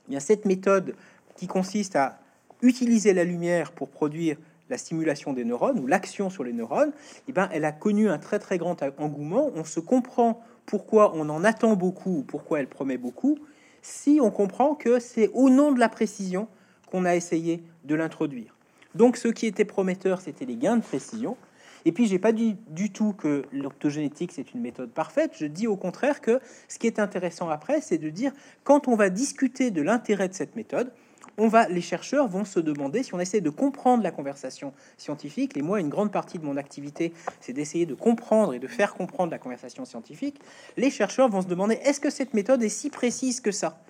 Y 0.08 0.16
a 0.16 0.22
cette 0.22 0.46
méthode 0.46 0.96
qui 1.36 1.48
consiste 1.48 1.98
à 1.98 2.22
utiliser 2.62 3.14
la 3.14 3.26
lumière 3.26 3.74
pour 3.74 3.90
produire 3.90 4.38
la 4.70 4.78
stimulation 4.78 5.34
des 5.34 5.44
neurones 5.44 5.80
ou 5.80 5.88
l'action 5.88 6.30
sur 6.30 6.46
les 6.46 6.54
neurones, 6.54 6.94
eh 7.28 7.34
ben, 7.34 7.50
elle 7.52 7.66
a 7.66 7.74
connu 7.74 8.10
un 8.10 8.20
très 8.20 8.40
très 8.40 8.58
grand 8.58 8.82
engouement. 9.00 9.52
On 9.54 9.66
se 9.66 9.82
comprend 9.82 10.42
pourquoi 10.66 11.14
on 11.14 11.28
en 11.28 11.44
attend 11.44 11.76
beaucoup, 11.76 12.24
pourquoi 12.26 12.62
elle 12.62 12.68
promet 12.68 12.98
beaucoup, 12.98 13.38
si 13.82 14.20
on 14.22 14.32
comprend 14.32 14.76
que 14.76 15.00
c'est 15.00 15.30
au 15.34 15.50
nom 15.50 15.74
de 15.74 15.80
la 15.80 15.90
précision 15.90 16.48
qu'on 16.90 17.06
a 17.06 17.16
essayé 17.16 17.64
de 17.86 17.96
l'introduire. 17.96 18.56
Donc 18.96 19.18
ce 19.18 19.28
qui 19.28 19.46
était 19.46 19.66
prometteur, 19.66 20.22
c'était 20.22 20.46
les 20.46 20.56
gains 20.56 20.78
de 20.78 20.84
précision. 20.84 21.38
Et 21.86 21.92
puis 21.92 22.08
j'ai 22.08 22.20
pas 22.20 22.34
dit 22.34 22.58
du 22.70 22.92
tout 22.92 23.14
que 23.14 23.46
l'optogénétique 23.54 24.32
c'est 24.34 24.54
une 24.54 24.62
méthode 24.62 24.90
parfaite. 24.90 25.32
Je 25.38 25.46
dis 25.46 25.68
au 25.68 25.78
contraire 25.78 26.22
que 26.22 26.40
ce 26.68 26.78
qui 26.78 26.88
est 26.88 27.00
intéressant 27.00 27.50
après, 27.50 27.82
c'est 27.82 27.98
de 27.98 28.10
dire 28.10 28.32
quand 28.64 28.88
on 28.88 28.96
va 28.96 29.10
discuter 29.10 29.72
de 29.72 29.82
l'intérêt 29.82 30.28
de 30.28 30.34
cette 30.34 30.56
méthode, 30.56 30.92
on 31.38 31.48
va, 31.48 31.70
les 31.70 31.82
chercheurs 31.82 32.28
vont 32.28 32.44
se 32.44 32.60
demander 32.60 33.02
si 33.02 33.14
on 33.14 33.20
essaie 33.20 33.40
de 33.40 33.50
comprendre 33.50 34.04
la 34.04 34.12
conversation 34.12 34.74
scientifique. 34.98 35.56
Et 35.56 35.62
moi, 35.62 35.80
une 35.80 35.88
grande 35.88 36.12
partie 36.12 36.38
de 36.38 36.46
mon 36.46 36.58
activité, 36.58 37.14
c'est 37.40 37.54
d'essayer 37.54 37.86
de 37.86 37.94
comprendre 37.94 38.54
et 38.54 38.60
de 38.60 38.68
faire 38.68 38.94
comprendre 38.94 39.32
la 39.32 39.40
conversation 39.40 39.86
scientifique. 39.86 40.42
Les 40.76 40.90
chercheurs 40.90 41.30
vont 41.30 41.42
se 41.42 41.48
demander 41.48 41.76
est-ce 41.84 42.02
que 42.02 42.10
cette 42.10 42.34
méthode 42.34 42.62
est 42.62 42.70
si 42.70 42.90
précise 42.90 43.40
que 43.40 43.52
ça? 43.52 43.82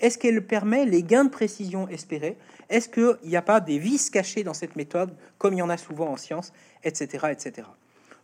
Est-ce 0.00 0.18
qu'elle 0.18 0.44
permet 0.46 0.84
les 0.84 1.02
gains 1.02 1.24
de 1.24 1.30
précision 1.30 1.88
espérés? 1.88 2.36
Est-ce 2.68 2.88
qu'il 2.88 3.28
n'y 3.28 3.36
a 3.36 3.42
pas 3.42 3.60
des 3.60 3.78
vices 3.78 4.10
cachés 4.10 4.42
dans 4.42 4.54
cette 4.54 4.76
méthode, 4.76 5.14
comme 5.38 5.54
il 5.54 5.58
y 5.58 5.62
en 5.62 5.70
a 5.70 5.76
souvent 5.76 6.08
en 6.08 6.16
science, 6.16 6.52
etc., 6.82 7.26
etc. 7.30 7.68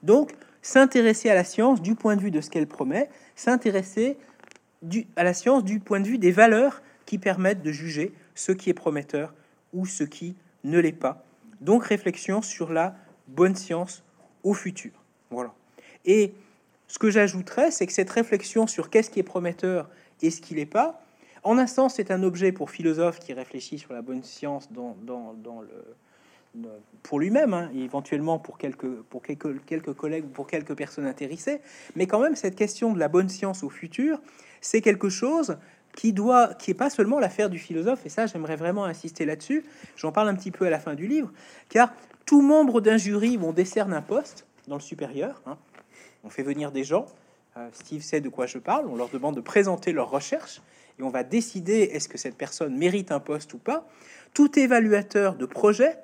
Donc, 0.02 0.32
s'intéresser 0.62 1.30
à 1.30 1.34
la 1.34 1.44
science 1.44 1.80
du 1.82 1.94
point 1.94 2.16
de 2.16 2.20
vue 2.20 2.30
de 2.30 2.40
ce 2.40 2.50
qu'elle 2.50 2.66
promet, 2.66 3.08
s'intéresser 3.36 4.18
à 5.16 5.24
la 5.24 5.34
science 5.34 5.64
du 5.64 5.80
point 5.80 6.00
de 6.00 6.06
vue 6.06 6.18
des 6.18 6.32
valeurs 6.32 6.82
qui 7.06 7.18
permettent 7.18 7.62
de 7.62 7.72
juger 7.72 8.14
ce 8.34 8.52
qui 8.52 8.70
est 8.70 8.74
prometteur 8.74 9.34
ou 9.72 9.86
ce 9.86 10.04
qui 10.04 10.36
ne 10.64 10.78
l'est 10.78 10.92
pas. 10.92 11.24
Donc 11.60 11.84
réflexion 11.84 12.42
sur 12.42 12.72
la 12.72 12.94
bonne 13.28 13.54
science 13.54 14.02
au 14.42 14.54
futur. 14.54 14.92
Voilà. 15.30 15.52
Et 16.04 16.32
ce 16.88 16.98
que 16.98 17.10
j'ajouterais, 17.10 17.70
c'est 17.70 17.86
que 17.86 17.92
cette 17.92 18.10
réflexion 18.10 18.66
sur 18.66 18.90
qu'est-ce 18.90 19.10
qui 19.10 19.20
est 19.20 19.24
prometteur 19.24 19.88
et 20.22 20.30
ce 20.30 20.40
qui 20.40 20.54
n'est 20.54 20.66
pas, 20.66 21.02
en 21.42 21.58
un 21.58 21.66
sens, 21.66 21.94
c'est 21.94 22.10
un 22.10 22.22
objet 22.22 22.52
pour 22.52 22.70
philosophe 22.70 23.18
qui 23.18 23.32
réfléchit 23.32 23.78
sur 23.78 23.92
la 23.92 24.02
bonne 24.02 24.22
science 24.22 24.70
dans, 24.72 24.96
le, 26.54 26.68
pour 27.02 27.18
lui-même, 27.18 27.54
hein, 27.54 27.70
éventuellement 27.74 28.38
pour 28.38 28.58
quelques 28.58 29.04
collègues 29.96 30.24
ou 30.24 30.28
pour 30.28 30.46
quelques 30.46 30.74
personnes 30.74 31.06
intéressées. 31.06 31.60
Mais 31.96 32.06
quand 32.06 32.20
même, 32.20 32.36
cette 32.36 32.56
question 32.56 32.92
de 32.92 32.98
la 32.98 33.08
bonne 33.08 33.28
science 33.28 33.62
au 33.62 33.70
futur, 33.70 34.20
c'est 34.60 34.80
quelque 34.80 35.08
chose 35.08 35.56
qui 35.96 36.12
doit, 36.12 36.54
qui 36.54 36.70
est 36.70 36.74
pas 36.74 36.90
seulement 36.90 37.18
l'affaire 37.18 37.50
du 37.50 37.58
philosophe, 37.58 38.04
et 38.06 38.08
ça 38.08 38.26
j'aimerais 38.26 38.56
vraiment 38.56 38.84
insister 38.84 39.24
là-dessus, 39.24 39.64
j'en 39.96 40.12
parle 40.12 40.28
un 40.28 40.34
petit 40.34 40.50
peu 40.50 40.66
à 40.66 40.70
la 40.70 40.78
fin 40.78 40.94
du 40.94 41.06
livre, 41.06 41.32
car 41.68 41.92
tout 42.26 42.42
membre 42.42 42.80
d'un 42.80 42.96
jury 42.96 43.38
on 43.42 43.52
décerne 43.52 43.92
un 43.92 44.02
poste 44.02 44.46
dans 44.68 44.76
le 44.76 44.80
supérieur, 44.80 45.42
hein. 45.46 45.58
on 46.22 46.30
fait 46.30 46.42
venir 46.42 46.70
des 46.70 46.84
gens, 46.84 47.06
euh, 47.56 47.68
Steve 47.72 48.02
sait 48.02 48.20
de 48.20 48.28
quoi 48.28 48.46
je 48.46 48.58
parle, 48.58 48.86
on 48.86 48.94
leur 48.94 49.08
demande 49.08 49.34
de 49.34 49.40
présenter 49.40 49.92
leurs 49.92 50.10
recherches, 50.10 50.60
on 51.02 51.08
va 51.10 51.24
décider 51.24 51.90
est-ce 51.92 52.08
que 52.08 52.18
cette 52.18 52.36
personne 52.36 52.76
mérite 52.76 53.12
un 53.12 53.20
poste 53.20 53.54
ou 53.54 53.58
pas. 53.58 53.88
Tout 54.34 54.58
évaluateur 54.58 55.34
de 55.34 55.46
projet, 55.46 55.98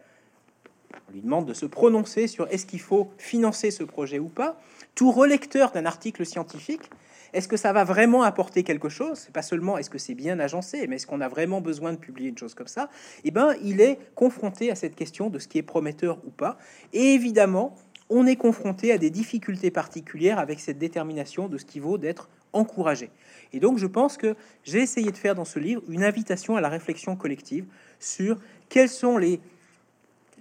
on 1.09 1.13
lui 1.13 1.21
demande 1.21 1.47
de 1.47 1.55
se 1.55 1.67
prononcer 1.67 2.27
sur 2.27 2.49
est-ce 2.49 2.67
qu'il 2.67 2.81
faut 2.81 3.11
financer 3.19 3.71
ce 3.71 3.85
projet 3.85 4.19
ou 4.19 4.29
pas. 4.29 4.61
Tout 4.95 5.13
relecteur 5.13 5.71
d'un 5.73 5.87
article 5.87 6.27
scientifique, 6.27 6.91
est-ce 7.33 7.49
que 7.49 7.57
ça 7.57 7.73
va 7.73 7.85
vraiment 7.85 8.23
apporter 8.23 8.63
quelque 8.63 8.89
chose? 8.89 9.29
Pas 9.33 9.43
seulement 9.43 9.79
est-ce 9.79 9.91
que 9.91 9.99
c'est 9.99 10.15
bien 10.15 10.39
agencé, 10.41 10.87
mais 10.87 10.97
est-ce 10.97 11.07
qu'on 11.07 11.21
a 11.21 11.29
vraiment 11.29 11.61
besoin 11.61 11.93
de 11.93 11.99
publier 11.99 12.31
une 12.31 12.39
chose 12.39 12.55
comme 12.55 12.67
ça? 12.67 12.89
Eh 13.25 13.31
ben, 13.31 13.55
il 13.63 13.81
est 13.81 13.99
confronté 14.15 14.71
à 14.71 14.75
cette 14.75 14.95
question 14.95 15.29
de 15.29 15.39
ce 15.39 15.49
qui 15.49 15.59
est 15.59 15.63
prometteur 15.63 16.19
ou 16.27 16.31
pas. 16.31 16.57
Et 16.93 17.15
évidemment, 17.15 17.75
on 18.09 18.27
est 18.27 18.37
confronté 18.37 18.93
à 18.93 18.99
des 18.99 19.11
difficultés 19.11 19.71
particulières 19.71 20.39
avec 20.39 20.61
cette 20.61 20.79
détermination 20.79 21.49
de 21.49 21.59
ce 21.59 21.65
qui 21.65 21.81
vaut 21.81 21.99
d'être 21.99 22.29
encouragé. 22.57 23.11
Et 23.53 23.61
donc, 23.61 23.79
je 23.79 23.87
pense 23.87 24.17
que 24.17 24.35
j'ai 24.65 24.81
essayé 24.81 25.11
de 25.11 25.17
faire 25.17 25.35
dans 25.35 25.45
ce 25.45 25.59
livre 25.59 25.83
une 25.89 26.05
invitation 26.05 26.57
à 26.57 26.61
la 26.61 26.69
réflexion 26.69 27.17
collective 27.17 27.67
sur 28.01 28.39
quelles 28.69 28.89
sont 28.89 29.19
les, 29.19 29.41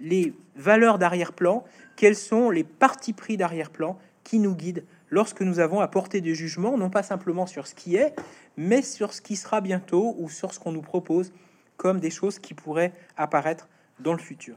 les 0.00 0.34
valeurs 0.56 0.98
d'arrière-plan, 0.98 1.64
quels 1.94 2.16
sont 2.16 2.50
les 2.50 2.64
partis 2.64 3.12
pris 3.12 3.36
d'arrière-plan 3.36 3.98
qui 4.24 4.38
nous 4.38 4.54
guident 4.54 4.84
lorsque 5.10 5.42
nous 5.42 5.60
avons 5.60 5.80
à 5.80 5.88
porter 5.88 6.20
des 6.20 6.34
jugements, 6.34 6.76
non 6.76 6.90
pas 6.90 7.02
simplement 7.02 7.46
sur 7.46 7.66
ce 7.66 7.74
qui 7.74 7.96
est, 7.96 8.14
mais 8.56 8.82
sur 8.82 9.12
ce 9.12 9.20
qui 9.20 9.36
sera 9.36 9.60
bientôt 9.60 10.16
ou 10.18 10.28
sur 10.28 10.52
ce 10.52 10.58
qu'on 10.58 10.72
nous 10.72 10.82
propose 10.82 11.32
comme 11.76 12.00
des 12.00 12.10
choses 12.10 12.38
qui 12.38 12.54
pourraient 12.54 12.92
apparaître 13.16 13.68
dans 14.00 14.12
le 14.12 14.18
futur. 14.18 14.56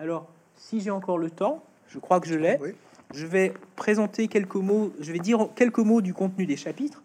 Alors, 0.00 0.28
si 0.56 0.80
j'ai 0.80 0.90
encore 0.90 1.18
le 1.18 1.30
temps, 1.30 1.62
je 1.88 1.98
crois 1.98 2.20
que 2.20 2.28
je 2.28 2.34
l'ai, 2.34 2.58
je 3.14 3.26
vais 3.26 3.54
présenter 3.76 4.28
quelques 4.28 4.56
mots, 4.56 4.92
je 5.00 5.12
vais 5.12 5.18
dire 5.18 5.48
quelques 5.56 5.78
mots 5.78 6.00
du 6.00 6.14
contenu 6.14 6.46
des 6.46 6.56
chapitres, 6.56 7.02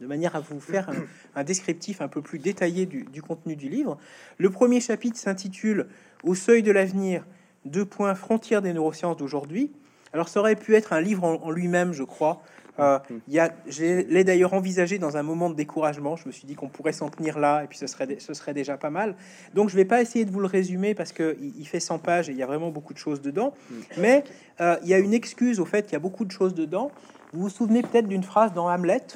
de 0.00 0.06
manière 0.06 0.36
à 0.36 0.40
vous 0.40 0.60
faire 0.60 0.90
un, 1.34 1.44
descriptif 1.44 2.00
un 2.00 2.08
peu 2.08 2.22
plus 2.22 2.38
détaillé 2.38 2.86
du, 2.86 3.22
contenu 3.22 3.56
du 3.56 3.68
livre. 3.68 3.98
Le 4.38 4.50
premier 4.50 4.80
chapitre 4.80 5.18
s'intitule 5.18 5.86
Au 6.22 6.34
seuil 6.34 6.62
de 6.62 6.70
l'avenir, 6.70 7.24
deux 7.64 7.84
points 7.84 8.14
frontières 8.14 8.62
des 8.62 8.72
neurosciences 8.72 9.16
d'aujourd'hui. 9.16 9.70
Alors 10.12 10.28
ça 10.28 10.40
aurait 10.40 10.56
pu 10.56 10.74
être 10.74 10.92
un 10.92 11.00
livre 11.00 11.24
en, 11.24 11.50
lui-même, 11.50 11.92
je 11.92 12.04
crois. 12.04 12.42
Euh, 12.78 12.98
il 13.28 13.34
y 13.34 13.38
a, 13.38 13.54
je 13.68 14.02
l'ai 14.08 14.24
d'ailleurs 14.24 14.54
envisagé 14.54 14.98
dans 14.98 15.16
un 15.16 15.22
moment 15.22 15.48
de 15.48 15.54
découragement. 15.54 16.16
Je 16.16 16.26
me 16.26 16.32
suis 16.32 16.46
dit 16.46 16.54
qu'on 16.54 16.68
pourrait 16.68 16.92
s'en 16.92 17.08
tenir 17.08 17.38
là 17.38 17.62
et 17.62 17.66
puis 17.66 17.78
ce 17.78 17.86
serait, 17.86 18.16
ce 18.18 18.34
serait 18.34 18.54
déjà 18.54 18.76
pas 18.76 18.90
mal. 18.90 19.14
Donc 19.54 19.68
je 19.68 19.76
vais 19.76 19.84
pas 19.84 20.02
essayer 20.02 20.24
de 20.24 20.30
vous 20.30 20.40
le 20.40 20.46
résumer 20.46 20.94
parce 20.94 21.12
que 21.12 21.36
il, 21.40 21.66
fait 21.66 21.80
100 21.80 21.98
pages 22.00 22.28
et 22.28 22.32
il 22.32 22.38
y 22.38 22.42
a 22.42 22.46
vraiment 22.46 22.70
beaucoup 22.70 22.92
de 22.92 22.98
choses 22.98 23.20
dedans. 23.20 23.54
Mm. 23.70 23.74
Mais 23.98 24.24
euh, 24.60 24.76
il 24.82 24.88
y 24.88 24.94
a 24.94 24.98
une 24.98 25.14
excuse 25.14 25.60
au 25.60 25.64
fait 25.64 25.82
qu'il 25.82 25.92
y 25.92 25.96
a 25.96 26.00
beaucoup 26.00 26.24
de 26.24 26.32
choses 26.32 26.54
dedans. 26.54 26.90
Vous 27.32 27.42
vous 27.42 27.50
souvenez 27.50 27.82
peut-être 27.82 28.08
d'une 28.08 28.24
phrase 28.24 28.52
dans 28.52 28.68
Hamlet 28.68 29.06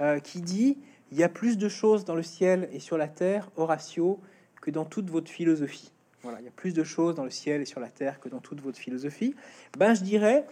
euh, 0.00 0.18
qui 0.20 0.40
dit 0.40 0.78
il 1.10 1.18
y 1.18 1.24
a 1.24 1.28
plus 1.28 1.58
de 1.58 1.68
choses 1.68 2.04
dans 2.04 2.14
le 2.14 2.22
ciel 2.22 2.68
et 2.72 2.78
sur 2.78 2.96
la 2.96 3.08
terre, 3.08 3.50
Horatio, 3.56 4.18
que 4.62 4.70
dans 4.70 4.84
toute 4.84 5.10
votre 5.10 5.30
philosophie. 5.30 5.92
Voilà, 6.22 6.38
il 6.40 6.44
y 6.44 6.48
a 6.48 6.52
plus 6.52 6.72
de 6.72 6.84
choses 6.84 7.16
dans 7.16 7.24
le 7.24 7.30
ciel 7.30 7.60
et 7.60 7.64
sur 7.64 7.80
la 7.80 7.88
terre 7.88 8.20
que 8.20 8.28
dans 8.28 8.38
toute 8.38 8.60
votre 8.60 8.78
philosophie. 8.78 9.34
Ben, 9.76 9.92
je 9.92 10.02
dirais, 10.02 10.46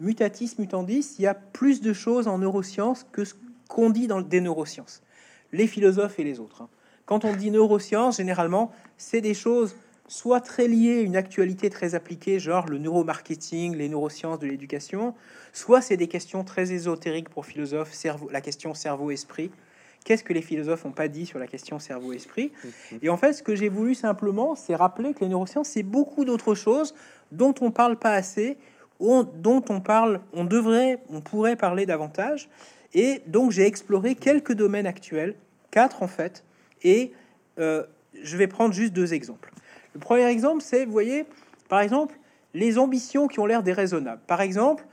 mutatis 0.00 0.56
mutandis, 0.58 1.16
il 1.18 1.22
y 1.22 1.26
a 1.26 1.34
plus 1.34 1.80
de 1.80 1.92
choses 1.92 2.26
en 2.26 2.38
neurosciences 2.38 3.06
que 3.12 3.24
ce 3.24 3.34
qu'on 3.68 3.90
dit 3.90 4.06
dans 4.06 4.20
des 4.20 4.40
neurosciences. 4.40 5.02
Les 5.52 5.66
philosophes 5.66 6.18
et 6.18 6.24
les 6.24 6.40
autres. 6.40 6.62
Hein. 6.62 6.68
Quand 7.06 7.24
on 7.24 7.34
dit 7.34 7.50
neurosciences, 7.50 8.16
généralement, 8.16 8.72
c'est 8.96 9.20
des 9.20 9.34
choses 9.34 9.74
soit 10.08 10.40
très 10.40 10.66
liées 10.66 10.98
à 10.98 11.02
une 11.02 11.16
actualité 11.16 11.70
très 11.70 11.94
appliquée, 11.94 12.40
genre 12.40 12.66
le 12.66 12.78
neuromarketing, 12.78 13.76
les 13.76 13.88
neurosciences 13.88 14.40
de 14.40 14.46
l'éducation, 14.46 15.14
soit 15.52 15.80
c'est 15.82 15.96
des 15.96 16.08
questions 16.08 16.42
très 16.42 16.72
ésotériques 16.72 17.28
pour 17.28 17.46
philosophes, 17.46 17.92
cerveau, 17.92 18.28
la 18.30 18.40
question 18.40 18.74
cerveau-esprit, 18.74 19.50
Qu'est-ce 20.04 20.24
que 20.24 20.32
les 20.32 20.42
philosophes 20.42 20.84
n'ont 20.84 20.92
pas 20.92 21.08
dit 21.08 21.26
sur 21.26 21.38
la 21.38 21.46
question 21.46 21.78
cerveau-esprit? 21.78 22.52
Mhm. 22.64 22.98
Et 23.02 23.08
en 23.08 23.16
fait, 23.16 23.34
ce 23.34 23.42
que 23.42 23.54
j'ai 23.54 23.68
voulu 23.68 23.94
simplement, 23.94 24.54
c'est 24.54 24.74
rappeler 24.74 25.12
que 25.12 25.20
les 25.20 25.28
neurosciences, 25.28 25.68
c'est 25.68 25.82
beaucoup 25.82 26.24
d'autres 26.24 26.54
choses 26.54 26.94
dont 27.32 27.54
on 27.60 27.70
parle 27.70 27.96
pas 27.96 28.12
assez, 28.12 28.56
dont 29.00 29.64
on 29.68 29.80
parle, 29.80 30.20
on 30.32 30.44
devrait, 30.44 30.98
on 31.10 31.20
pourrait 31.20 31.56
parler 31.56 31.86
davantage. 31.86 32.48
Et 32.94 33.22
donc, 33.26 33.50
j'ai 33.50 33.66
exploré 33.66 34.14
quelques 34.14 34.52
domaines 34.52 34.86
actuels, 34.86 35.34
quatre 35.70 36.02
en 36.02 36.08
fait, 36.08 36.44
et 36.82 37.12
euh, 37.58 37.84
je 38.22 38.36
vais 38.36 38.46
prendre 38.46 38.74
juste 38.74 38.92
deux 38.92 39.14
exemples. 39.14 39.52
Le 39.94 40.00
premier 40.00 40.26
exemple, 40.26 40.62
c'est, 40.62 40.84
vous 40.84 40.92
voyez, 40.92 41.24
par 41.68 41.80
exemple, 41.80 42.16
les 42.52 42.78
ambitions 42.78 43.28
qui 43.28 43.38
ont 43.38 43.46
l'air 43.46 43.62
déraisonnables. 43.62 44.22
Par 44.26 44.40
exemple, 44.40 44.84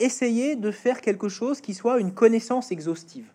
essayer 0.00 0.56
de 0.56 0.70
faire 0.70 1.00
quelque 1.00 1.28
chose 1.28 1.60
qui 1.60 1.74
soit 1.74 2.00
une 2.00 2.12
connaissance 2.12 2.72
exhaustive 2.72 3.26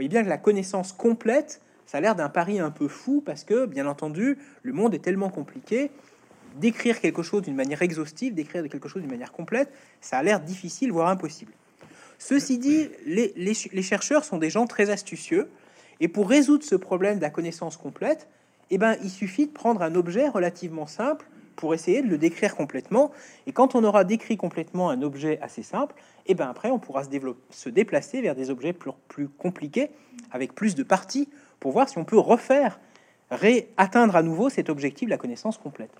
voyez 0.00 0.08
bien 0.08 0.24
que 0.24 0.30
la 0.30 0.38
connaissance 0.38 0.92
complète, 0.92 1.60
ça 1.84 1.98
a 1.98 2.00
l'air 2.00 2.14
d'un 2.14 2.30
pari 2.30 2.58
un 2.58 2.70
peu 2.70 2.88
fou 2.88 3.22
parce 3.24 3.44
que, 3.44 3.66
bien 3.66 3.86
entendu, 3.86 4.38
le 4.62 4.72
monde 4.72 4.94
est 4.94 5.00
tellement 5.00 5.28
compliqué. 5.28 5.90
D'écrire 6.56 7.00
quelque 7.00 7.22
chose 7.22 7.42
d'une 7.42 7.54
manière 7.54 7.82
exhaustive, 7.82 8.34
d'écrire 8.34 8.62
quelque 8.68 8.88
chose 8.88 9.02
d'une 9.02 9.10
manière 9.10 9.32
complète, 9.32 9.72
ça 10.00 10.18
a 10.18 10.22
l'air 10.22 10.40
difficile, 10.40 10.92
voire 10.92 11.08
impossible. 11.08 11.52
Ceci 12.18 12.58
dit, 12.58 12.90
les, 13.06 13.82
chercheurs 13.82 14.24
sont 14.24 14.38
des 14.38 14.50
gens 14.50 14.66
très 14.66 14.90
astucieux, 14.90 15.48
et 16.00 16.08
pour 16.08 16.28
résoudre 16.28 16.64
ce 16.64 16.74
problème 16.74 17.16
de 17.16 17.22
la 17.22 17.30
connaissance 17.30 17.76
complète, 17.76 18.28
eh 18.70 18.78
ben, 18.78 18.96
il 19.02 19.10
suffit 19.10 19.46
de 19.46 19.52
prendre 19.52 19.82
un 19.82 19.94
objet 19.94 20.28
relativement 20.28 20.86
simple 20.86 21.26
pour 21.56 21.74
essayer 21.74 22.02
de 22.02 22.08
le 22.08 22.18
décrire 22.18 22.56
complètement. 22.56 23.10
Et 23.46 23.52
quand 23.52 23.74
on 23.74 23.84
aura 23.84 24.04
décrit 24.04 24.36
complètement 24.36 24.90
un 24.90 25.02
objet 25.02 25.38
assez 25.42 25.62
simple, 25.62 25.94
et 26.26 26.34
ben 26.34 26.48
après 26.48 26.70
on 26.70 26.78
pourra 26.78 27.04
se, 27.04 27.68
déplacer 27.68 28.22
vers 28.22 28.34
des 28.34 28.50
objets 28.50 28.72
plus, 28.72 28.92
plus 29.08 29.28
compliqués, 29.28 29.90
avec 30.30 30.54
plus 30.54 30.74
de 30.74 30.82
parties, 30.82 31.28
pour 31.58 31.72
voir 31.72 31.88
si 31.88 31.98
on 31.98 32.04
peut 32.04 32.18
refaire, 32.18 32.80
atteindre 33.76 34.16
à 34.16 34.22
nouveau 34.22 34.48
cet 34.48 34.70
objectif 34.70 35.06
de 35.06 35.10
la 35.10 35.18
connaissance 35.18 35.58
complète. 35.58 35.92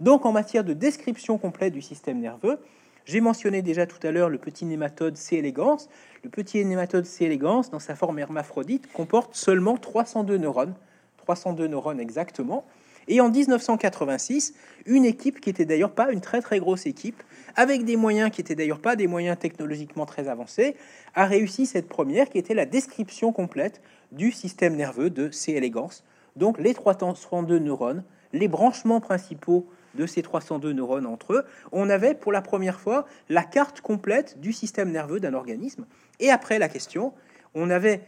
Donc 0.00 0.26
en 0.26 0.32
matière 0.32 0.64
de 0.64 0.72
description 0.72 1.38
complète 1.38 1.72
du 1.72 1.82
système 1.82 2.20
nerveux, 2.20 2.58
j'ai 3.06 3.20
mentionné 3.20 3.62
déjà 3.62 3.86
tout 3.86 4.04
à 4.04 4.10
l'heure 4.10 4.28
le 4.28 4.38
petit 4.38 4.64
nématode 4.64 5.16
C. 5.16 5.36
elegans. 5.36 5.78
Le 6.24 6.28
petit 6.28 6.62
nématode 6.64 7.06
C. 7.06 7.24
elegans, 7.24 7.62
dans 7.70 7.78
sa 7.78 7.94
forme 7.94 8.18
hermaphrodite, 8.18 8.92
comporte 8.92 9.36
seulement 9.36 9.76
302 9.76 10.36
neurones, 10.38 10.74
302 11.18 11.68
neurones 11.68 12.00
exactement, 12.00 12.64
Et 13.08 13.20
en 13.20 13.30
1986, 13.30 14.54
une 14.86 15.04
équipe 15.04 15.40
qui 15.40 15.50
était 15.50 15.64
d'ailleurs 15.64 15.92
pas 15.92 16.10
une 16.10 16.20
très 16.20 16.40
très 16.40 16.58
grosse 16.58 16.86
équipe, 16.86 17.22
avec 17.54 17.84
des 17.84 17.94
moyens 17.94 18.32
qui 18.32 18.40
étaient 18.40 18.56
d'ailleurs 18.56 18.80
pas 18.80 18.96
des 18.96 19.06
moyens 19.06 19.38
technologiquement 19.38 20.04
très 20.04 20.26
avancés, 20.26 20.74
a 21.14 21.26
réussi 21.26 21.66
cette 21.66 21.88
première 21.88 22.28
qui 22.28 22.38
était 22.38 22.54
la 22.54 22.66
description 22.66 23.32
complète 23.32 23.80
du 24.10 24.32
système 24.32 24.74
nerveux 24.74 25.10
de 25.10 25.30
C. 25.30 25.52
elegans. 25.52 26.02
Donc 26.34 26.58
les 26.58 26.74
302 26.74 27.60
neurones, 27.60 28.02
les 28.32 28.48
branchements 28.48 29.00
principaux 29.00 29.66
de 29.96 30.06
ces 30.06 30.22
302 30.22 30.72
neurones 30.72 31.06
entre 31.06 31.32
eux, 31.32 31.44
on 31.72 31.90
avait 31.90 32.14
pour 32.14 32.32
la 32.32 32.42
première 32.42 32.78
fois 32.78 33.06
la 33.28 33.42
carte 33.42 33.80
complète 33.80 34.40
du 34.40 34.52
système 34.52 34.90
nerveux 34.90 35.20
d'un 35.20 35.34
organisme. 35.34 35.86
Et 36.20 36.30
après 36.30 36.58
la 36.58 36.68
question, 36.68 37.12
on 37.54 37.70
avait 37.70 38.02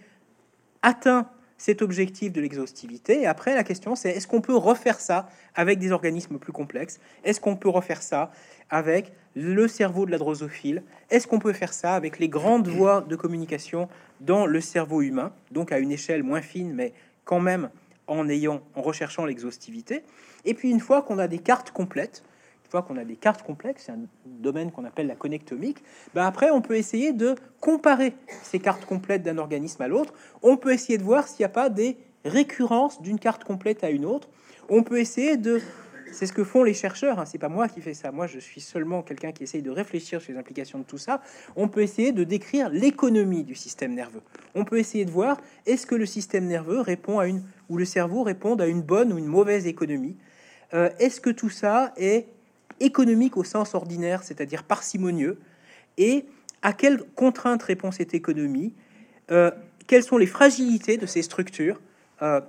atteint 0.82 1.28
cet 1.58 1.82
objectif 1.82 2.32
de 2.32 2.40
l'exhaustivité. 2.40 3.22
Et 3.22 3.26
après, 3.26 3.54
la 3.54 3.64
question, 3.64 3.96
c'est 3.96 4.10
est-ce 4.10 4.28
qu'on 4.28 4.40
peut 4.40 4.56
refaire 4.56 5.00
ça 5.00 5.28
avec 5.56 5.80
des 5.80 5.90
organismes 5.90 6.38
plus 6.38 6.52
complexes? 6.52 7.00
Est-ce 7.24 7.40
qu'on 7.40 7.56
peut 7.56 7.68
refaire 7.68 8.00
ça 8.00 8.30
avec 8.70 9.12
le 9.34 9.66
cerveau 9.66 10.06
de 10.06 10.12
la 10.12 10.18
drosophile 10.18 10.84
Est-ce 11.10 11.26
qu'on 11.26 11.40
peut 11.40 11.52
faire 11.52 11.72
ça 11.72 11.94
avec 11.94 12.20
les 12.20 12.28
grandes 12.28 12.68
voies 12.68 13.00
de 13.00 13.16
communication 13.16 13.88
dans 14.20 14.46
le 14.46 14.60
cerveau 14.60 15.02
humain, 15.02 15.32
donc 15.50 15.72
à 15.72 15.78
une 15.78 15.90
échelle 15.90 16.22
moins 16.22 16.42
fine, 16.42 16.72
mais 16.72 16.92
quand 17.24 17.40
même 17.40 17.70
en 18.08 18.28
ayant, 18.28 18.62
en 18.74 18.82
recherchant 18.82 19.24
l'exhaustivité 19.24 20.02
Et 20.44 20.54
puis 20.54 20.70
une 20.70 20.80
fois 20.80 21.02
qu'on 21.02 21.18
a 21.18 21.28
des 21.28 21.38
cartes 21.38 21.70
complètes, 21.70 22.24
une 22.64 22.70
fois 22.70 22.82
qu'on 22.82 22.96
a 22.96 23.04
des 23.04 23.16
cartes 23.16 23.42
complexes, 23.42 23.84
c'est 23.86 23.92
un 23.92 24.00
domaine 24.26 24.72
qu'on 24.72 24.84
appelle 24.84 25.06
la 25.06 25.14
connectomique, 25.14 25.78
ben 26.14 26.24
après 26.24 26.50
on 26.50 26.60
peut 26.60 26.76
essayer 26.76 27.12
de 27.12 27.34
comparer 27.60 28.14
ces 28.42 28.58
cartes 28.58 28.84
complètes 28.84 29.22
d'un 29.22 29.38
organisme 29.38 29.80
à 29.82 29.88
l'autre. 29.88 30.12
On 30.42 30.56
peut 30.56 30.72
essayer 30.72 30.98
de 30.98 31.04
voir 31.04 31.28
s'il 31.28 31.40
n'y 31.40 31.46
a 31.46 31.50
pas 31.50 31.70
des 31.70 31.96
récurrences 32.24 33.00
d'une 33.00 33.18
carte 33.18 33.44
complète 33.44 33.84
à 33.84 33.90
une 33.90 34.04
autre. 34.04 34.28
On 34.68 34.82
peut 34.82 34.98
essayer 34.98 35.36
de 35.36 35.60
c'est 36.12 36.26
ce 36.26 36.32
que 36.32 36.44
font 36.44 36.62
les 36.62 36.74
chercheurs, 36.74 37.18
hein. 37.18 37.24
c'est 37.24 37.38
pas 37.38 37.48
moi 37.48 37.68
qui 37.68 37.80
fais 37.80 37.94
ça. 37.94 38.12
Moi, 38.12 38.26
je 38.26 38.38
suis 38.38 38.60
seulement 38.60 39.02
quelqu'un 39.02 39.32
qui 39.32 39.44
essaye 39.44 39.62
de 39.62 39.70
réfléchir 39.70 40.20
sur 40.20 40.32
les 40.32 40.38
implications 40.38 40.78
de 40.78 40.84
tout 40.84 40.98
ça. 40.98 41.20
On 41.56 41.68
peut 41.68 41.82
essayer 41.82 42.12
de 42.12 42.24
décrire 42.24 42.68
l'économie 42.70 43.44
du 43.44 43.54
système 43.54 43.94
nerveux. 43.94 44.22
On 44.54 44.64
peut 44.64 44.78
essayer 44.78 45.04
de 45.04 45.10
voir 45.10 45.40
est-ce 45.66 45.86
que 45.86 45.94
le 45.94 46.06
système 46.06 46.46
nerveux 46.46 46.80
répond 46.80 47.18
à 47.18 47.26
une 47.26 47.42
ou 47.68 47.76
le 47.76 47.84
cerveau 47.84 48.22
répond 48.22 48.56
à 48.56 48.66
une 48.66 48.82
bonne 48.82 49.12
ou 49.12 49.18
une 49.18 49.26
mauvaise 49.26 49.66
économie? 49.66 50.16
Euh, 50.74 50.90
est-ce 50.98 51.20
que 51.20 51.30
tout 51.30 51.50
ça 51.50 51.92
est 51.96 52.26
économique 52.80 53.36
au 53.36 53.44
sens 53.44 53.74
ordinaire, 53.74 54.22
c'est-à-dire 54.22 54.62
parcimonieux, 54.62 55.38
et 55.96 56.26
à 56.62 56.72
quelles 56.72 57.02
contraintes 57.14 57.62
répond 57.62 57.90
cette 57.90 58.14
économie, 58.14 58.72
euh, 59.30 59.50
quelles 59.86 60.04
sont 60.04 60.18
les 60.18 60.26
fragilités 60.26 60.96
de 60.96 61.06
ces 61.06 61.22
structures, 61.22 61.80
euh, 62.22 62.40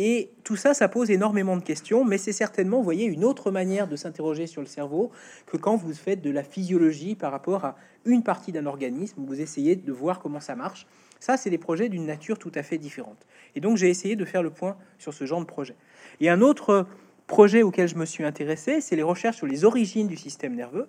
et 0.00 0.30
tout 0.44 0.54
ça, 0.54 0.74
ça 0.74 0.86
pose 0.86 1.10
énormément 1.10 1.56
de 1.56 1.62
questions, 1.62 2.04
mais 2.04 2.18
c'est 2.18 2.32
certainement, 2.32 2.76
vous 2.76 2.84
voyez, 2.84 3.06
une 3.06 3.24
autre 3.24 3.50
manière 3.50 3.88
de 3.88 3.96
s'interroger 3.96 4.46
sur 4.46 4.60
le 4.62 4.68
cerveau 4.68 5.10
que 5.46 5.56
quand 5.56 5.74
vous 5.74 5.92
faites 5.92 6.22
de 6.22 6.30
la 6.30 6.44
physiologie 6.44 7.16
par 7.16 7.32
rapport 7.32 7.64
à 7.64 7.76
une 8.04 8.22
partie 8.22 8.52
d'un 8.52 8.66
organisme, 8.66 9.24
vous 9.26 9.40
essayez 9.40 9.74
de 9.74 9.92
voir 9.92 10.20
comment 10.20 10.38
ça 10.38 10.54
marche. 10.54 10.86
Ça, 11.18 11.36
c'est 11.36 11.50
des 11.50 11.58
projets 11.58 11.88
d'une 11.88 12.06
nature 12.06 12.38
tout 12.38 12.52
à 12.54 12.62
fait 12.62 12.78
différente. 12.78 13.26
Et 13.56 13.60
donc, 13.60 13.76
j'ai 13.76 13.90
essayé 13.90 14.14
de 14.14 14.24
faire 14.24 14.44
le 14.44 14.50
point 14.50 14.76
sur 15.00 15.12
ce 15.12 15.24
genre 15.24 15.40
de 15.40 15.46
projet. 15.46 15.74
Et 16.20 16.30
un 16.30 16.42
autre 16.42 16.86
projet 17.26 17.64
auquel 17.64 17.88
je 17.88 17.96
me 17.96 18.04
suis 18.04 18.22
intéressé, 18.22 18.80
c'est 18.80 18.94
les 18.94 19.02
recherches 19.02 19.38
sur 19.38 19.48
les 19.48 19.64
origines 19.64 20.06
du 20.06 20.16
système 20.16 20.54
nerveux. 20.54 20.86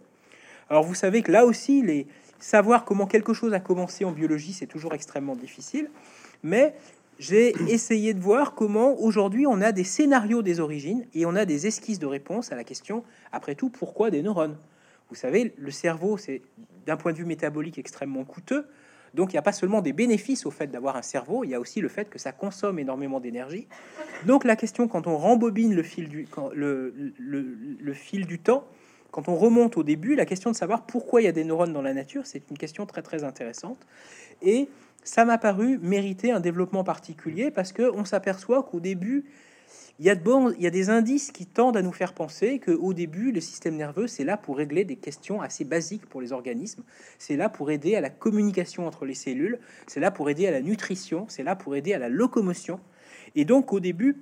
Alors, 0.69 0.84
vous 0.84 0.93
savez 0.93 1.24
que 1.24 1.32
là 1.32 1.48
aussi, 1.48 1.82
les, 1.82 2.06
savoir 2.38 2.86
comment 2.86 3.08
quelque 3.08 3.34
chose 3.34 3.56
a 3.56 3.60
commencé 3.60 4.06
en 4.06 4.12
biologie, 4.12 4.54
c'est 4.54 4.67
toujours 4.67 4.93
extrêmement 4.93 5.36
difficile. 5.36 5.89
Mais 6.43 6.76
j'ai 7.19 7.53
essayé 7.71 8.13
de 8.13 8.21
voir 8.21 8.55
comment 8.55 8.97
aujourd'hui 8.99 9.45
on 9.45 9.62
a 9.62 9.73
des 9.73 9.84
scénarios 9.84 10.41
des 10.41 10.62
origines 10.62 11.05
et 11.13 11.25
on 11.25 11.36
a 11.36 11.45
des 11.45 11.67
esquisses 11.67 11.99
de 11.99 12.05
réponse 12.05 12.51
à 12.53 12.55
la 12.55 12.63
question, 12.63 13.03
après 13.32 13.55
tout, 13.55 13.69
pourquoi 13.69 14.10
des 14.10 14.21
neurones? 14.21 14.58
Vous 15.10 15.15
savez, 15.15 15.53
le 15.58 15.71
cerveau, 15.71 16.17
c'est 16.17 16.41
d'un 16.86 16.95
point 16.95 17.12
de 17.12 17.17
vue 17.17 17.25
métabolique 17.25 17.77
extrêmement 17.77 18.23
coûteux. 18.23 18.65
Donc 19.13 19.32
il 19.32 19.36
n'y 19.36 19.39
a 19.39 19.43
pas 19.43 19.51
seulement 19.51 19.82
des 19.82 19.91
bénéfices 19.91 20.45
au 20.45 20.51
fait 20.51 20.67
d'avoir 20.67 20.95
un 20.95 21.01
cerveau, 21.01 21.43
il 21.43 21.49
y 21.49 21.55
a 21.55 21.60
aussi 21.60 21.82
le 21.82 21.89
fait 21.89 22.10
que 22.10 22.19
ça 22.19 22.32
consomme 22.32 22.79
énormément 22.79 23.19
d'énergie. 23.19 23.67
Donc 24.25 24.43
la 24.43 24.55
question, 24.55 24.88
quand 24.88 25.08
on 25.08 25.17
rembobine 25.17 25.73
le 25.73 25.84
fil 25.84 26.10
du, 26.10 26.27
le, 26.53 27.93
fil 27.93 28.27
du 28.27 28.39
temps, 28.39 28.65
quand 29.12 29.27
on 29.27 29.36
remonte 29.36 29.77
au 29.77 29.84
début, 29.84 30.15
la 30.15 30.25
question 30.25 30.51
de 30.51 30.55
savoir 30.55 30.86
pourquoi 30.86 31.21
il 31.21 31.25
y 31.25 31.27
a 31.27 31.32
des 31.32 31.43
neurones 31.43 31.73
dans 31.73 31.82
la 31.82 31.93
nature, 31.93 32.27
c'est 32.27 32.43
une 32.51 32.58
question 32.58 32.86
très 32.86 33.01
très 33.01 33.23
intéressante. 33.23 33.79
Et 34.43 34.69
ça 35.03 35.25
m'a 35.25 35.38
paru 35.38 35.79
mériter 35.81 36.31
un 36.31 36.39
développement 36.39 36.83
particulier 36.83 37.51
parce 37.51 37.71
que 37.71 37.91
on 37.93 38.05
s'aperçoit 38.05 38.63
qu'au 38.63 38.79
début, 38.79 39.25
il 39.99 40.05
y, 40.05 40.09
a 40.09 40.69
des 40.69 40.89
indices 40.89 41.29
qui 41.31 41.45
tendent 41.45 41.75
à 41.75 41.81
nous 41.81 41.91
faire 41.91 42.13
penser 42.13 42.59
qu'au 42.59 42.93
début, 42.93 43.33
le 43.33 43.41
système 43.41 43.75
nerveux, 43.75 44.07
c'est 44.07 44.23
là 44.23 44.38
pour 44.38 44.55
régler 44.55 44.85
des 44.85 44.95
questions 44.95 45.41
assez 45.41 45.65
basiques 45.65 46.05
pour 46.05 46.21
les 46.21 46.31
organismes. 46.31 46.83
C'est 47.17 47.35
là 47.35 47.49
pour 47.49 47.69
aider 47.69 47.97
à 47.97 48.01
la 48.01 48.09
communication 48.09 48.88
entre 48.88 49.03
les 49.03 49.13
cellules. 49.13 49.59
C'est 49.88 49.99
là 49.99 50.09
pour 50.09 50.29
aider 50.29 50.47
à 50.47 50.51
la 50.51 50.62
nutrition. 50.62 51.25
C'est 51.27 51.43
là 51.43 51.57
pour 51.57 51.75
aider 51.75 51.93
à 51.93 51.99
la 51.99 52.07
locomotion. 52.07 52.79
Et 53.35 53.43
donc, 53.43 53.73
au 53.73 53.81
début, 53.81 54.15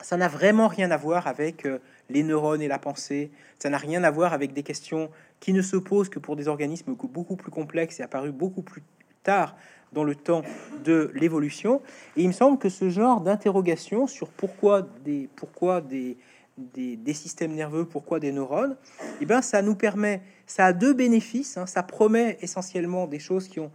ça 0.00 0.16
n'a 0.16 0.26
vraiment 0.26 0.66
rien 0.66 0.90
à 0.90 0.96
voir 0.96 1.28
avec 1.28 1.64
euh, 1.64 1.78
les 2.10 2.24
neurones 2.24 2.60
et 2.60 2.68
la 2.68 2.80
pensée. 2.80 3.30
Ça 3.60 3.70
n'a 3.70 3.78
rien 3.78 4.02
à 4.02 4.10
voir 4.10 4.32
avec 4.32 4.52
des 4.52 4.64
questions 4.64 5.10
qui 5.38 5.52
ne 5.52 5.62
se 5.62 5.76
posent 5.76 6.08
que 6.08 6.18
pour 6.18 6.34
des 6.34 6.48
organismes 6.48 6.94
beaucoup 6.94 7.36
plus 7.36 7.52
complexes 7.52 8.00
et 8.00 8.02
apparus 8.02 8.32
beaucoup 8.32 8.62
plus 8.62 8.82
tard 9.22 9.56
dans 9.92 10.04
le 10.04 10.14
temps 10.14 10.42
de 10.84 11.10
l'évolution. 11.14 11.80
Et 12.16 12.22
il 12.22 12.28
me 12.28 12.32
semble 12.32 12.58
que 12.58 12.68
ce 12.68 12.90
genre 12.90 13.20
d'interrogation 13.20 14.06
sur 14.06 14.28
pourquoi 14.28 14.82
des, 15.04 15.28
pourquoi 15.36 15.80
des, 15.80 16.16
des, 16.56 17.14
systèmes 17.14 17.54
nerveux, 17.54 17.84
pourquoi 17.84 18.20
des 18.20 18.32
neurones, 18.32 18.76
eh 19.20 19.26
ben, 19.26 19.42
ça 19.42 19.62
nous 19.62 19.74
permet, 19.74 20.22
ça 20.46 20.66
a 20.66 20.72
deux 20.72 20.92
bénéfices. 20.92 21.56
Hein. 21.56 21.66
ça 21.66 21.82
promet 21.82 22.38
essentiellement 22.40 23.06
des 23.06 23.18
choses 23.18 23.48
qui 23.48 23.60
ont 23.60 23.70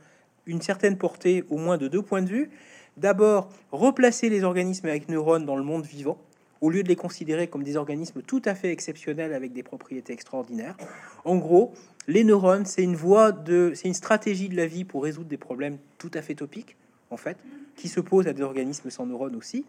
une 0.46 0.62
certaine 0.62 0.98
portée 0.98 1.46
au 1.50 1.58
moins 1.58 1.78
de 1.78 1.88
deux 1.88 2.02
points 2.02 2.22
de 2.22 2.30
vue. 2.30 2.50
D'abord, 2.98 3.50
replacer 3.72 4.30
les 4.30 4.44
organismes 4.44 4.88
avec 4.88 5.10
neurones 5.10 5.46
dans 5.46 5.56
le 5.56 5.64
monde 5.64 5.86
vivant 5.86 6.18
au 6.64 6.70
lieu 6.70 6.82
de 6.82 6.88
les 6.88 6.96
considérer 6.96 7.48
comme 7.48 7.62
des 7.62 7.76
organismes 7.76 8.22
tout 8.22 8.42
à 8.46 8.56
fait 8.56 8.72
exceptionnels 8.72 9.34
avec 9.34 9.52
des 9.52 9.64
propriétés 9.64 10.14
extraordinaires. 10.14 10.78
En 11.26 11.36
gros, 11.36 11.74
les 12.08 12.24
neurones, 12.24 12.66
c'est 12.66 12.84
une 12.84 12.96
voie 12.96 13.34
de, 13.34 13.74
c'est 13.76 13.90
une 13.90 13.94
stratégie 13.94 14.48
de 14.48 14.56
la 14.56 14.66
vie 14.66 14.86
pour 14.86 15.04
résoudre 15.04 15.28
des 15.28 15.38
problèmes 15.38 15.78
tout 15.98 16.12
à 16.14 16.22
fait 16.22 16.36
topiques, 16.36 16.78
en 17.10 17.18
fait, 17.18 17.36
qui 17.76 17.90
se 17.90 18.00
posent 18.00 18.30
à 18.30 18.34
des 18.34 18.44
organismes 18.44 18.90
sans 18.90 19.06
neurones 19.06 19.36
aussi. 19.36 19.66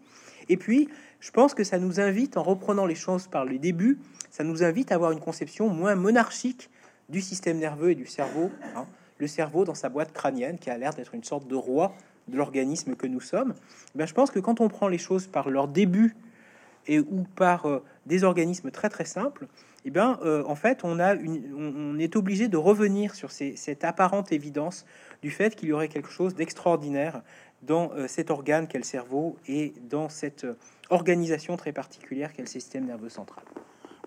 Et 0.47 0.55
puis, 0.55 0.87
je 1.19 1.31
pense 1.31 1.53
que 1.53 1.65
ça 1.65 1.79
nous 1.79 1.99
invite, 1.99 2.37
en 2.37 2.43
reprenant 2.43 2.85
les 2.85 2.95
choses 2.95 3.27
par 3.27 3.43
le 3.43 3.59
début, 3.59 3.97
ça 4.31 4.45
nous 4.45 4.63
invite 4.63 4.93
à 4.93 4.95
avoir 4.95 5.11
une 5.11 5.19
conception 5.19 5.67
moins 5.67 5.95
monarchique 5.95 6.69
du 7.09 7.19
système 7.19 7.57
nerveux 7.57 7.91
et 7.91 7.95
du 7.95 8.05
cerveau. 8.05 8.51
Hein. 8.73 8.85
Le 9.17 9.27
cerveau 9.27 9.65
dans 9.65 9.75
sa 9.75 9.89
boîte 9.89 10.13
crânienne, 10.13 10.57
qui 10.57 10.69
a 10.69 10.77
l'air 10.77 10.93
d'être 10.93 11.13
une 11.13 11.25
sorte 11.25 11.45
de 11.45 11.55
roi 11.55 11.93
de 12.29 12.37
l'organisme 12.37 12.95
que 12.95 13.05
nous 13.05 13.19
sommes. 13.19 13.53
Ben, 13.95 14.07
je 14.07 14.13
pense 14.13 14.31
que 14.31 14.39
quand 14.39 14.61
on 14.61 14.69
prend 14.69 14.87
les 14.87 14.97
choses 14.97 15.27
par 15.27 15.49
leur 15.49 15.67
début 15.67 16.15
et 16.87 16.99
ou 16.99 17.25
par 17.35 17.65
euh, 17.65 17.83
des 18.05 18.23
organismes 18.23 18.71
très 18.71 18.89
très 18.89 19.05
simples, 19.05 19.47
eh 19.85 19.91
bien, 19.91 20.19
euh, 20.23 20.43
en 20.47 20.55
fait, 20.55 20.83
on, 20.83 20.99
a 20.99 21.13
une, 21.13 21.53
on, 21.55 21.99
est 21.99 22.15
obligé 22.15 22.47
de 22.47 22.57
revenir 22.57 23.13
sur 23.13 23.31
cette 23.31 23.83
apparente 23.83 24.31
évidence 24.31 24.85
du 25.21 25.29
fait 25.29 25.55
qu'il 25.55 25.69
y 25.69 25.73
aurait 25.73 25.89
quelque 25.89 26.09
chose 26.09 26.33
d'extraordinaire 26.33 27.21
dans 27.61 27.91
euh, 27.93 28.07
cet 28.07 28.31
organe 28.31 28.67
qu'est 28.67 28.79
le 28.79 28.83
cerveau 28.83 29.37
et 29.47 29.73
dans 29.89 30.09
cette 30.09 30.45
organisation 30.89 31.55
très 31.55 31.71
particulière 31.71 32.33
qu'est 32.33 32.41
le 32.41 32.47
système 32.47 32.85
nerveux 32.85 33.09
central. 33.09 33.43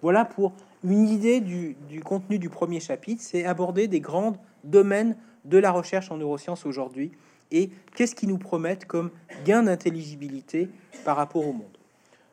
Voilà 0.03 0.25
pour 0.25 0.53
une 0.85 1.09
idée 1.09 1.41
du, 1.41 1.77
du 1.89 2.01
contenu 2.01 2.39
du 2.39 2.49
premier 2.49 2.81
chapitre, 2.81 3.23
c'est 3.23 3.45
aborder 3.45 3.89
des 3.89 4.01
grands 4.01 4.37
domaines 4.65 5.17
de 5.45 5.59
la 5.59 5.71
recherche 5.71 6.11
en 6.11 6.17
neurosciences 6.17 6.67
aujourd'hui 6.67 7.13
et 7.51 7.71
qu'est-ce 7.95 8.15
qui 8.15 8.27
nous 8.27 8.39
promettent 8.39 8.85
comme 8.85 9.11
gain 9.45 9.63
d'intelligibilité 9.63 10.69
par 11.05 11.17
rapport 11.17 11.47
au 11.47 11.53
monde. 11.53 11.78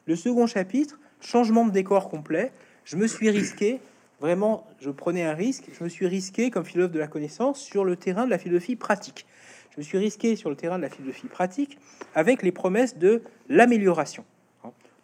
Le 0.07 0.15
second 0.15 0.45
chapitre, 0.45 0.99
changement 1.19 1.65
de 1.65 1.71
décor 1.71 2.09
complet, 2.09 2.51
je 2.83 2.95
me 2.95 3.07
suis 3.07 3.31
risqué, 3.31 3.79
vraiment, 4.19 4.67
je 4.79 4.91
prenais 4.91 5.23
un 5.23 5.33
risque, 5.33 5.65
je 5.77 5.83
me 5.83 5.89
suis 5.89 6.05
risqué 6.05 6.51
comme 6.51 6.63
philosophe 6.63 6.91
de 6.91 6.99
la 6.99 7.07
connaissance 7.07 7.59
sur 7.59 7.83
le 7.83 7.95
terrain 7.95 8.25
de 8.25 8.29
la 8.29 8.37
philosophie 8.37 8.75
pratique. 8.75 9.25
Je 9.71 9.79
me 9.79 9.83
suis 9.83 9.97
risqué 9.97 10.35
sur 10.35 10.51
le 10.51 10.55
terrain 10.55 10.77
de 10.77 10.83
la 10.83 10.89
philosophie 10.89 11.27
pratique 11.27 11.79
avec 12.13 12.43
les 12.43 12.51
promesses 12.51 12.97
de 12.97 13.23
l'amélioration. 13.49 14.23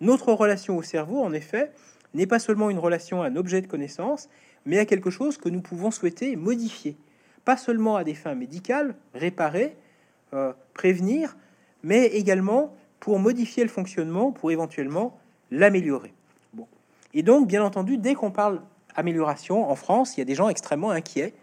Notre 0.02 0.34
relation 0.34 0.78
au 0.78 0.84
cerveau, 0.84 1.22
en 1.22 1.34
effet, 1.34 1.72
n'est 2.14 2.28
pas 2.28 2.40
seulement 2.40 2.70
une 2.70 2.80
relation 2.80 3.24
à 3.24 3.28
un 3.28 3.36
objet 3.36 3.62
de 3.62 3.68
connaissance, 3.68 4.30
mais 4.66 4.78
à 4.78 4.86
quelque 4.86 5.10
chose 5.10 5.38
que 5.38 5.50
nous 5.50 5.62
pouvons 5.62 5.90
souhaiter 5.92 6.36
modifier. 6.36 6.96
Pas 7.44 7.58
seulement 7.58 7.96
à 7.96 8.04
des 8.04 8.14
fins 8.14 8.36
médicales, 8.36 8.96
réparer, 9.16 9.76
euh, 10.34 10.54
prévenir, 10.74 11.36
mais 11.84 12.06
également 12.06 12.76
pour 13.02 13.20
modifier 13.20 13.64
le 13.64 13.70
fonctionnement, 13.70 14.32
pour 14.32 14.52
éventuellement 14.52 15.20
l'améliorer. 15.50 16.14
Bon. 16.54 16.68
Et 17.14 17.24
donc, 17.24 17.48
bien 17.48 17.64
entendu, 17.64 17.98
dès 17.98 18.14
qu'on 18.14 18.32
parle 18.32 18.62
amélioration 18.96 19.70
en 19.70 19.76
France, 19.76 20.16
il 20.16 20.20
y 20.20 20.22
a 20.22 20.26
des 20.26 20.36
gens 20.36 20.48
extrêmement 20.48 20.92
inquiets 20.92 21.34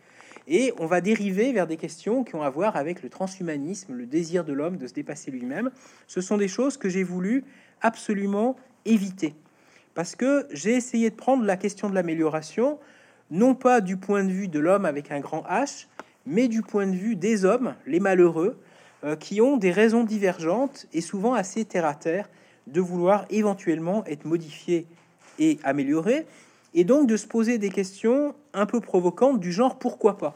et 0.47 0.73
on 0.79 0.87
va 0.87 1.03
dériver 1.03 1.53
vers 1.53 1.67
des 1.67 1.77
questions 1.77 2.25
qui 2.25 2.35
ont 2.37 2.43
à 2.43 2.49
voir 2.49 2.77
avec 2.77 3.03
le 3.03 3.11
transhumanisme, 3.11 3.93
le 3.93 4.07
désir 4.07 4.45
de 4.45 4.53
l'homme 4.53 4.79
de 4.79 4.87
se 4.87 4.95
dépasser 4.95 5.31
lui-même. 5.31 5.71
Ce 6.07 6.23
sont 6.23 6.39
des 6.39 6.49
choses 6.49 6.79
que 6.79 6.89
j'ai 6.89 7.03
voulu 7.03 7.45
absolument 7.83 8.57
éviter. 8.87 9.35
parce 9.95 10.15
que 10.15 10.47
j'ai 10.53 10.75
essayé 10.75 11.11
de 11.11 11.17
prendre 11.17 11.45
la 11.45 11.57
question 11.57 11.91
de 11.91 11.95
l'amélioration, 11.95 12.79
non 13.33 13.57
pas 13.57 13.81
du 13.81 13.97
point 13.97 14.23
de 14.23 14.31
vue 14.31 14.47
de 14.47 14.61
l'homme 14.61 14.85
avec 14.85 15.11
un 15.11 15.19
grand 15.19 15.43
H, 15.51 15.87
mais 16.25 16.47
du 16.47 16.63
point 16.63 16.87
de 16.87 16.95
vue 16.95 17.17
des 17.17 17.45
hommes, 17.45 17.75
les 17.85 17.99
malheureux, 17.99 18.61
euh, 19.05 19.17
qui 19.17 19.41
ont 19.41 19.57
des 19.57 19.71
raisons 19.71 20.05
divergentes 20.05 20.87
et 20.93 21.01
souvent 21.01 21.35
assez 21.35 21.65
terre 21.65 21.87
à 21.87 21.95
terre 21.95 22.29
de 22.67 22.81
vouloir 22.81 23.27
éventuellement 23.31 24.05
être 24.07 24.25
modifiés 24.25 24.87
et 25.39 25.59
améliorés, 25.63 26.27
et 26.75 26.85
donc 26.85 27.07
de 27.07 27.17
se 27.17 27.27
poser 27.27 27.59
des 27.59 27.71
questions 27.71 28.35
un 28.53 28.67
peu 28.67 28.81
provocantes 28.81 29.41
du 29.41 29.53
genre 29.53 29.79
pourquoi 29.79 30.19
pas. 30.19 30.35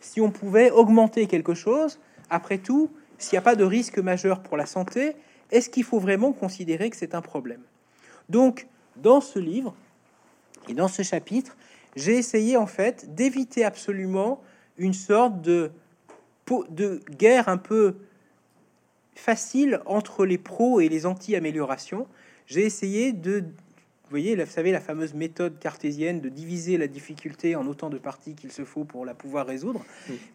Si 0.00 0.20
on 0.20 0.30
pouvait 0.30 0.70
augmenter 0.70 1.26
quelque 1.26 1.54
chose, 1.54 1.98
après 2.30 2.58
tout, 2.58 2.90
s'il 3.18 3.36
n'y 3.36 3.38
a 3.38 3.42
pas 3.42 3.56
de 3.56 3.64
risque 3.64 3.98
majeur 3.98 4.42
pour 4.42 4.56
la 4.56 4.66
santé, 4.66 5.16
est-ce 5.50 5.70
qu'il 5.70 5.84
faut 5.84 5.98
vraiment 5.98 6.32
considérer 6.32 6.90
que 6.90 6.96
c'est 6.96 7.14
un 7.14 7.20
problème? 7.20 7.62
Donc, 8.28 8.66
dans 8.96 9.20
ce 9.20 9.38
livre 9.38 9.74
et 10.68 10.74
dans 10.74 10.88
ce 10.88 11.02
chapitre, 11.02 11.56
j'ai 11.96 12.16
essayé 12.16 12.56
en 12.56 12.66
fait 12.66 13.14
d'éviter 13.14 13.64
absolument 13.64 14.40
une 14.78 14.94
sorte 14.94 15.40
de, 15.42 15.70
de 16.70 17.00
guerre 17.10 17.48
un 17.48 17.56
peu 17.56 17.96
facile 19.14 19.80
entre 19.86 20.24
les 20.24 20.38
pros 20.38 20.80
et 20.80 20.88
les 20.88 21.06
anti-améliorations. 21.06 22.06
J'ai 22.46 22.64
essayé 22.64 23.12
de 23.12 23.44
vous 24.12 24.18
voyez, 24.18 24.36
vous 24.36 24.50
savez, 24.50 24.72
la 24.72 24.80
fameuse 24.80 25.14
méthode 25.14 25.58
cartésienne 25.58 26.20
de 26.20 26.28
diviser 26.28 26.76
la 26.76 26.86
difficulté 26.86 27.56
en 27.56 27.66
autant 27.66 27.88
de 27.88 27.96
parties 27.96 28.34
qu'il 28.34 28.52
se 28.52 28.62
faut 28.62 28.84
pour 28.84 29.06
la 29.06 29.14
pouvoir 29.14 29.46
résoudre. 29.46 29.82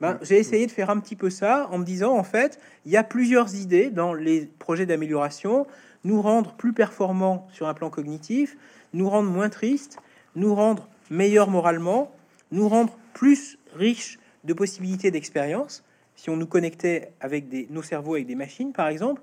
Ben, 0.02 0.18
j'ai 0.24 0.40
essayé 0.40 0.66
de 0.66 0.72
faire 0.72 0.90
un 0.90 1.00
petit 1.00 1.16
peu 1.16 1.30
ça 1.30 1.68
en 1.70 1.78
me 1.78 1.86
disant, 1.86 2.18
en 2.18 2.24
fait, 2.24 2.60
il 2.88 2.92
y 2.92 2.98
a 2.98 3.04
plusieurs 3.04 3.54
idées 3.54 3.92
dans 3.92 4.16
les 4.16 4.50
projets 4.58 4.88
d'amélioration, 4.88 5.68
nous 6.06 6.24
rendre 6.24 6.54
plus 6.54 6.74
performants 6.74 7.48
sur 7.52 7.68
un 7.68 7.76
plan 7.76 7.92
cognitif, 7.92 8.58
nous 8.94 9.12
rendre 9.12 9.30
moins 9.30 9.50
tristes, 9.50 10.00
nous 10.36 10.56
rendre 10.56 10.90
meilleurs 11.12 11.52
moralement, 11.52 12.12
nous 12.52 12.68
rendre 12.70 12.98
plus 13.14 13.60
riches 13.76 14.18
de 14.44 14.54
possibilités 14.54 15.12
d'expérience, 15.12 15.84
si 16.18 16.30
on 16.30 16.36
nous 16.36 16.48
connectait 16.48 17.14
avec 17.22 17.46
nos 17.70 17.84
cerveaux 17.84 18.16
avec 18.16 18.26
des 18.26 18.36
machines, 18.36 18.74
par 18.74 18.90
exemple. 18.90 19.22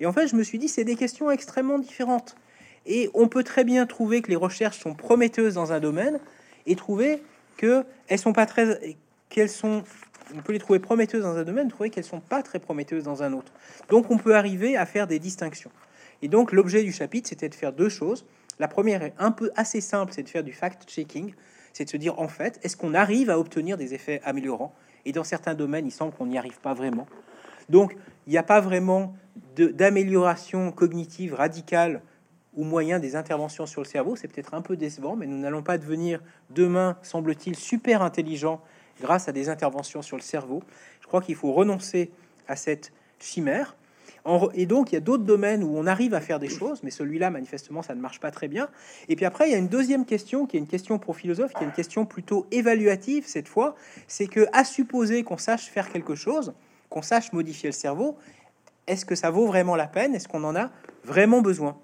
Et 0.00 0.06
en 0.06 0.12
fait, 0.12 0.28
je 0.28 0.36
me 0.36 0.42
suis 0.42 0.58
dit, 0.58 0.68
c'est 0.68 0.84
des 0.84 0.96
questions 0.96 1.30
extrêmement 1.30 1.78
différentes. 1.78 2.36
Et 2.86 3.10
on 3.12 3.28
peut 3.28 3.42
très 3.42 3.64
bien 3.64 3.84
trouver 3.84 4.22
que 4.22 4.30
les 4.30 4.36
recherches 4.36 4.78
sont 4.78 4.94
prometteuses 4.94 5.54
dans 5.54 5.72
un 5.72 5.80
domaine 5.80 6.20
et 6.66 6.76
trouver 6.76 7.22
que 7.56 7.84
elles 8.08 8.18
sont 8.18 8.32
pas 8.32 8.46
très, 8.46 8.96
qu'elles 9.28 9.50
sont, 9.50 9.82
on 10.34 10.40
peut 10.40 10.52
les 10.52 10.60
trouver 10.60 10.78
prometteuses 10.78 11.24
dans 11.24 11.36
un 11.36 11.42
domaine, 11.42 11.68
trouver 11.68 11.90
qu'elles 11.90 12.04
sont 12.04 12.20
pas 12.20 12.42
très 12.42 12.60
prometteuses 12.60 13.04
dans 13.04 13.24
un 13.24 13.32
autre. 13.32 13.52
Donc 13.88 14.10
on 14.10 14.18
peut 14.18 14.36
arriver 14.36 14.76
à 14.76 14.86
faire 14.86 15.08
des 15.08 15.18
distinctions. 15.18 15.70
Et 16.22 16.28
donc 16.28 16.52
l'objet 16.52 16.84
du 16.84 16.92
chapitre, 16.92 17.28
c'était 17.28 17.48
de 17.48 17.54
faire 17.54 17.72
deux 17.72 17.88
choses. 17.88 18.24
La 18.60 18.68
première 18.68 19.02
est 19.02 19.14
un 19.18 19.32
peu 19.32 19.50
assez 19.56 19.80
simple, 19.80 20.12
c'est 20.14 20.22
de 20.22 20.28
faire 20.28 20.44
du 20.44 20.52
fact-checking, 20.52 21.34
c'est 21.72 21.84
de 21.84 21.90
se 21.90 21.96
dire 21.96 22.18
en 22.20 22.28
fait, 22.28 22.60
est-ce 22.62 22.76
qu'on 22.76 22.94
arrive 22.94 23.30
à 23.30 23.38
obtenir 23.38 23.76
des 23.76 23.94
effets 23.94 24.20
améliorants 24.24 24.74
Et 25.06 25.12
dans 25.12 25.24
certains 25.24 25.54
domaines, 25.54 25.86
il 25.86 25.92
semble 25.92 26.12
qu'on 26.12 26.26
n'y 26.26 26.36
arrive 26.36 26.60
pas 26.60 26.74
vraiment. 26.74 27.06
Donc 27.70 27.96
il 28.26 28.30
n'y 28.30 28.38
a 28.38 28.42
pas 28.42 28.60
vraiment 28.60 29.14
d'amélioration 29.56 30.72
cognitive 30.72 31.32
radicale 31.32 32.02
ou 32.54 32.64
moyen 32.64 32.98
des 32.98 33.16
interventions 33.16 33.66
sur 33.66 33.80
le 33.80 33.86
cerveau. 33.86 34.16
C'est 34.16 34.28
peut-être 34.28 34.54
un 34.54 34.62
peu 34.62 34.76
décevant, 34.76 35.16
mais 35.16 35.26
nous 35.26 35.38
n'allons 35.38 35.62
pas 35.62 35.78
devenir 35.78 36.20
demain, 36.50 36.96
semble-t-il, 37.02 37.56
super 37.56 38.02
intelligent 38.02 38.60
grâce 39.00 39.28
à 39.28 39.32
des 39.32 39.48
interventions 39.48 40.02
sur 40.02 40.16
le 40.16 40.22
cerveau. 40.22 40.62
Je 41.00 41.06
crois 41.06 41.20
qu'il 41.20 41.36
faut 41.36 41.52
renoncer 41.52 42.10
à 42.48 42.56
cette 42.56 42.92
chimère. 43.18 43.76
Et 44.54 44.66
donc, 44.66 44.90
il 44.90 44.96
y 44.96 44.98
a 44.98 45.00
d'autres 45.00 45.24
domaines 45.24 45.62
où 45.62 45.76
on 45.76 45.86
arrive 45.86 46.12
à 46.14 46.20
faire 46.20 46.38
des 46.38 46.48
choses, 46.48 46.82
mais 46.82 46.90
celui-là, 46.90 47.30
manifestement, 47.30 47.82
ça 47.82 47.94
ne 47.94 48.00
marche 48.00 48.18
pas 48.18 48.30
très 48.30 48.48
bien. 48.48 48.68
Et 49.08 49.14
puis 49.14 49.24
après, 49.24 49.48
il 49.48 49.52
y 49.52 49.54
a 49.54 49.58
une 49.58 49.68
deuxième 49.68 50.04
question, 50.04 50.46
qui 50.46 50.56
est 50.56 50.60
une 50.60 50.66
question 50.66 50.98
pour 50.98 51.16
philosophe, 51.16 51.52
qui 51.52 51.62
est 51.62 51.66
une 51.66 51.72
question 51.72 52.06
plutôt 52.06 52.46
évaluative 52.50 53.24
cette 53.26 53.46
fois. 53.46 53.76
C'est 54.08 54.26
que, 54.26 54.46
à 54.52 54.64
supposer 54.64 55.22
qu'on 55.22 55.36
sache 55.36 55.66
faire 55.66 55.92
quelque 55.92 56.14
chose, 56.14 56.54
qu'on 56.90 57.02
sache 57.02 57.32
modifier 57.32 57.68
le 57.68 57.74
cerveau, 57.74 58.16
est-ce 58.86 59.04
que 59.04 59.14
ça 59.14 59.30
vaut 59.30 59.46
vraiment 59.46 59.76
la 59.76 59.86
peine? 59.86 60.14
Est-ce 60.14 60.28
qu'on 60.28 60.44
en 60.44 60.56
a 60.56 60.70
vraiment 61.04 61.40
besoin? 61.40 61.76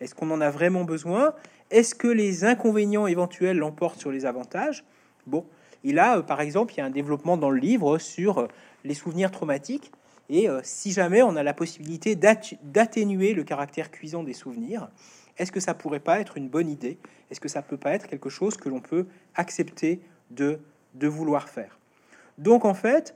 Est-ce 0.00 0.14
qu'on 0.14 0.30
en 0.30 0.40
a 0.40 0.50
vraiment 0.50 0.84
besoin? 0.84 1.34
Est-ce 1.70 1.94
que 1.94 2.08
les 2.08 2.44
inconvénients 2.44 3.06
éventuels 3.06 3.58
l'emportent 3.58 4.00
sur 4.00 4.10
les 4.10 4.24
avantages? 4.24 4.84
Bon, 5.26 5.44
et 5.84 5.92
là, 5.92 6.18
euh, 6.18 6.22
par 6.22 6.40
exemple, 6.40 6.74
il 6.74 6.78
y 6.78 6.80
a 6.80 6.84
un 6.84 6.90
développement 6.90 7.36
dans 7.36 7.50
le 7.50 7.58
livre 7.58 7.98
sur 7.98 8.38
euh, 8.38 8.48
les 8.84 8.94
souvenirs 8.94 9.30
traumatiques. 9.30 9.92
Et 10.30 10.48
euh, 10.48 10.60
si 10.62 10.92
jamais 10.92 11.22
on 11.22 11.36
a 11.36 11.42
la 11.42 11.52
possibilité 11.52 12.14
d'atténuer 12.16 13.34
le 13.34 13.44
caractère 13.44 13.90
cuisant 13.90 14.22
des 14.22 14.32
souvenirs, 14.32 14.88
est-ce 15.36 15.52
que 15.52 15.60
ça 15.60 15.74
pourrait 15.74 16.00
pas 16.00 16.20
être 16.20 16.38
une 16.38 16.48
bonne 16.48 16.70
idée? 16.70 16.98
Est-ce 17.30 17.40
que 17.40 17.48
ça 17.48 17.60
peut 17.60 17.76
pas 17.76 17.92
être 17.92 18.06
quelque 18.06 18.30
chose 18.30 18.56
que 18.56 18.68
l'on 18.68 18.80
peut 18.80 19.06
accepter 19.34 20.00
de, 20.30 20.60
vouloir 21.02 21.48
faire? 21.48 21.78
Donc 22.38 22.64
en 22.64 22.74
fait, 22.74 23.14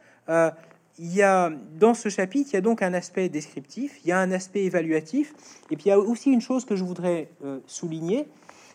il 0.99 1.13
y 1.13 1.23
a 1.23 1.51
dans 1.79 1.95
ce 1.95 2.09
chapitre, 2.09 2.51
il 2.53 2.55
y 2.55 2.57
a 2.57 2.61
donc 2.61 2.83
un 2.83 2.95
aspect 2.95 3.29
descriptif, 3.29 3.99
il 4.05 4.09
y 4.09 4.13
a 4.13 4.19
un 4.19 4.31
aspect 4.31 4.65
évaluatif, 4.65 5.35
et 5.71 5.77
puis 5.77 5.87
il 5.87 5.89
y 5.89 5.93
a 5.93 5.99
aussi 5.99 6.31
une 6.31 6.41
chose 6.41 6.65
que 6.65 6.77
je 6.77 6.85
voudrais 6.85 7.29
euh, 7.45 7.59
souligner, 7.67 8.29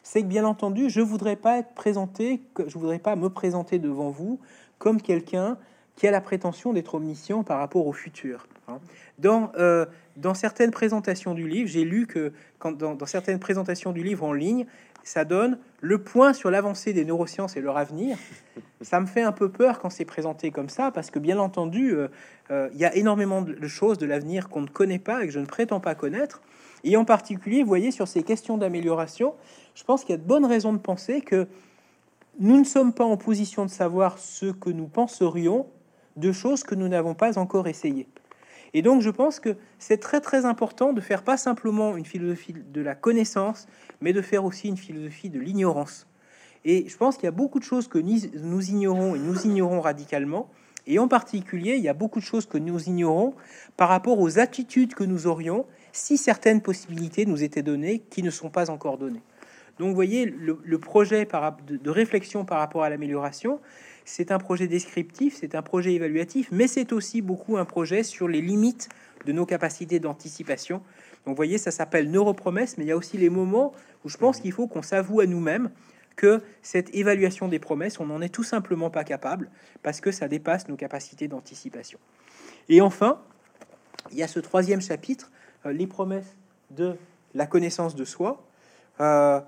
c'est 0.03 0.21
que 0.21 0.27
bien 0.27 0.45
entendu, 0.45 0.89
je 0.89 1.01
voudrais 1.01 1.35
pas 1.35 1.59
être 1.59 1.73
présenté, 1.73 2.41
je 2.57 2.77
voudrais 2.77 2.99
pas 2.99 3.15
me 3.15 3.29
présenter 3.29 3.79
devant 3.79 4.09
vous 4.09 4.39
comme 4.77 5.01
quelqu'un 5.01 5.57
qui 5.99 6.07
a 6.07 6.11
la 6.11 6.21
prétention 6.21 6.71
d'être 6.71 6.95
omniscient 6.95 7.43
par 7.43 7.59
rapport 7.59 7.85
au 7.85 7.91
futur. 7.91 8.47
Hein. 8.69 8.79
Dans, 9.17 9.51
euh, 9.57 9.85
dans 10.15 10.33
certaines 10.33 10.71
présentations 10.71 11.33
du 11.33 11.45
livre, 11.45 11.67
j'ai 11.67 11.83
lu 11.83 12.07
que 12.07 12.31
quand, 12.57 12.71
dans, 12.71 13.05
certaines 13.05 13.37
présentations 13.37 13.91
du 13.91 14.01
livre 14.01 14.23
en 14.23 14.31
ligne, 14.31 14.65
ça 15.03 15.25
donne 15.25 15.59
le 15.81 15.97
point 15.97 16.31
sur 16.31 16.51
l'avancée 16.51 16.93
des 16.93 17.03
neurosciences 17.03 17.57
et 17.57 17.61
leur 17.61 17.75
avenir. 17.75 18.17
Ça 18.79 19.01
me 19.01 19.07
fait 19.07 19.23
un 19.23 19.33
peu 19.33 19.49
peur 19.49 19.79
quand 19.79 19.89
c'est 19.89 20.05
présenté 20.05 20.51
comme 20.51 20.69
ça, 20.69 20.89
parce 20.89 21.11
que 21.11 21.19
bien 21.19 21.37
entendu, 21.37 21.93
euh, 21.93 22.07
euh, 22.49 22.69
il 22.71 22.79
y 22.79 22.85
a 22.85 22.95
énormément 22.95 23.41
de 23.41 23.67
choses 23.67 23.97
de 23.97 24.05
l'avenir 24.05 24.47
qu'on 24.47 24.61
ne 24.61 24.67
connaît 24.67 24.99
pas 24.99 25.21
et 25.21 25.27
que 25.27 25.33
je 25.33 25.39
ne 25.39 25.45
prétends 25.45 25.81
pas 25.81 25.95
connaître. 25.95 26.41
Et 26.85 26.95
en 26.95 27.03
particulier, 27.03 27.61
vous 27.61 27.67
voyez, 27.67 27.91
sur 27.91 28.07
ces 28.07 28.23
questions 28.23 28.57
d'amélioration, 28.57 29.33
je 29.75 29.83
pense 29.83 30.05
qu'il 30.05 30.11
y 30.11 30.17
a 30.17 30.21
de 30.21 30.25
bonnes 30.25 30.45
raisons 30.45 30.71
de 30.71 30.77
penser 30.77 31.19
que 31.19 31.45
nous 32.39 32.57
ne 32.57 32.63
sommes 32.63 32.93
pas 32.93 33.03
en 33.03 33.17
position 33.17 33.65
de 33.65 33.69
savoir 33.69 34.17
ce 34.17 34.45
que 34.45 34.69
nous 34.69 34.87
penserions 34.87 35.67
de 36.20 36.32
choses 36.32 36.63
que 36.63 36.76
nous 36.76 36.88
n'avons 36.88 37.15
pas 37.15 37.38
encore 37.38 37.67
essayées. 37.67 38.07
Et 38.74 38.82
donc, 38.82 39.01
je 39.01 39.09
pense 39.09 39.39
que 39.39 39.55
c'est 39.80 39.97
très 39.97 40.22
très 40.22 40.45
important 40.45 40.93
de 40.93 41.01
faire 41.01 41.24
pas 41.24 41.38
simplement 41.38 41.97
une 41.97 42.05
philosophie 42.05 42.53
de 42.53 42.82
la 42.82 42.95
connaissance, 42.95 43.67
mais 44.01 44.13
de 44.13 44.22
faire 44.22 44.45
aussi 44.45 44.67
une 44.67 44.78
philosophie 44.78 45.30
de 45.30 45.39
l'ignorance. 45.39 46.07
Et 46.65 46.88
je 46.88 46.97
pense 46.97 47.15
qu'il 47.15 47.26
y 47.26 47.28
a 47.28 47.32
beaucoup 47.32 47.59
de 47.59 47.63
choses 47.63 47.88
que 47.88 47.97
nous 47.97 48.70
ignorons 48.70 49.15
et 49.15 49.20
nous 49.20 49.45
ignorons 49.45 49.82
radicalement. 49.82 50.49
Et 50.86 50.99
en 50.99 51.07
particulier, 51.07 51.76
il 51.76 51.84
y 51.84 51.89
a 51.89 51.93
beaucoup 51.93 52.20
de 52.20 52.26
choses 52.26 52.45
que 52.45 52.57
nous 52.57 52.84
ignorons 52.84 53.34
par 53.78 53.89
rapport 53.89 54.20
aux 54.20 54.39
attitudes 54.39 54.93
que 54.93 55.03
nous 55.03 55.28
aurions 55.28 55.65
si 55.91 56.17
certaines 56.17 56.61
possibilités 56.61 57.26
nous 57.26 57.43
étaient 57.43 57.63
données 57.63 57.99
qui 58.09 58.24
ne 58.24 58.30
sont 58.30 58.49
pas 58.49 58.70
encore 58.70 58.97
données. 58.97 59.22
Donc, 59.78 59.89
vous 59.89 59.95
voyez, 59.95 60.26
le, 60.26 60.78
projet 60.78 61.26
de 61.26 61.89
réflexion 61.89 62.43
par 62.43 62.59
rapport 62.59 62.84
à 62.84 62.89
l'amélioration, 62.89 63.61
c'est 64.10 64.32
un 64.32 64.39
projet 64.39 64.68
descriptif, 64.68 65.38
c'est 65.39 65.53
un 65.53 65.62
projet 65.62 65.93
évaluatif, 65.93 66.49
mais 66.51 66.68
c'est 66.68 66.93
aussi 66.93 67.22
beaucoup 67.22 67.57
un 67.57 67.66
projet 67.66 68.01
sur 68.01 68.28
les 68.28 68.41
limites 68.41 68.89
de 69.26 69.32
nos 69.32 69.45
capacités 69.45 69.99
d'anticipation. 69.99 70.78
Donc, 70.78 71.34
vous 71.34 71.36
voyez, 71.36 71.60
ça 71.60 71.70
s'appelle 71.70 72.10
neuropromesse, 72.10 72.78
mais 72.78 72.86
il 72.86 72.88
y 72.88 72.91
a 72.91 72.97
aussi 72.97 73.18
les 73.18 73.30
moments 73.30 73.72
où 74.03 74.10
je 74.10 74.18
pense 74.18 74.39
qu'il 74.39 74.51
faut 74.51 74.68
qu'on 74.68 74.82
s'avoue 74.82 75.20
à 75.20 75.28
nous-mêmes 75.28 75.70
que 76.16 76.41
cette 76.64 76.93
évaluation 76.95 77.47
des 77.47 77.60
promesses, 77.60 77.99
on 77.99 78.07
n'en 78.07 78.20
est 78.22 78.34
tout 78.34 78.43
simplement 78.43 78.89
pas 78.89 79.03
capable 79.03 79.51
parce 79.84 80.01
que 80.01 80.12
ça 80.12 80.28
dépasse 80.28 80.68
nos 80.68 80.76
capacités 80.76 81.28
d'anticipation. 81.28 81.99
Et 82.68 82.82
enfin, 82.82 83.22
il 84.12 84.18
y 84.18 84.24
a 84.24 84.28
ce 84.28 84.39
troisième 84.39 84.82
chapitre, 84.82 85.32
euh, 85.68 85.72
les 85.72 85.86
promesses 85.86 86.36
de 86.72 86.95
la 87.36 87.45
connaissance 87.45 87.95
de 87.95 88.05
soi. 88.05 88.43
Euh, 89.01 89.39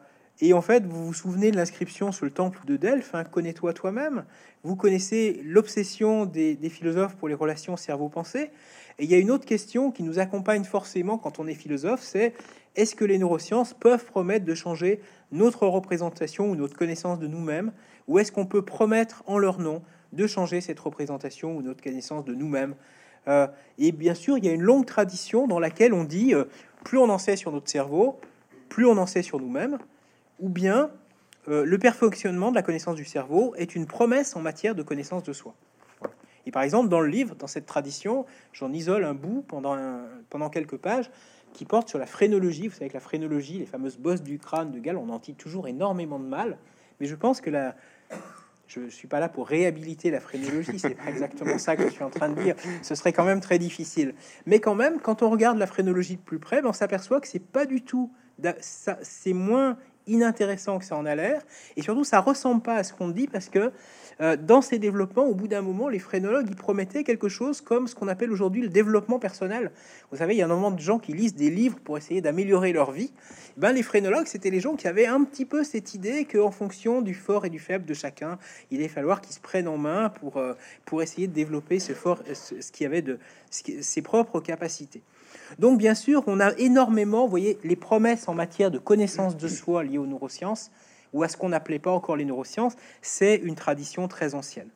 et 0.41 0.53
en 0.53 0.61
fait, 0.61 0.83
vous 0.85 1.05
vous 1.05 1.13
souvenez 1.13 1.51
de 1.51 1.55
l'inscription 1.55 2.11
sur 2.11 2.25
le 2.25 2.31
temple 2.31 2.61
de 2.65 2.75
Delphes, 2.75 3.13
hein, 3.13 3.23
connais-toi 3.23 3.73
toi-même. 3.73 4.25
Vous 4.63 4.75
connaissez 4.75 5.39
l'obsession 5.45 6.25
des, 6.25 6.57
philosophes 6.69 7.15
pour 7.15 7.27
les 7.27 7.35
relations 7.35 7.77
cerveau-pensée. 7.77 8.49
Et 8.97 9.03
il 9.03 9.11
y 9.11 9.13
a 9.13 9.19
une 9.19 9.29
autre 9.29 9.45
question 9.45 9.91
qui 9.91 10.01
nous 10.01 10.17
accompagne 10.17 10.63
forcément 10.63 11.19
quand 11.19 11.37
on 11.39 11.45
est 11.45 11.53
philosophe, 11.53 12.01
c'est 12.01 12.33
est-ce 12.75 12.95
que 12.95 13.05
les 13.05 13.19
neurosciences 13.19 13.75
peuvent 13.75 14.05
promettre 14.05 14.43
de 14.43 14.55
changer 14.55 14.99
notre 15.31 15.67
représentation 15.67 16.49
ou 16.49 16.55
notre 16.55 16.75
connaissance 16.75 17.19
de 17.19 17.27
nous-mêmes? 17.27 17.71
Ou 18.07 18.17
est-ce 18.17 18.31
qu'on 18.31 18.47
peut 18.47 18.63
promettre 18.63 19.23
en 19.27 19.37
leur 19.37 19.59
nom 19.59 19.83
de 20.11 20.25
changer 20.25 20.59
cette 20.59 20.79
représentation 20.79 21.55
ou 21.55 21.61
notre 21.61 21.83
connaissance 21.83 22.25
de 22.25 22.33
nous-mêmes? 22.33 22.73
Euh, 23.27 23.47
Et 23.77 23.91
bien 23.91 24.15
sûr, 24.15 24.39
il 24.39 24.45
y 24.45 24.49
a 24.49 24.53
une 24.53 24.63
longue 24.63 24.87
tradition 24.87 25.45
dans 25.45 25.59
laquelle 25.59 25.93
on 25.93 26.03
dit, 26.03 26.33
euh, 26.33 26.45
plus 26.83 26.97
on 26.97 27.09
en 27.09 27.19
sait 27.19 27.35
sur 27.35 27.51
notre 27.51 27.69
cerveau, 27.69 28.19
plus 28.69 28.87
on 28.87 28.97
en 28.97 29.05
sait 29.05 29.21
sur 29.21 29.39
nous-mêmes 29.39 29.77
ou 30.41 30.49
bien 30.49 30.91
euh, 31.47 31.63
le 31.65 31.77
perfectionnement 31.77 32.49
de 32.49 32.55
la 32.55 32.61
connaissance 32.61 32.95
du 32.95 33.05
cerveau 33.05 33.55
est 33.55 33.75
une 33.75 33.85
promesse 33.85 34.35
en 34.35 34.41
matière 34.41 34.75
de 34.75 34.83
connaissance 34.83 35.23
de 35.23 35.33
soi. 35.33 35.55
Et 36.45 36.51
par 36.51 36.63
exemple, 36.63 36.89
dans 36.89 36.99
le 36.99 37.07
livre, 37.07 37.35
dans 37.35 37.47
cette 37.47 37.65
tradition, 37.65 38.25
j'en 38.51 38.73
isole 38.73 39.05
un 39.05 39.13
bout 39.13 39.43
pendant, 39.47 39.77
pendant 40.29 40.49
quelques 40.49 40.77
pages, 40.77 41.09
qui 41.53 41.65
porte 41.65 41.89
sur 41.89 41.99
la 41.99 42.05
phrénologie. 42.05 42.67
Vous 42.67 42.73
savez 42.73 42.89
que 42.89 42.95
la 42.95 42.99
phrénologie, 42.99 43.59
les 43.59 43.65
fameuses 43.65 43.97
bosses 43.97 44.23
du 44.23 44.39
crâne 44.39 44.71
de 44.71 44.79
Galles, 44.79 44.97
on 44.97 45.09
en 45.09 45.19
tire 45.19 45.35
toujours 45.35 45.67
énormément 45.67 46.19
de 46.19 46.25
mal. 46.25 46.57
Mais 46.99 47.05
je 47.05 47.15
pense 47.15 47.41
que 47.41 47.49
la, 47.49 47.75
je 48.67 48.87
suis 48.89 49.07
pas 49.07 49.19
là 49.19 49.27
pour 49.27 49.47
réhabiliter 49.47 50.11
la 50.11 50.19
phrénologie, 50.19 50.79
c'est 50.79 50.95
pas 50.95 51.09
exactement 51.09 51.57
ça 51.57 51.75
que 51.75 51.83
je 51.83 51.89
suis 51.89 52.03
en 52.03 52.09
train 52.09 52.29
de 52.29 52.41
dire. 52.41 52.55
Ce 52.81 52.95
serait 52.95 53.11
quand 53.11 53.25
même 53.25 53.41
très 53.41 53.59
difficile. 53.59 54.15
Mais 54.45 54.59
quand 54.59 54.75
même, 54.75 54.99
quand 54.99 55.23
on 55.23 55.29
regarde 55.29 55.57
la 55.57 55.67
phrénologie 55.67 56.15
de 56.15 56.21
plus 56.21 56.39
près, 56.39 56.61
ben, 56.61 56.69
on 56.69 56.73
s'aperçoit 56.73 57.19
que 57.19 57.27
c'est 57.27 57.39
pas 57.39 57.65
du 57.65 57.81
tout, 57.81 58.11
c'est 59.01 59.33
moins 59.33 59.77
inintéressant 60.07 60.79
que 60.79 60.85
ça 60.85 60.95
en 60.95 61.05
a 61.05 61.15
l'air, 61.15 61.41
et 61.75 61.81
surtout 61.81 62.03
ça 62.03 62.19
ressemble 62.19 62.61
pas 62.61 62.75
à 62.75 62.83
ce 62.83 62.93
qu'on 62.93 63.09
dit 63.09 63.27
parce 63.27 63.49
que 63.49 63.71
euh, 64.21 64.35
dans 64.35 64.61
ces 64.61 64.77
développements, 64.77 65.25
au 65.25 65.33
bout 65.33 65.47
d'un 65.47 65.61
moment, 65.61 65.89
les 65.89 65.99
phrénologues 65.99 66.47
ils 66.49 66.55
promettaient 66.55 67.03
quelque 67.03 67.29
chose 67.29 67.61
comme 67.61 67.87
ce 67.87 67.95
qu'on 67.95 68.07
appelle 68.07 68.31
aujourd'hui 68.31 68.61
le 68.61 68.69
développement 68.69 69.19
personnel. 69.19 69.71
Vous 70.11 70.17
savez, 70.17 70.35
il 70.35 70.37
y 70.37 70.41
a 70.41 70.45
un 70.45 70.49
moment 70.49 70.71
de 70.71 70.79
gens 70.79 70.99
qui 70.99 71.13
lisent 71.13 71.35
des 71.35 71.49
livres 71.49 71.79
pour 71.83 71.97
essayer 71.97 72.21
d'améliorer 72.21 72.73
leur 72.73 72.91
vie. 72.91 73.11
Ben, 73.57 73.71
les 73.71 73.83
phrénologues, 73.83 74.27
c'était 74.27 74.49
les 74.49 74.59
gens 74.59 74.75
qui 74.75 74.87
avaient 74.87 75.07
un 75.07 75.23
petit 75.23 75.45
peu 75.45 75.63
cette 75.63 75.93
idée 75.93 76.25
qu'en 76.25 76.51
fonction 76.51 77.01
du 77.01 77.13
fort 77.13 77.45
et 77.45 77.49
du 77.49 77.59
faible 77.59 77.85
de 77.85 77.93
chacun, 77.93 78.37
il 78.69 78.79
allait 78.79 78.87
falloir 78.87 79.21
qu'ils 79.21 79.33
se 79.33 79.39
prennent 79.39 79.67
en 79.67 79.77
main 79.77 80.09
pour, 80.09 80.37
euh, 80.37 80.53
pour 80.85 81.01
essayer 81.01 81.27
de 81.27 81.33
développer 81.33 81.79
ce 81.79 81.93
fort, 81.93 82.21
ce, 82.33 82.71
qui 82.71 82.85
avait 82.85 83.01
de 83.01 83.19
ses 83.49 84.01
propres 84.01 84.39
capacités. 84.39 85.01
Donc, 85.59 85.77
bien 85.77 85.95
sûr, 85.95 86.23
on 86.27 86.39
a 86.39 86.53
énormément, 86.57 87.23
vous 87.23 87.29
voyez, 87.29 87.57
les 87.63 87.75
promesses 87.75 88.27
en 88.27 88.33
matière 88.33 88.71
de 88.71 88.79
connaissance 88.79 89.37
de 89.37 89.47
soi 89.47 89.83
liées 89.83 89.97
aux 89.97 90.05
neurosciences, 90.05 90.71
ou 91.13 91.23
à 91.23 91.27
ce 91.27 91.37
qu'on 91.37 91.49
n'appelait 91.49 91.79
pas 91.79 91.91
encore 91.91 92.15
les 92.15 92.25
neurosciences, 92.25 92.75
c'est 93.01 93.35
une 93.35 93.55
tradition 93.55 94.07
très 94.07 94.33
ancienne. 94.33 94.69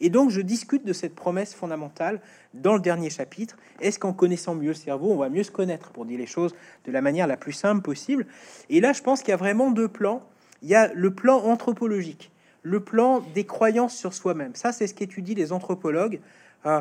Et 0.00 0.10
donc, 0.10 0.30
je 0.30 0.40
discute 0.40 0.84
de 0.84 0.92
cette 0.92 1.14
promesse 1.14 1.54
fondamentale 1.54 2.20
dans 2.54 2.74
le 2.74 2.80
dernier 2.80 3.10
chapitre. 3.10 3.56
Est-ce 3.80 3.98
qu'en 3.98 4.12
connaissant 4.12 4.54
mieux 4.54 4.68
le 4.68 4.74
cerveau, 4.74 5.10
on 5.10 5.16
va 5.16 5.28
mieux 5.28 5.42
se 5.42 5.50
connaître, 5.50 5.90
pour 5.90 6.04
dire 6.04 6.18
les 6.18 6.26
choses 6.26 6.54
de 6.84 6.92
la 6.92 7.00
manière 7.00 7.26
la 7.26 7.36
plus 7.36 7.52
simple 7.52 7.82
possible? 7.82 8.26
Et 8.70 8.80
là, 8.80 8.92
je 8.92 9.02
pense 9.02 9.20
qu'il 9.20 9.30
y 9.30 9.34
a 9.34 9.38
vraiment 9.38 9.70
deux 9.70 9.88
plans. 9.88 10.22
Il 10.62 10.68
y 10.68 10.74
a 10.74 10.92
le 10.92 11.12
plan 11.12 11.38
anthropologique, 11.44 12.30
le 12.62 12.80
plan 12.80 13.20
des 13.34 13.44
croyances 13.44 13.96
sur 13.96 14.14
soi-même. 14.14 14.54
Ça, 14.54 14.72
c'est 14.72 14.86
ce 14.86 14.94
qu'étudient 14.94 15.36
les 15.36 15.52
anthropologues. 15.52 16.20
Euh, 16.66 16.80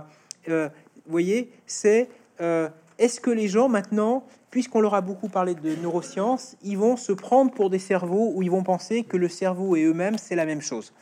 euh, 0.49 0.69
vous 1.05 1.11
voyez, 1.11 1.51
c'est 1.65 2.09
euh, 2.41 2.69
est-ce 2.99 3.19
que 3.19 3.29
les 3.29 3.47
gens 3.47 3.69
maintenant, 3.69 4.25
puisqu'on 4.49 4.81
leur 4.81 4.95
a 4.95 5.01
beaucoup 5.01 5.29
parlé 5.29 5.53
de 5.53 5.75
neurosciences, 5.75 6.55
ils 6.63 6.77
vont 6.77 6.97
se 6.97 7.11
prendre 7.11 7.51
pour 7.51 7.69
des 7.69 7.79
cerveaux 7.79 8.31
ou 8.33 8.41
ils 8.41 8.49
vont 8.49 8.63
penser 8.63 9.03
que 9.03 9.17
le 9.17 9.29
cerveau 9.29 9.75
et 9.75 9.83
eux-mêmes 9.83 10.17
c'est 10.17 10.35
la 10.35 10.45
même 10.45 10.61
chose 10.61 10.93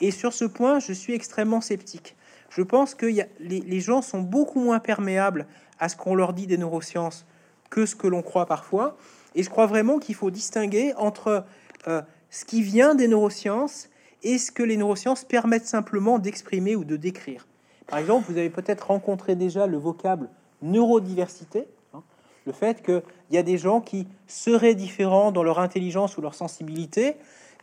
Et 0.00 0.10
sur 0.10 0.32
ce 0.34 0.44
point, 0.44 0.80
je 0.80 0.92
suis 0.92 1.14
extrêmement 1.14 1.60
sceptique. 1.60 2.14
Je 2.50 2.62
pense 2.62 2.94
que 2.94 3.06
les, 3.38 3.80
gens 3.80 4.02
sont 4.02 4.20
beaucoup 4.20 4.60
moins 4.60 4.80
perméables 4.80 5.46
à 5.78 5.88
ce 5.88 5.96
qu'on 5.96 6.14
leur 6.14 6.32
dit 6.32 6.46
des 6.46 6.58
neurosciences 6.58 7.24
que 7.70 7.86
ce 7.86 7.94
que 7.94 8.08
l'on 8.08 8.22
croit 8.22 8.46
parfois. 8.46 8.96
Et 9.34 9.42
je 9.42 9.48
crois 9.48 9.66
vraiment 9.66 9.98
qu'il 9.98 10.16
faut 10.16 10.30
distinguer 10.30 10.92
entre 10.96 11.44
euh, 11.86 12.02
ce 12.28 12.44
qui 12.44 12.62
vient 12.62 12.96
des 12.96 13.06
neurosciences 13.06 13.88
et 14.24 14.36
ce 14.36 14.50
que 14.50 14.64
les 14.64 14.76
neurosciences 14.76 15.24
permettent 15.24 15.66
simplement 15.66 16.18
d'exprimer 16.18 16.74
ou 16.74 16.84
de 16.84 16.96
décrire. 16.96 17.46
Par 17.86 17.98
exemple, 18.00 18.30
vous 18.30 18.36
avez 18.36 18.50
peut-être 18.50 18.88
rencontré 18.88 19.36
déjà 19.36 19.66
le 19.66 19.78
vocable 19.78 20.28
neurodiversité, 20.62 21.66
hein, 21.94 22.02
le 22.46 22.52
fait 22.52 22.82
qu'il 22.82 23.02
y 23.30 23.38
a 23.38 23.42
des 23.42 23.58
gens 23.58 23.80
qui 23.80 24.06
seraient 24.26 24.74
différents 24.74 25.32
dans 25.32 25.42
leur 25.42 25.58
intelligence 25.58 26.16
ou 26.16 26.20
leur 26.20 26.34
sensibilité, 26.34 27.16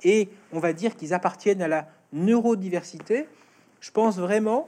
et 0.04 0.30
on 0.54 0.60
va 0.60 0.74
dire 0.74 0.96
qu'ils 0.96 1.14
appartiennent 1.14 1.62
à 1.62 1.68
la 1.68 1.88
neurodiversité. 2.14 3.28
Je 3.80 3.92
pense 3.92 4.18
vraiment, 4.18 4.68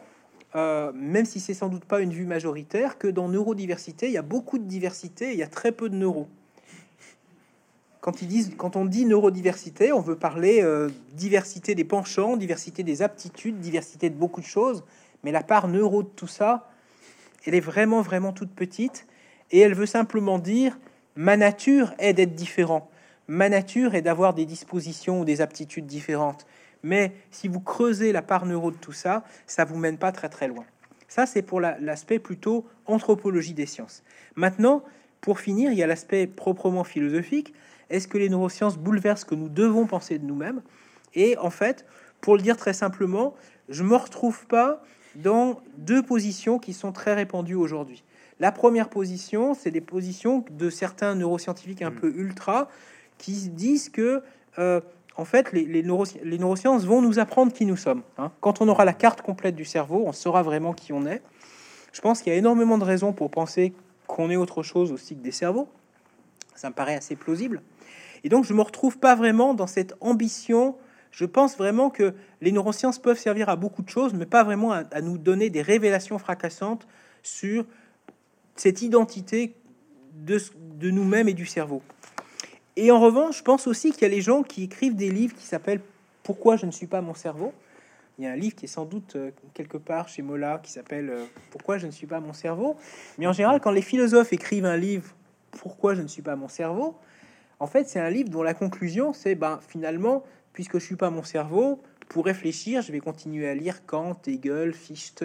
euh, 0.56 0.92
même 0.94 1.26
si 1.26 1.40
c'est 1.40 1.54
sans 1.54 1.70
doute 1.70 1.86
pas 1.86 2.02
une 2.02 2.12
vue 2.12 2.26
majoritaire, 2.26 2.98
que 2.98 3.08
dans 3.08 3.28
neurodiversité, 3.28 4.08
il 4.08 4.14
y 4.14 4.18
a 4.18 4.24
beaucoup 4.24 4.58
de 4.58 4.64
diversité, 4.64 5.32
il 5.32 5.38
y 5.38 5.44
a 5.44 5.48
très 5.48 5.72
peu 5.72 5.90
de 5.90 5.96
neuros. 5.96 6.28
Quand, 8.02 8.22
ils 8.22 8.28
disent, 8.28 8.54
quand 8.58 8.76
on 8.76 8.86
dit 8.86 9.06
neurodiversité, 9.06 9.92
on 9.92 10.00
veut 10.00 10.16
parler 10.16 10.62
euh, 10.62 10.90
diversité 11.14 11.76
des 11.76 11.84
penchants, 11.84 12.38
diversité 12.38 12.82
des 12.82 13.02
aptitudes, 13.02 13.60
diversité 13.60 14.10
de 14.10 14.16
beaucoup 14.16 14.40
de 14.40 14.46
choses, 14.46 14.86
mais 15.24 15.32
la 15.32 15.44
part 15.44 15.68
neuro 15.68 16.04
de 16.04 16.08
tout 16.08 16.28
ça, 16.28 16.69
elle 17.50 17.56
est 17.56 17.62
vraiment, 17.62 18.02
vraiment 18.02 18.32
toute 18.32 18.52
petite, 18.52 19.08
et 19.50 19.60
elle 19.60 19.74
veut 19.74 19.88
simplement 19.88 20.38
dire, 20.38 20.78
ma 21.16 21.36
nature 21.36 21.96
est 21.98 22.14
d'être 22.14 22.36
différent, 22.36 22.92
ma 23.28 23.50
nature 23.50 23.96
est 23.96 24.04
d'avoir 24.04 24.36
des 24.36 24.46
dispositions 24.46 25.22
ou 25.22 25.26
des 25.26 25.42
aptitudes 25.42 25.88
différentes. 25.88 26.46
Mais 26.84 27.12
si 27.32 27.48
vous 27.48 27.60
creusez 27.60 28.12
la 28.12 28.22
part 28.22 28.46
neuro 28.46 28.70
de 28.70 28.78
tout 28.78 28.92
ça, 28.92 29.24
ça 29.48 29.66
vous 29.66 29.78
mène 29.78 29.98
pas 29.98 30.12
très 30.12 30.30
très 30.30 30.48
loin. 30.48 30.64
Ça, 31.08 31.26
c'est 31.26 31.42
pour 31.42 31.60
l'aspect 31.60 32.20
plutôt 32.20 32.68
anthropologie 32.86 33.56
des 33.56 33.66
sciences. 33.66 34.04
Maintenant, 34.36 34.84
pour 35.20 35.40
finir, 35.40 35.72
il 35.72 35.78
y 35.80 35.82
a 35.82 35.88
l'aspect 35.88 36.28
proprement 36.28 36.84
philosophique. 36.84 37.56
Est-ce 37.90 38.08
que 38.08 38.20
les 38.20 38.30
neurosciences 38.30 38.78
bouleversent 38.78 39.22
ce 39.22 39.26
que 39.26 39.34
nous 39.34 39.50
devons 39.50 39.88
penser 39.88 40.20
de 40.20 40.26
nous-mêmes? 40.26 40.62
Et 41.16 41.36
en 41.40 41.50
fait, 41.50 41.88
pour 42.22 42.36
le 42.36 42.44
dire 42.44 42.58
très 42.58 42.74
simplement, 42.74 43.34
je 43.70 43.82
me 43.82 43.96
retrouve 43.96 44.46
pas 44.46 44.84
dans 45.16 45.62
deux 45.78 46.04
positions 46.04 46.60
qui 46.60 46.74
sont 46.74 46.92
très 46.92 47.14
répandues 47.14 47.56
aujourd'hui. 47.56 48.04
La 48.40 48.52
première 48.52 48.90
position, 48.90 49.54
c'est 49.54 49.72
des 49.72 49.82
positions 49.82 50.46
de 50.50 50.70
certains 50.70 51.16
neuroscientifiques 51.16 51.82
un 51.82 51.92
mm. 51.92 51.96
peu 51.96 52.14
ultra 52.16 52.70
qui 53.18 53.50
disent 53.50 53.90
que, 53.90 54.24
euh, 54.60 54.80
en 55.18 55.26
fait, 55.26 55.52
les, 55.52 55.66
les, 55.66 55.84
neurosciences 55.84 56.86
vont 56.86 57.02
nous 57.02 57.20
apprendre 57.20 57.52
qui 57.52 57.66
nous 57.66 57.76
sommes. 57.76 58.02
Hein. 58.18 58.32
Quand 58.40 58.62
on 58.62 58.68
aura 58.70 58.86
la 58.86 58.94
carte 58.94 59.22
complète 59.22 59.56
du 59.56 59.66
cerveau, 59.66 60.04
on 60.06 60.14
saura 60.14 60.42
vraiment 60.42 60.74
qui 60.74 60.94
on 60.94 61.06
est. 61.06 61.22
Je 61.92 62.00
pense 62.00 62.22
qu'il 62.22 62.32
y 62.32 62.36
a 62.36 62.40
énormément 62.40 62.78
de 62.78 62.86
raisons 62.86 63.12
pour 63.12 63.30
penser 63.30 63.74
qu'on 64.08 64.30
est 64.30 64.38
autre 64.38 64.64
chose 64.64 64.94
aussi 64.94 65.16
que 65.16 65.22
des 65.22 65.32
cerveaux. 65.32 65.68
Ça 66.56 66.70
me 66.70 66.74
paraît 66.74 66.96
assez 66.96 67.16
plausible. 67.16 67.62
Et 68.24 68.30
donc, 68.30 68.46
je 68.46 68.54
me 68.54 68.62
retrouve 68.62 69.00
pas 69.00 69.16
vraiment 69.16 69.54
dans 69.54 69.68
cette 69.68 69.96
ambition 70.00 70.76
je 71.12 71.26
pense 71.26 71.58
vraiment 71.58 71.90
que 71.90 72.14
les 72.42 72.52
neurosciences 72.52 73.00
peuvent 73.00 73.18
servir 73.18 73.50
à 73.50 73.56
beaucoup 73.56 73.82
de 73.82 73.90
choses, 73.90 74.14
mais 74.14 74.26
pas 74.26 74.44
vraiment 74.44 74.72
à, 74.72 75.02
nous 75.02 75.18
donner 75.18 75.50
des 75.50 75.62
révélations 75.62 76.20
fracassantes 76.20 76.88
sur 77.24 77.66
cette 78.56 78.82
identité 78.82 79.56
de, 80.14 80.40
de 80.80 80.92
nous-mêmes 80.92 81.28
et 81.28 81.34
du 81.34 81.46
cerveau. 81.46 81.82
Et 82.76 82.92
en 82.92 83.00
revanche, 83.00 83.40
je 83.40 83.44
pense 83.44 83.68
aussi 83.68 83.92
qu'il 83.92 84.04
y 84.04 84.06
a 84.06 84.10
les 84.10 84.22
gens 84.22 84.44
qui 84.44 84.64
écrivent 84.64 84.96
des 84.96 85.10
livres 85.10 85.36
qui 85.36 85.46
s'appellent 85.46 85.82
Pourquoi 86.24 86.56
je 86.56 86.66
ne 86.66 86.72
suis 86.72 86.88
pas 86.88 87.02
mon 87.02 87.14
cerveau? 87.14 87.54
Il 88.18 88.26
y 88.26 88.28
a 88.28 88.32
un 88.32 88.36
livre 88.36 88.56
qui 88.56 88.66
est 88.66 88.70
sans 88.70 88.86
doute 88.86 89.16
euh, 89.16 89.32
quelque 89.54 89.78
part 89.78 90.10
chez 90.10 90.22
Mola 90.22 90.60
qui 90.62 90.72
s'appelle 90.72 91.10
euh, 91.10 91.26
Pourquoi 91.52 91.78
je 91.78 91.88
ne 91.88 91.92
suis 91.92 92.08
pas 92.08 92.20
mon 92.20 92.34
cerveau? 92.34 92.76
Mais 93.18 93.28
en 93.28 93.34
général, 93.34 93.62
quand 93.62 93.72
les 93.72 93.82
philosophes 93.82 94.34
écrivent 94.34 94.66
un 94.66 94.78
livre 94.78 95.16
Pourquoi 95.52 95.96
je 95.96 96.02
ne 96.02 96.08
suis 96.08 96.22
pas 96.22 96.36
mon 96.36 96.50
cerveau, 96.50 96.96
en 97.60 97.68
fait, 97.68 97.90
c'est 97.90 98.00
un 98.00 98.10
livre 98.10 98.30
dont 98.30 98.44
la 98.44 98.54
conclusion, 98.54 99.12
c'est 99.14 99.36
ben, 99.36 99.60
finalement, 99.68 100.24
puisque 100.60 100.78
je 100.78 100.84
suis 100.84 100.98
pas 100.98 101.10
mon 101.10 101.24
cerveau, 101.24 101.82
pour 102.10 102.26
réfléchir, 102.26 102.82
je 102.82 102.92
vais 102.92 103.00
continuer 103.00 103.48
à 103.48 103.56
lire 103.56 103.86
Kant, 103.86 104.20
Hegel, 104.28 104.74
Fichte. 104.74 105.24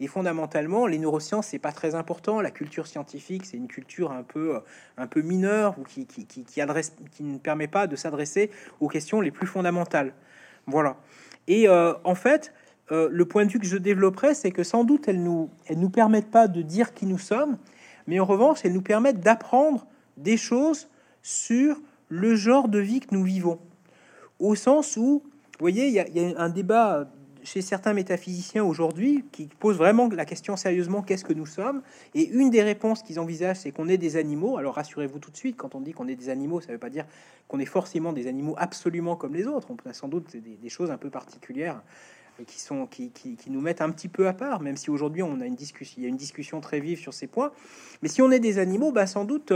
Et 0.00 0.06
fondamentalement, 0.06 0.86
les 0.86 0.98
neurosciences, 0.98 1.46
c'est 1.46 1.58
pas 1.58 1.72
très 1.72 1.94
important. 1.94 2.42
La 2.42 2.50
culture 2.50 2.86
scientifique, 2.86 3.46
c'est 3.46 3.56
une 3.56 3.68
culture 3.68 4.12
un 4.12 4.22
peu, 4.22 4.60
un 4.98 5.06
peu 5.06 5.22
mineure 5.22 5.78
ou 5.78 5.82
qui, 5.82 6.60
adresse, 6.60 6.94
qui 7.10 7.22
ne 7.22 7.38
permet 7.38 7.68
pas 7.68 7.86
de 7.86 7.96
s'adresser 7.96 8.50
aux 8.80 8.88
questions 8.88 9.22
les 9.22 9.30
plus 9.30 9.46
fondamentales. 9.46 10.12
Voilà. 10.66 10.98
Et 11.46 11.66
euh, 11.66 11.94
en 12.04 12.14
fait, 12.14 12.52
euh, 12.92 13.08
le 13.10 13.24
point 13.24 13.46
de 13.46 13.52
vue 13.52 13.60
que 13.60 13.66
je 13.66 13.78
développerai, 13.78 14.34
c'est 14.34 14.50
que 14.50 14.62
sans 14.62 14.84
doute 14.84 15.08
elles 15.08 15.22
nous, 15.22 15.48
elles 15.68 15.80
nous 15.80 15.88
permettent 15.88 16.30
pas 16.30 16.48
de 16.48 16.60
dire 16.60 16.92
qui 16.92 17.06
nous 17.06 17.16
sommes, 17.16 17.56
mais 18.06 18.20
en 18.20 18.26
revanche, 18.26 18.58
elles 18.64 18.74
nous 18.74 18.82
permettent 18.82 19.20
d'apprendre 19.20 19.86
des 20.18 20.36
choses 20.36 20.90
sur 21.22 21.80
le 22.10 22.34
genre 22.34 22.68
de 22.68 22.78
vie 22.78 23.00
que 23.00 23.14
nous 23.14 23.24
vivons 23.24 23.58
au 24.40 24.54
sens 24.54 24.96
où, 24.96 25.22
vous 25.22 25.60
voyez, 25.60 25.86
il 25.88 25.92
y, 25.92 26.00
a 26.00 26.40
un 26.40 26.48
débat 26.48 27.08
chez 27.42 27.62
certains 27.62 27.92
métaphysiciens 27.92 28.64
aujourd'hui 28.64 29.24
qui 29.32 29.48
pose 29.58 29.76
vraiment 29.76 30.08
la 30.08 30.24
question 30.24 30.56
sérieusement 30.56 31.02
qu'est-ce 31.02 31.24
que 31.24 31.32
nous 31.32 31.46
sommes? 31.46 31.82
Et 32.14 32.26
une 32.28 32.50
des 32.50 32.62
réponses 32.62 33.02
qu'ils 33.02 33.18
envisagent, 33.18 33.58
c'est 33.58 33.70
qu'on 33.70 33.88
est 33.88 33.98
des 33.98 34.16
animaux. 34.16 34.56
Alors 34.58 34.74
rassurez-vous 34.74 35.18
tout 35.18 35.30
de 35.30 35.36
suite, 35.36 35.56
quand 35.56 35.74
on 35.74 35.80
dit 35.80 35.92
qu'on 35.92 36.08
est 36.08 36.16
des 36.16 36.28
animaux, 36.28 36.60
ça 36.60 36.68
ne 36.68 36.72
veut 36.72 36.78
pas 36.78 36.90
dire 36.90 37.06
qu'on 37.48 37.58
est 37.58 37.66
forcément 37.66 38.12
des 38.12 38.26
animaux 38.26 38.54
absolument 38.58 39.16
comme 39.16 39.34
les 39.34 39.46
autres. 39.46 39.68
On 39.70 39.88
a 39.88 39.92
sans 39.92 40.08
doute 40.08 40.36
des, 40.36 40.68
choses 40.68 40.90
un 40.90 40.98
peu 40.98 41.10
particulières 41.10 41.82
qui, 42.46 42.60
sont, 42.60 42.86
qui, 42.86 43.10
qui, 43.10 43.50
nous 43.50 43.60
mettent 43.60 43.82
un 43.82 43.90
petit 43.90 44.08
peu 44.08 44.28
à 44.28 44.32
part, 44.32 44.60
même 44.60 44.76
si 44.76 44.88
aujourd'hui 44.90 45.22
on 45.22 45.40
a 45.40 45.46
une 45.46 45.56
discussion, 45.56 45.94
il 45.98 46.04
y 46.04 46.06
a 46.06 46.08
une 46.08 46.16
discussion 46.16 46.60
très 46.60 46.80
vive 46.80 46.98
sur 46.98 47.12
ces 47.12 47.26
points. 47.26 47.52
Mais 48.02 48.08
si 48.08 48.22
on 48.22 48.30
est 48.30 48.40
des 48.40 48.58
animaux, 48.58 48.92
bah, 48.92 49.06
sans 49.06 49.24
doute... 49.24 49.52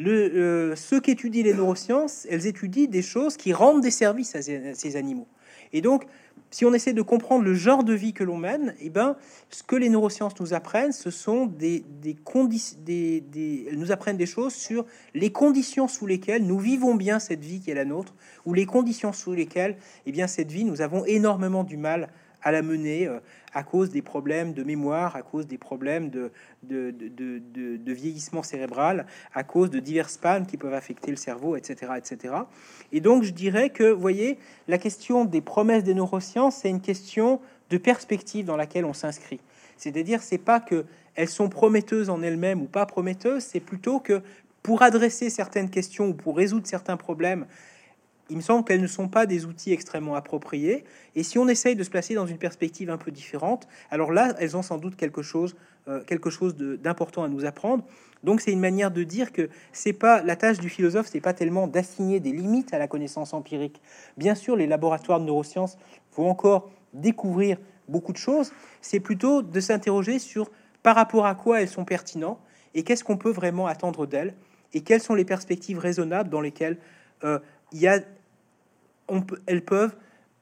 Euh, 0.00 0.74
ceux 0.74 1.00
qui 1.00 1.12
étudient 1.12 1.44
les 1.44 1.54
neurosciences, 1.54 2.26
elles 2.28 2.46
étudient 2.46 2.86
des 2.86 3.02
choses 3.02 3.36
qui 3.36 3.52
rendent 3.52 3.80
des 3.80 3.92
services 3.92 4.34
à 4.34 4.42
ces, 4.42 4.96
animaux. 4.96 5.28
Et 5.72 5.80
donc, 5.80 6.04
si 6.50 6.64
on 6.64 6.74
essaie 6.74 6.92
de 6.92 7.02
comprendre 7.02 7.44
le 7.44 7.54
genre 7.54 7.84
de 7.84 7.94
vie 7.94 8.12
que 8.12 8.24
l'on 8.24 8.36
mène, 8.36 8.74
eh 8.80 8.90
ben, 8.90 9.16
ce 9.50 9.62
que 9.62 9.76
les 9.76 9.88
neurosciences 9.88 10.38
nous 10.40 10.52
apprennent, 10.52 10.92
ce 10.92 11.10
sont 11.10 11.46
des, 11.46 11.84
conditions, 12.24 12.78
des, 12.84 13.20
des, 13.20 13.66
elles 13.70 13.78
nous 13.78 13.92
apprennent 13.92 14.16
des 14.16 14.26
choses 14.26 14.54
sur 14.54 14.84
les 15.14 15.30
conditions 15.30 15.86
sous 15.86 16.06
lesquelles 16.06 16.44
nous 16.44 16.58
vivons 16.58 16.94
bien 16.94 17.18
cette 17.20 17.44
vie 17.44 17.60
qui 17.60 17.70
est 17.70 17.74
la 17.74 17.84
nôtre, 17.84 18.14
ou 18.46 18.52
les 18.52 18.66
conditions 18.66 19.12
sous 19.12 19.32
lesquelles, 19.32 19.76
eh 20.06 20.12
bien, 20.12 20.26
cette 20.26 20.50
vie, 20.50 20.64
nous 20.64 20.80
avons 20.80 21.04
énormément 21.04 21.62
du 21.62 21.76
mal 21.76 22.08
à 22.44 22.52
la 22.52 22.62
mener 22.62 23.08
à 23.54 23.62
cause 23.62 23.90
des 23.90 24.02
problèmes 24.02 24.52
de 24.52 24.62
mémoire, 24.62 25.16
à 25.16 25.22
cause 25.22 25.46
des 25.46 25.58
problèmes 25.58 26.10
de, 26.10 26.30
vieillissement 27.86 28.42
cérébral, 28.42 29.06
à 29.32 29.42
cause 29.42 29.70
de 29.70 29.80
diverses 29.80 30.18
pannes 30.18 30.46
qui 30.46 30.56
peuvent 30.56 30.74
affecter 30.74 31.10
le 31.10 31.16
cerveau, 31.16 31.56
etc., 31.56 31.92
etc. 31.96 32.34
Et 32.92 33.00
donc, 33.00 33.24
je 33.24 33.32
dirais 33.32 33.70
que, 33.70 33.90
voyez, 33.90 34.38
la 34.68 34.78
question 34.78 35.24
des 35.24 35.40
promesses 35.40 35.84
des 35.84 35.94
neurosciences, 35.94 36.56
c'est 36.56 36.70
une 36.70 36.82
question 36.82 37.40
de 37.70 37.78
perspective 37.78 38.44
dans 38.44 38.56
laquelle 38.56 38.84
on 38.84 38.92
s'inscrit. 38.92 39.40
C'est-à-dire, 39.76 40.22
c'est 40.22 40.38
pas 40.38 40.60
que 40.60 40.84
elles 41.16 41.28
sont 41.28 41.48
prometteuses 41.48 42.10
en 42.10 42.22
elles-mêmes 42.22 42.60
ou 42.60 42.66
pas 42.66 42.86
prometteuses, 42.86 43.44
c'est 43.44 43.60
plutôt 43.60 44.00
que 44.00 44.20
pour 44.62 44.82
adresser 44.82 45.30
certaines 45.30 45.70
questions 45.70 46.08
ou 46.08 46.14
pour 46.14 46.36
résoudre 46.36 46.66
certains 46.66 46.96
problèmes, 46.96 47.46
il 48.30 48.36
me 48.36 48.42
semble 48.42 48.64
qu'elles 48.64 48.80
ne 48.80 48.86
sont 48.86 49.08
pas 49.08 49.26
des 49.26 49.44
outils 49.44 49.72
extrêmement 49.72 50.14
appropriés. 50.14 50.84
Et 51.14 51.22
si 51.22 51.38
on 51.38 51.46
essaye 51.48 51.76
de 51.76 51.82
se 51.82 51.90
placer 51.90 52.14
dans 52.14 52.26
une 52.26 52.38
perspective 52.38 52.90
un 52.90 52.96
peu 52.96 53.10
différente, 53.10 53.68
alors 53.90 54.12
là, 54.12 54.34
elles 54.38 54.56
ont 54.56 54.62
sans 54.62 54.78
doute 54.78 54.96
quelque 54.96 55.22
chose, 55.22 55.56
euh, 55.88 56.02
quelque 56.04 56.30
chose 56.30 56.56
d'important 56.56 57.24
à 57.24 57.28
nous 57.28 57.44
apprendre. 57.44 57.84
Donc, 58.22 58.40
c'est 58.40 58.52
une 58.52 58.60
manière 58.60 58.90
de 58.90 59.02
dire 59.02 59.32
que 59.32 59.50
c'est 59.72 59.92
pas 59.92 60.22
la 60.22 60.36
tâche 60.36 60.58
du 60.58 60.70
philosophe, 60.70 61.08
c'est 61.10 61.20
pas 61.20 61.34
tellement 61.34 61.66
d'assigner 61.68 62.20
des 62.20 62.32
limites 62.32 62.72
à 62.72 62.78
la 62.78 62.88
connaissance 62.88 63.34
empirique. 63.34 63.82
Bien 64.16 64.34
sûr, 64.34 64.56
les 64.56 64.66
laboratoires 64.66 65.20
de 65.20 65.26
neurosciences 65.26 65.76
vont 66.16 66.30
encore 66.30 66.70
découvrir 66.94 67.58
beaucoup 67.88 68.12
de 68.12 68.18
choses. 68.18 68.52
C'est 68.80 69.00
plutôt 69.00 69.42
de 69.42 69.60
s'interroger 69.60 70.18
sur 70.18 70.50
par 70.82 70.96
rapport 70.96 71.26
à 71.26 71.34
quoi 71.34 71.60
elles 71.60 71.68
sont 71.68 71.84
pertinentes 71.84 72.38
et 72.74 72.82
qu'est-ce 72.82 73.04
qu'on 73.04 73.16
peut 73.16 73.30
vraiment 73.30 73.66
attendre 73.66 74.06
d'elles 74.06 74.34
et 74.72 74.80
quelles 74.80 75.00
sont 75.00 75.14
les 75.14 75.24
perspectives 75.24 75.78
raisonnables 75.78 76.30
dans 76.30 76.40
lesquelles 76.40 76.78
euh, 77.24 77.38
il 77.72 77.80
y 77.80 77.88
a, 77.88 78.00
peut, 79.06 79.40
elles 79.46 79.64
peuvent, 79.64 79.94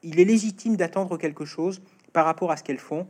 il 0.03 0.21
est 0.21 0.25
légitime 0.25 0.77
d'attendre 0.77 1.17
quelque 1.17 1.45
chose 1.45 1.83
par 2.13 2.25
rapport 2.25 2.51
à 2.51 2.57
ce 2.57 2.63
qu'elles 2.63 2.79
font. 2.79 3.07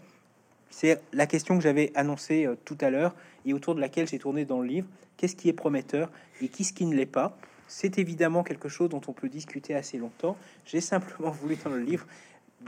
C'est 0.71 1.01
la 1.13 1.27
question 1.27 1.57
que 1.57 1.63
j'avais 1.63 1.93
annoncée 1.95 2.47
euh, 2.47 2.57
tout 2.65 2.79
à 2.81 2.91
l'heure 2.91 3.15
et 3.45 3.53
autour 3.53 3.75
de 3.75 3.81
laquelle 3.81 4.09
j'ai 4.09 4.19
tourné 4.19 4.45
dans 4.45 4.61
le 4.61 4.67
livre. 4.67 4.89
Qu'est-ce 5.17 5.37
qui 5.37 5.49
est 5.49 5.55
prometteur 5.55 6.11
et 6.41 6.49
qui 6.49 6.65
ce 6.65 6.73
qui 6.73 6.87
ne 6.87 6.95
l'est 6.95 7.07
pas? 7.07 7.37
C'est 7.69 7.99
évidemment 7.99 8.43
quelque 8.43 8.69
chose 8.69 8.89
dont 8.89 9.01
on 9.07 9.13
peut 9.13 9.29
discuter 9.29 9.75
assez 9.75 9.99
longtemps. 9.99 10.37
J'ai 10.65 10.81
simplement 10.81 11.31
voulu 11.43 11.57
dans 11.57 11.71
le 11.71 11.81
livre 11.81 12.07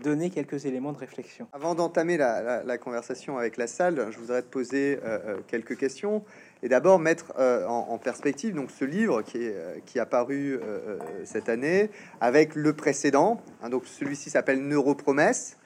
donner 0.02 0.30
quelques 0.30 0.66
éléments 0.66 0.92
de 0.92 0.98
réflexion. 0.98 1.46
Avant 1.52 1.74
d'entamer 1.74 2.16
la, 2.16 2.78
conversation 2.78 3.38
avec 3.38 3.56
la 3.56 3.66
salle, 3.66 4.08
je 4.10 4.18
voudrais 4.18 4.42
te 4.42 4.48
poser 4.48 4.98
euh, 5.04 5.18
euh, 5.24 5.36
quelques 5.46 5.76
questions 5.76 6.24
et 6.64 6.68
d'abord 6.68 6.98
mettre 6.98 7.32
euh, 7.38 7.64
en, 7.66 7.96
perspective 7.98 8.54
donc 8.54 8.72
ce 8.72 8.84
livre 8.84 9.22
qui 9.22 9.38
est 9.44 9.54
qui 9.86 10.00
a 10.00 10.06
paru 10.06 10.58
cette 11.24 11.48
année 11.48 11.90
avec 12.20 12.56
le 12.56 12.72
précédent. 12.72 13.40
Hein, 13.62 13.68
donc 13.68 13.84
celui-ci 13.86 14.30
s'appelle 14.30 14.66
Neuropromesse. 14.66 15.56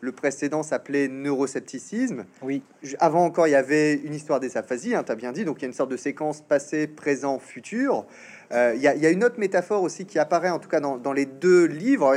Le 0.00 0.12
précédent 0.12 0.62
s'appelait 0.62 1.08
Neuroscepticisme. 1.08 2.24
Oui. 2.42 2.62
Avant 3.00 3.24
encore, 3.24 3.48
il 3.48 3.50
y 3.50 3.56
avait 3.56 3.94
une 3.94 4.14
histoire 4.14 4.38
des 4.38 4.56
aphasies, 4.56 4.94
hein, 4.94 5.02
tu 5.02 5.10
as 5.10 5.16
bien 5.16 5.32
dit. 5.32 5.44
Donc 5.44 5.58
il 5.58 5.62
y 5.62 5.64
a 5.64 5.68
une 5.68 5.74
sorte 5.74 5.90
de 5.90 5.96
séquence 5.96 6.40
passé, 6.40 6.86
présent, 6.86 7.40
futur. 7.40 8.06
Euh, 8.50 8.72
il 8.74 8.80
y, 8.80 8.86
a 8.86 9.10
une 9.10 9.24
autre 9.24 9.38
métaphore 9.38 9.82
aussi 9.82 10.06
qui 10.06 10.18
apparaît, 10.18 10.48
en 10.48 10.58
tout 10.58 10.70
cas 10.70 10.80
dans, 10.80 11.12
les 11.12 11.26
deux 11.26 11.66
livres. 11.66 12.14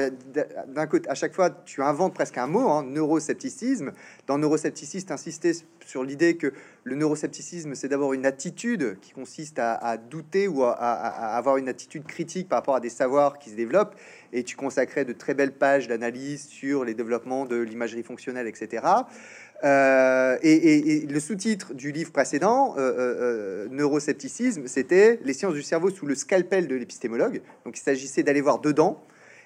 D'un 0.67 0.87
côté, 0.87 1.09
à 1.09 1.13
chaque 1.13 1.33
fois, 1.33 1.49
tu 1.49 1.81
inventes 1.81 2.13
presque 2.13 2.37
un 2.37 2.47
mot, 2.47 2.69
hein, 2.69 2.83
neuroscepticisme. 2.83 3.91
Dans 4.27 4.37
neuroscepticisme, 4.37 5.11
insisté 5.11 5.51
sur 5.85 6.03
l'idée 6.03 6.37
que 6.37 6.53
le 6.83 6.95
neuroscepticisme, 6.95 7.75
c'est 7.75 7.89
d'abord 7.89 8.13
une 8.13 8.25
attitude 8.25 8.97
qui 9.01 9.11
consiste 9.11 9.59
à, 9.59 9.97
douter 9.97 10.47
ou 10.47 10.63
à, 10.63 10.71
avoir 10.71 11.57
une 11.57 11.67
attitude 11.67 12.05
critique 12.05 12.47
par 12.47 12.59
rapport 12.59 12.75
à 12.75 12.79
des 12.79 12.89
savoirs 12.89 13.37
qui 13.37 13.49
se 13.49 13.55
développent. 13.55 13.95
Et 14.31 14.43
tu 14.43 14.55
consacrais 14.55 15.03
de 15.03 15.11
très 15.11 15.33
belles 15.33 15.53
pages 15.53 15.89
d'analyse 15.89 16.47
sur 16.47 16.85
les 16.85 16.93
développements 16.93 17.45
de 17.45 17.57
l'imagerie 17.57 18.03
fonctionnelle, 18.03 18.47
etc. 18.47 18.87
Euh, 19.63 20.37
et, 20.41 21.05
le 21.07 21.19
sous-titre 21.19 21.73
du 21.73 21.91
livre 21.91 22.11
précédent, 22.11 22.75
euh, 22.77 22.93
euh, 22.97 23.67
Neuroscepticisme, 23.69 24.67
c'était 24.67 25.19
Les 25.23 25.33
sciences 25.33 25.53
du 25.53 25.61
cerveau 25.61 25.89
sous 25.89 26.05
le 26.05 26.15
scalpel 26.15 26.67
de 26.67 26.75
l'épistémologue. 26.75 27.41
Donc 27.65 27.77
il 27.77 27.81
s'agissait 27.81 28.23
d'aller 28.23 28.41
voir 28.41 28.59
dedans 28.59 29.03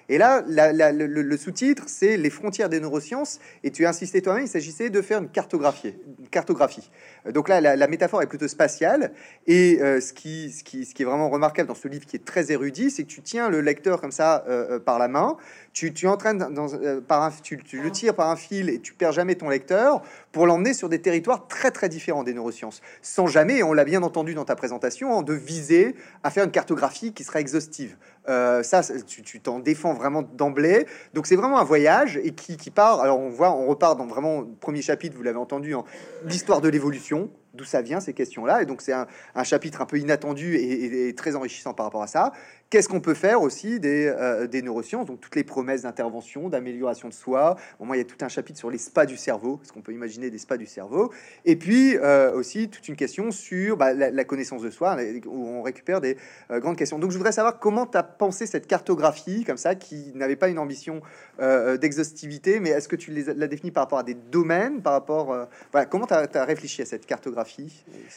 et 0.08 0.18
là, 0.18 0.42
le, 0.46 1.36
sous-titre, 1.36 1.84
c'est 1.86 2.16
les 2.16 2.30
frontières 2.30 2.68
des 2.68 2.80
neurosciences. 2.80 3.40
Et 3.64 3.70
tu 3.70 3.86
as 3.86 3.88
insisté 3.88 4.22
toi-même, 4.22 4.44
il 4.44 4.48
s'agissait 4.48 4.90
de 4.90 5.02
faire 5.02 5.18
une 5.18 5.28
cartographie. 5.28 5.94
Cartographie. 6.30 6.90
Donc 7.32 7.48
là, 7.48 7.60
la, 7.60 7.86
métaphore 7.88 8.22
est 8.22 8.26
plutôt 8.26 8.48
spatiale. 8.48 9.12
Et 9.46 9.78
euh, 9.80 10.00
ce, 10.00 10.12
qui, 10.12 10.54
est 10.78 11.04
vraiment 11.04 11.28
remarquable 11.28 11.68
dans 11.68 11.74
ce 11.74 11.88
livre 11.88 12.06
qui 12.06 12.16
est 12.16 12.24
très 12.24 12.52
érudit, 12.52 12.90
c'est 12.90 13.02
que 13.02 13.08
tu 13.08 13.22
tiens 13.22 13.48
le 13.48 13.60
lecteur 13.60 14.00
comme 14.00 14.12
ça 14.12 14.44
euh, 14.48 14.76
euh, 14.76 14.78
par 14.78 14.98
la 14.98 15.08
main. 15.08 15.36
Tu, 15.72 15.92
tu 15.92 16.06
entraînes 16.06 16.38
dans, 16.38 16.68
par 17.06 17.22
un, 17.22 17.30
tu, 17.42 17.58
tu, 17.58 17.82
le 17.82 17.90
tires 17.90 18.14
par 18.14 18.30
un 18.30 18.36
fil 18.36 18.70
et 18.70 18.78
tu 18.80 18.94
perds 18.94 19.12
jamais 19.12 19.34
ton 19.34 19.48
lecteur 19.48 20.02
pour 20.32 20.46
l'emmener 20.46 20.72
sur 20.72 20.88
des 20.88 21.00
territoires 21.00 21.48
très 21.48 21.70
très 21.70 21.88
différents 21.88 22.24
des 22.24 22.32
neurosciences, 22.32 22.80
sans 23.02 23.26
jamais, 23.26 23.62
on 23.62 23.72
l'a 23.72 23.84
bien 23.84 24.02
entendu 24.02 24.34
dans 24.34 24.44
ta 24.44 24.56
présentation, 24.56 25.22
de 25.22 25.34
viser 25.34 25.94
à 26.22 26.30
faire 26.30 26.44
une 26.44 26.50
cartographie 26.50 27.12
qui 27.12 27.24
sera 27.24 27.40
exhaustive. 27.40 27.96
Euh, 28.28 28.62
ça, 28.62 28.82
tu 29.06 29.40
t'en 29.40 29.60
défends 29.60 29.94
vraiment 29.94 30.22
d'emblée. 30.22 30.86
Donc 31.14 31.26
c'est 31.26 31.36
vraiment 31.36 31.58
un 31.58 31.64
voyage 31.64 32.18
et 32.22 32.32
qui, 32.32 32.56
qui, 32.56 32.70
part. 32.70 33.00
Alors 33.00 33.20
on 33.20 33.28
voit, 33.28 33.52
on 33.52 33.66
repart 33.66 33.96
dans 33.96 34.06
vraiment 34.06 34.44
premier 34.60 34.82
chapitre, 34.82 35.16
vous 35.16 35.22
l'avez 35.22 35.38
entendu, 35.38 35.74
en 35.74 35.84
l'histoire 36.24 36.60
de 36.60 36.68
l'évolution 36.68 37.30
d'où 37.56 37.64
ça 37.64 37.82
vient 37.82 38.00
ces 38.00 38.12
questions-là. 38.12 38.62
Et 38.62 38.66
donc 38.66 38.82
c'est 38.82 38.92
un, 38.92 39.06
chapitre 39.44 39.80
un 39.80 39.86
peu 39.86 39.98
inattendu 39.98 40.56
et, 40.56 41.14
très 41.14 41.36
enrichissant 41.36 41.74
par 41.74 41.86
rapport 41.86 42.02
à 42.02 42.06
ça. 42.06 42.32
Qu'est-ce 42.68 42.88
qu'on 42.88 43.00
peut 43.00 43.14
faire 43.14 43.42
aussi 43.42 43.78
des, 43.78 44.06
euh, 44.06 44.48
neurosciences 44.60 45.06
Donc 45.06 45.20
toutes 45.20 45.36
les 45.36 45.44
promesses 45.44 45.82
d'intervention, 45.82 46.48
d'amélioration 46.48 47.08
de 47.08 47.14
soi? 47.14 47.56
Au 47.78 47.84
moins 47.84 47.94
il 47.94 48.00
y 48.00 48.02
a 48.02 48.04
tout 48.04 48.24
un 48.24 48.28
chapitre 48.28 48.58
sur 48.58 48.70
les 48.70 48.78
spas 48.78 49.06
du 49.06 49.16
cerveau, 49.16 49.60
ce 49.62 49.72
qu'on 49.72 49.82
peut 49.82 49.92
imaginer 49.92 50.30
des 50.30 50.38
spas 50.38 50.56
du 50.56 50.66
cerveau. 50.66 51.12
Et 51.44 51.54
puis 51.54 51.96
euh, 51.96 52.32
aussi 52.32 52.68
toute 52.68 52.88
une 52.88 52.96
question 52.96 53.30
sur 53.30 53.76
bah, 53.76 53.92
la, 53.92 54.24
connaissance 54.24 54.62
de 54.62 54.70
soi, 54.70 54.96
où 55.26 55.46
on 55.46 55.62
récupère 55.62 56.00
des 56.00 56.16
euh, 56.50 56.58
grandes 56.58 56.76
questions. 56.76 56.98
Donc 56.98 57.12
je 57.12 57.16
voudrais 57.16 57.32
savoir 57.32 57.60
comment 57.60 57.86
tu 57.86 57.98
as 57.98 58.02
pensé 58.02 58.46
cette 58.46 58.66
cartographie 58.66 59.44
comme 59.44 59.58
ça, 59.58 59.76
qui 59.76 60.12
n'avait 60.14 60.36
pas 60.36 60.48
une 60.48 60.58
ambition 60.58 61.00
d'exhaustivité, 61.38 62.60
mais 62.60 62.70
est-ce 62.70 62.88
que 62.88 62.96
tu 62.96 63.12
l'as 63.12 63.46
définie 63.46 63.70
par 63.70 63.84
rapport 63.84 63.98
à 63.98 64.02
des 64.02 64.14
domaines, 64.14 64.80
par 64.80 64.94
rapport... 64.94 65.26
voilà, 65.70 65.86
comment 65.86 66.06
tu 66.06 66.14
as 66.14 66.44
réfléchi 66.44 66.80
à 66.80 66.86
cette 66.86 67.04
cartographie? 67.04 67.45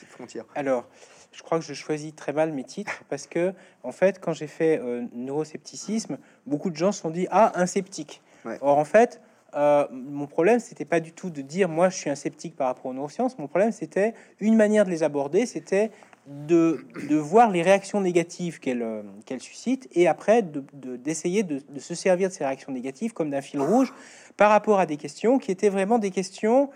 Frontières 0.07 0.45
Alors, 0.55 0.85
je 1.31 1.43
crois 1.43 1.59
que 1.59 1.65
je 1.65 1.73
choisis 1.73 2.15
très 2.15 2.33
mal 2.33 2.51
mes 2.51 2.63
titres 2.63 3.03
parce 3.09 3.27
que, 3.27 3.53
en 3.83 3.91
fait, 3.91 4.19
quand 4.19 4.33
j'ai 4.33 4.47
fait 4.47 4.79
euh, 4.79 5.05
neuroscepticisme, 5.13 6.17
beaucoup 6.45 6.69
de 6.69 6.75
gens 6.75 6.91
se 6.91 7.01
sont 7.01 7.09
dit 7.09 7.27
Ah, 7.31 7.51
un 7.55 7.65
sceptique. 7.65 8.21
Or, 8.61 8.77
en 8.77 8.85
fait, 8.85 9.21
euh, 9.55 9.85
mon 9.91 10.27
problème, 10.27 10.59
c'était 10.59 10.85
pas 10.85 10.99
du 10.99 11.11
tout 11.11 11.29
de 11.29 11.41
dire 11.41 11.67
moi 11.67 11.89
je 11.89 11.97
suis 11.97 12.09
un 12.09 12.15
sceptique 12.15 12.55
par 12.55 12.67
rapport 12.67 12.85
aux 12.87 12.93
neurosciences. 12.93 13.37
Mon 13.37 13.47
problème, 13.47 13.71
c'était 13.71 14.13
une 14.39 14.55
manière 14.55 14.85
de 14.85 14.89
les 14.89 15.03
aborder, 15.03 15.45
c'était 15.45 15.91
de, 16.27 16.85
de, 17.09 17.15
voir 17.15 17.49
les 17.49 17.63
réactions 17.63 18.01
négatives 18.01 18.59
qu'elles 18.59 18.83
euh, 18.83 19.01
qu'elle 19.25 19.41
suscitent 19.41 19.89
et 19.93 20.07
après 20.07 20.43
d'essayer 20.43 21.41
de, 21.41 21.59
de, 21.67 21.79
se 21.79 21.95
servir 21.95 22.29
de 22.29 22.33
ces 22.33 22.45
réactions 22.45 22.71
négatives 22.71 23.13
comme 23.13 23.31
d'un 23.31 23.41
fil 23.41 23.59
rouge 23.59 23.91
par 24.37 24.51
rapport 24.51 24.79
à 24.79 24.85
des 24.85 24.97
questions 24.97 25.39
qui 25.39 25.51
étaient 25.51 25.69
vraiment 25.69 25.97
des 25.97 26.11
questions, 26.11 26.69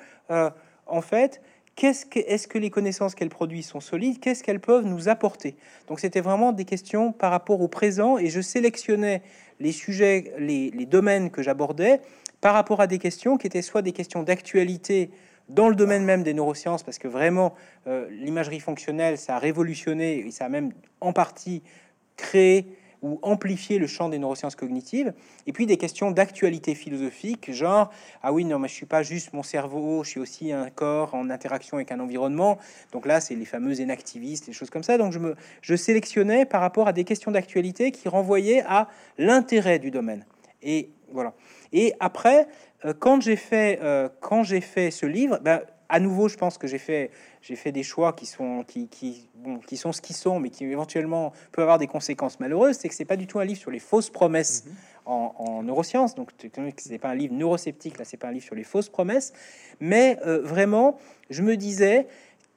en 0.87 1.01
fait, 1.01 1.41
Qu'est-ce 1.75 2.05
que, 2.05 2.19
est-ce 2.19 2.47
que 2.47 2.59
les 2.59 2.69
connaissances 2.69 3.15
qu'elles 3.15 3.29
produisent 3.29 3.67
sont 3.67 3.79
solides? 3.79 4.19
Qu'est-ce 4.19 4.43
qu'elles 4.43 4.59
peuvent 4.59 4.85
nous 4.85 5.09
apporter? 5.09 5.55
Donc 5.87 5.99
c'était 5.99 6.21
vraiment 6.21 6.51
des 6.51 6.65
questions 6.65 7.11
par 7.11 7.31
rapport 7.31 7.61
au 7.61 7.67
présent 7.67 8.17
et 8.17 8.29
je 8.29 8.41
sélectionnais 8.41 9.23
les 9.59 9.71
sujets, 9.71 10.33
les, 10.37 10.71
domaines 10.85 11.31
que 11.31 11.41
j'abordais 11.41 12.01
par 12.41 12.53
rapport 12.53 12.79
à 12.79 12.87
des 12.87 12.99
questions 12.99 13.37
qui 13.37 13.47
étaient 13.47 13.61
soit 13.61 13.81
des 13.81 13.91
questions 13.91 14.21
d'actualité 14.21 15.09
dans 15.49 15.67
le 15.67 15.75
domaine 15.75 16.03
même 16.03 16.23
des 16.23 16.33
neurosciences, 16.33 16.83
parce 16.83 16.97
que 16.97 17.07
vraiment 17.07 17.53
euh, 17.87 18.07
l'imagerie 18.11 18.59
fonctionnelle, 18.59 19.17
ça 19.17 19.35
a 19.35 19.39
révolutionné 19.39 20.19
et 20.19 20.31
ça 20.31 20.45
a 20.45 20.49
même 20.49 20.71
en 21.01 21.11
partie 21.11 21.63
créé 22.15 22.67
ou 23.03 23.19
amplifier 23.21 23.77
le 23.77 23.85
champ 23.85 24.09
des 24.09 24.17
neurosciences 24.17 24.55
cognitives, 24.55 25.13
et 25.45 25.51
puis 25.51 25.67
des 25.67 25.77
questions 25.77 26.09
d'actualité 26.09 26.73
philosophique, 26.73 27.51
genre 27.51 27.91
ah 28.23 28.33
oui 28.33 28.45
non 28.45 28.57
mais 28.57 28.67
je 28.67 28.73
suis 28.73 28.85
pas 28.85 29.03
juste 29.03 29.33
mon 29.33 29.43
cerveau, 29.43 30.03
je 30.03 30.09
suis 30.09 30.19
aussi 30.19 30.51
un 30.51 30.69
corps 30.69 31.13
en 31.13 31.29
interaction 31.29 31.77
avec 31.77 31.91
un 31.91 31.99
environnement. 31.99 32.57
Donc 32.93 33.05
là 33.05 33.19
c'est 33.19 33.35
les 33.35 33.45
fameux 33.45 33.79
inactivistes, 33.79 34.47
des 34.47 34.53
choses 34.53 34.69
comme 34.69 34.83
ça. 34.83 34.97
Donc 34.97 35.11
je 35.11 35.19
me 35.19 35.35
je 35.61 35.75
sélectionnais 35.75 36.45
par 36.45 36.61
rapport 36.61 36.87
à 36.87 36.93
des 36.93 37.03
questions 37.03 37.31
d'actualité 37.31 37.91
qui 37.91 38.07
renvoyaient 38.09 38.63
à 38.65 38.87
l'intérêt 39.17 39.79
du 39.79 39.91
domaine. 39.91 40.25
Et 40.61 40.89
voilà. 41.11 41.33
Et 41.73 41.93
après, 41.99 42.47
euh, 42.85 42.93
quand 42.97 43.21
j'ai 43.21 43.35
fait 43.35 43.79
euh, 43.83 44.09
quand 44.21 44.43
j'ai 44.43 44.61
fait 44.61 44.91
ce 44.91 45.05
livre, 45.05 45.39
ben, 45.41 45.61
à 45.93 45.99
nouveau, 45.99 46.27
je 46.27 46.37
pense 46.37 46.57
que 46.57 46.65
j'ai 46.65 46.79
fait, 46.79 47.11
j'ai 47.43 47.55
fait 47.55 47.71
des 47.71 47.83
choix 47.83 48.13
qui 48.13 48.25
sont, 48.25 48.63
qui, 48.67 48.87
qui, 48.87 49.29
bon, 49.35 49.59
qui 49.59 49.77
sont 49.77 49.91
ce 49.91 50.01
qu'ils 50.01 50.15
sont, 50.15 50.39
mais 50.39 50.49
qui 50.49 50.65
éventuellement 50.65 51.33
peuvent 51.51 51.61
avoir 51.61 51.77
des 51.77 51.85
conséquences 51.85 52.39
malheureuses. 52.39 52.77
C'est 52.77 52.89
que 52.89 52.95
c'est 52.95 53.05
pas 53.05 53.15
du 53.15 53.27
tout 53.27 53.37
un 53.37 53.45
livre 53.45 53.59
sur 53.59 53.69
les 53.69 53.77
fausses 53.77 54.09
promesses 54.09 54.65
mhm. 54.65 54.73
en, 55.05 55.61
neurosciences. 55.61 56.15
Donc, 56.15 56.31
c'est 56.77 56.97
pas 56.97 57.09
un 57.09 57.15
livre 57.15 57.35
neurosceptique. 57.35 57.99
Là, 57.99 58.05
c'est 58.05 58.17
pas 58.17 58.29
un 58.29 58.31
livre 58.31 58.43
sur 58.43 58.55
les 58.55 58.63
fausses 58.63 58.89
promesses. 58.89 59.33
Mais 59.79 60.17
euh, 60.25 60.41
vraiment, 60.41 60.97
je 61.29 61.43
me 61.43 61.55
disais, 61.55 62.07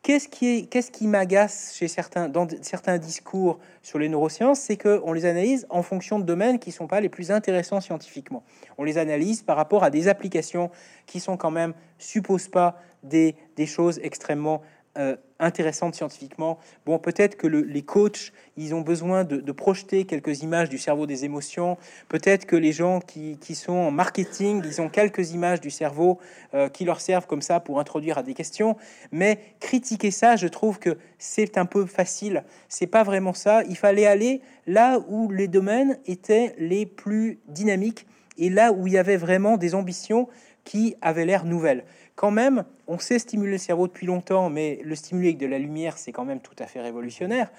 Qu'est-ce 0.06 0.28
qui, 0.28 0.68
qu'est-ce 0.68 0.92
qui 0.92 1.08
m'agace 1.08 1.74
chez 1.76 1.88
certains, 1.88 2.28
dans 2.28 2.46
certains 2.62 2.96
discours 2.96 3.58
sur 3.82 3.98
les 3.98 4.08
neurosciences, 4.08 4.60
c'est 4.60 4.76
qu'on 4.76 5.12
les 5.12 5.24
analyse 5.24 5.66
en 5.68 5.82
fonction 5.82 6.20
de 6.20 6.24
domaines 6.24 6.60
qui 6.60 6.68
ne 6.70 6.74
sont 6.74 6.86
pas 6.86 7.00
les 7.00 7.08
plus 7.08 7.32
intéressants 7.32 7.80
scientifiquement. 7.80 8.44
On 8.78 8.84
les 8.84 8.98
analyse 8.98 9.42
par 9.42 9.56
rapport 9.56 9.82
à 9.82 9.90
des 9.90 10.06
applications 10.06 10.70
qui 11.06 11.18
sont 11.18 11.36
quand 11.36 11.50
même, 11.50 11.74
supposent 11.98 12.46
pas 12.46 12.80
des, 13.08 13.66
choses 13.66 14.00
extrêmement 14.02 14.62
euh, 14.98 15.16
intéressante 15.38 15.94
scientifiquement. 15.94 16.58
Bon, 16.86 16.98
peut-être 16.98 17.36
que 17.36 17.46
les 17.46 17.82
coachs, 17.82 18.32
ils 18.56 18.74
ont 18.74 18.80
besoin 18.80 19.24
de, 19.24 19.52
projeter 19.52 20.06
quelques 20.06 20.42
images 20.42 20.70
du 20.70 20.78
cerveau 20.78 21.06
des 21.06 21.26
émotions. 21.26 21.76
Peut-être 22.08 22.46
que 22.46 22.56
les 22.56 22.72
gens 22.72 23.00
qui, 23.00 23.36
sont 23.54 23.74
en 23.74 23.90
marketing, 23.90 24.62
ils 24.64 24.80
ont 24.80 24.88
quelques 24.88 25.32
images 25.32 25.60
du 25.60 25.68
cerveau 25.68 26.18
euh, 26.54 26.70
qui 26.70 26.86
leur 26.86 27.02
servent 27.02 27.26
comme 27.26 27.42
ça 27.42 27.60
pour 27.60 27.78
introduire 27.80 28.16
à 28.16 28.22
des 28.22 28.32
questions. 28.32 28.76
Mais 29.12 29.38
critiquer 29.60 30.10
ça, 30.10 30.36
je 30.36 30.46
trouve 30.46 30.78
que 30.78 30.96
c'est 31.18 31.58
un 31.58 31.66
peu 31.66 31.84
facile. 31.84 32.44
C'est 32.70 32.86
pas 32.86 33.02
vraiment 33.02 33.34
ça. 33.34 33.62
Il 33.68 33.76
fallait 33.76 34.06
aller 34.06 34.40
là 34.66 35.00
où 35.08 35.30
les 35.30 35.48
domaines 35.48 35.98
étaient 36.06 36.54
les 36.58 36.86
plus 36.86 37.38
dynamiques 37.48 38.06
et 38.38 38.50
là 38.50 38.72
où 38.72 38.86
il 38.86 38.94
y 38.94 38.98
avait 38.98 39.16
vraiment 39.16 39.56
des 39.56 39.74
ambitions 39.74 40.28
qui 40.66 40.96
avaient 41.00 41.24
l'air 41.24 41.46
nouvelles 41.46 41.84
quand 42.16 42.30
même, 42.30 42.64
on 42.86 42.98
sait 42.98 43.18
stimuler 43.18 43.52
le 43.52 43.58
cerveau 43.58 43.86
depuis 43.86 44.06
longtemps, 44.06 44.50
mais 44.50 44.80
le 44.82 44.94
stimuler 44.94 45.28
avec 45.28 45.38
de 45.38 45.46
la 45.46 45.58
lumière, 45.58 45.98
c'est 45.98 46.12
quand 46.12 46.24
même 46.24 46.40
tout 46.40 46.56
à 46.58 46.66
fait 46.66 46.80
révolutionnaire. 46.80 47.52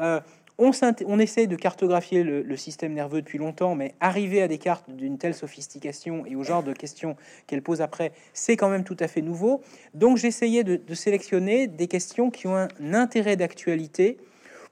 Euh, 0.00 0.20
on, 0.58 0.72
on, 1.06 1.18
essaie 1.18 1.46
de 1.46 1.56
cartographier 1.56 2.22
le, 2.22 2.56
système 2.56 2.92
nerveux 2.92 3.22
depuis 3.22 3.38
longtemps, 3.38 3.74
mais 3.74 3.94
arriver 4.00 4.42
à 4.42 4.48
des 4.48 4.58
cartes 4.58 4.90
d'une 4.90 5.16
telle 5.16 5.32
sophistication 5.32 6.26
et 6.26 6.36
au 6.36 6.42
genre 6.42 6.62
de 6.62 6.74
questions 6.74 7.16
qu'elle 7.46 7.62
pose 7.62 7.80
après, 7.80 8.12
c'est 8.34 8.56
quand 8.56 8.68
même 8.68 8.84
tout 8.84 8.96
à 9.00 9.08
fait 9.08 9.22
nouveau. 9.22 9.62
Donc 9.94 10.18
j'essayais 10.18 10.64
de, 10.64 10.76
de, 10.76 10.94
sélectionner 10.94 11.66
des 11.66 11.86
questions 11.86 12.30
qui 12.30 12.46
ont 12.46 12.56
un 12.56 12.68
intérêt 12.92 13.36
d'actualité 13.36 14.18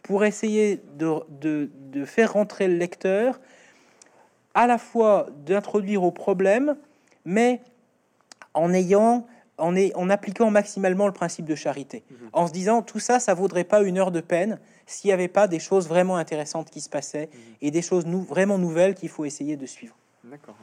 pour 0.03 0.25
essayer 0.25 0.83
de, 0.99 1.15
de, 1.31 1.71
de 1.91 2.05
faire 2.05 2.35
rentrer 2.35 2.69
le 2.69 2.77
lecteur, 2.77 3.41
à 4.53 4.67
la 4.67 4.77
fois 4.77 5.29
d'introduire 5.47 6.03
au 6.03 6.11
problème, 6.11 6.77
mais 7.25 7.61
en 8.59 8.73
ayant 8.73 9.27
en, 9.59 9.75
est, 9.75 9.95
en 9.97 10.09
appliquant 10.09 10.51
maximalement 10.51 11.07
le 11.07 11.13
principe 11.13 11.45
de 11.45 11.55
charité, 11.55 12.05
mhm. 12.11 12.29
en 12.33 12.47
se 12.47 12.53
disant 12.53 12.83
tout 12.83 13.01
ça, 13.01 13.19
ça 13.19 13.35
vaudrait 13.35 13.65
pas 13.65 13.83
une 13.83 13.99
heure 13.99 14.13
de 14.13 14.21
peine 14.21 14.59
s'il 14.87 15.09
n'y 15.09 15.13
avait 15.13 15.29
pas 15.29 15.49
des 15.49 15.59
choses 15.59 15.89
vraiment 15.89 16.17
intéressantes 16.17 16.71
qui 16.71 16.81
se 16.81 16.89
passaient 16.89 17.29
mhm. 17.33 17.41
et 17.63 17.71
des 17.71 17.83
choses 17.83 18.07
vraiment 18.07 18.59
nouvelles 18.59 18.95
qu'il 18.95 19.09
faut 19.09 19.25
essayer 19.25 19.57
de 19.57 19.67
suivre. 19.67 19.97
D'accord. 20.25 20.57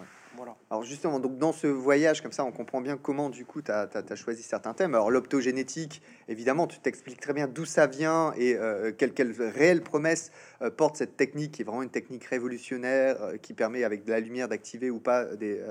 Alors 0.72 0.84
justement, 0.84 1.20
donc 1.20 1.38
dans 1.38 1.52
ce 1.52 1.68
voyage 1.68 2.24
comme 2.24 2.32
ça, 2.32 2.44
on 2.44 2.52
comprend 2.52 2.82
bien 2.82 2.98
comment 2.98 3.30
du 3.30 3.46
coup 3.46 3.62
tu 3.62 3.72
as, 3.72 3.88
choisi 4.16 4.42
certains 4.42 4.74
thèmes. 4.74 4.96
Alors 4.96 5.12
l'optogénétique, 5.12 6.02
évidemment, 6.28 6.66
tu 6.66 6.80
t'expliques 6.80 7.22
très 7.22 7.34
bien 7.34 7.48
d'où 7.48 7.66
ça 7.66 7.86
vient 7.86 8.34
et 8.36 8.56
euh, 8.56 8.92
quelle, 8.92 9.14
quelle, 9.14 9.32
réelle 9.32 9.84
promesse 9.84 10.32
euh, 10.64 10.72
porte 10.72 10.98
cette 10.98 11.18
technique, 11.18 11.52
qui 11.52 11.62
est 11.62 11.66
vraiment 11.66 11.84
une 11.84 11.92
technique 11.92 12.26
révolutionnaire, 12.26 13.22
euh, 13.22 13.38
qui 13.38 13.54
permet 13.54 13.84
avec 13.84 14.06
de 14.06 14.12
la 14.12 14.20
lumière 14.20 14.48
d'activer 14.48 14.90
ou 14.90 15.00
pas 15.00 15.26
des, 15.36 15.62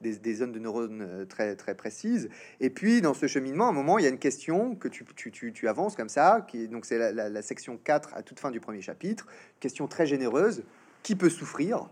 des, 0.00 0.34
zones 0.34 0.52
de 0.52 0.60
neurones 0.60 1.26
très, 1.28 1.56
très 1.56 1.74
précises. 1.74 2.28
Et 2.60 2.70
puis 2.70 3.00
dans 3.00 3.14
ce 3.14 3.26
cheminement, 3.26 3.66
à 3.66 3.70
un 3.70 3.72
moment, 3.72 3.98
il 3.98 4.04
y 4.04 4.06
a 4.06 4.10
une 4.10 4.18
question 4.18 4.76
que 4.76 4.86
tu, 4.86 5.68
avances 5.68 5.96
comme 5.96 6.08
ça, 6.08 6.46
qui 6.46 6.68
donc 6.68 6.86
c'est 6.86 6.98
la, 6.98 7.28
la, 7.28 7.42
section 7.42 7.76
4 7.76 8.14
à 8.14 8.22
toute 8.22 8.38
fin 8.38 8.52
du 8.52 8.60
premier 8.60 8.82
chapitre, 8.82 9.26
question 9.58 9.88
très 9.88 10.06
généreuse, 10.06 10.62
qui 11.02 11.16
peut 11.16 11.30
souffrir? 11.30 11.88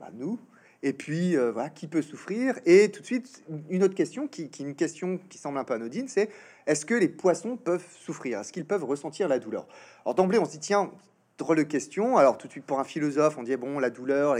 Bah, 0.00 0.08
Nous 0.14 0.38
et 0.82 0.92
puis, 0.92 1.36
euh, 1.36 1.50
voilà, 1.50 1.70
qui 1.70 1.88
peut 1.88 2.02
souffrir? 2.02 2.58
Et 2.64 2.90
tout 2.90 3.00
de 3.00 3.06
suite, 3.06 3.42
une 3.68 3.82
autre 3.82 3.94
question, 3.94 4.28
qui, 4.28 4.48
qui 4.48 4.62
une 4.62 4.76
question 4.76 5.18
qui 5.28 5.38
semble 5.38 5.58
un 5.58 5.64
peu 5.64 5.74
anodine, 5.74 6.06
c'est 6.06 6.30
est-ce 6.66 6.86
que 6.86 6.94
les 6.94 7.08
poissons 7.08 7.56
peuvent 7.56 7.84
souffrir? 8.00 8.40
Est-ce 8.40 8.52
qu'ils 8.52 8.64
peuvent 8.64 8.84
ressentir 8.84 9.26
la 9.26 9.38
douleur? 9.38 9.66
Alors 10.04 10.14
d'emblée, 10.14 10.38
on 10.38 10.44
se 10.44 10.52
dit, 10.52 10.60
tiens, 10.60 10.92
drôle 11.36 11.56
de 11.56 11.62
question. 11.64 12.16
Alors 12.16 12.38
tout 12.38 12.46
de 12.46 12.52
suite, 12.52 12.64
pour 12.64 12.78
un 12.78 12.84
philosophe, 12.84 13.38
on 13.38 13.42
dit, 13.42 13.56
bon, 13.56 13.80
la 13.80 13.90
douleur, 13.90 14.36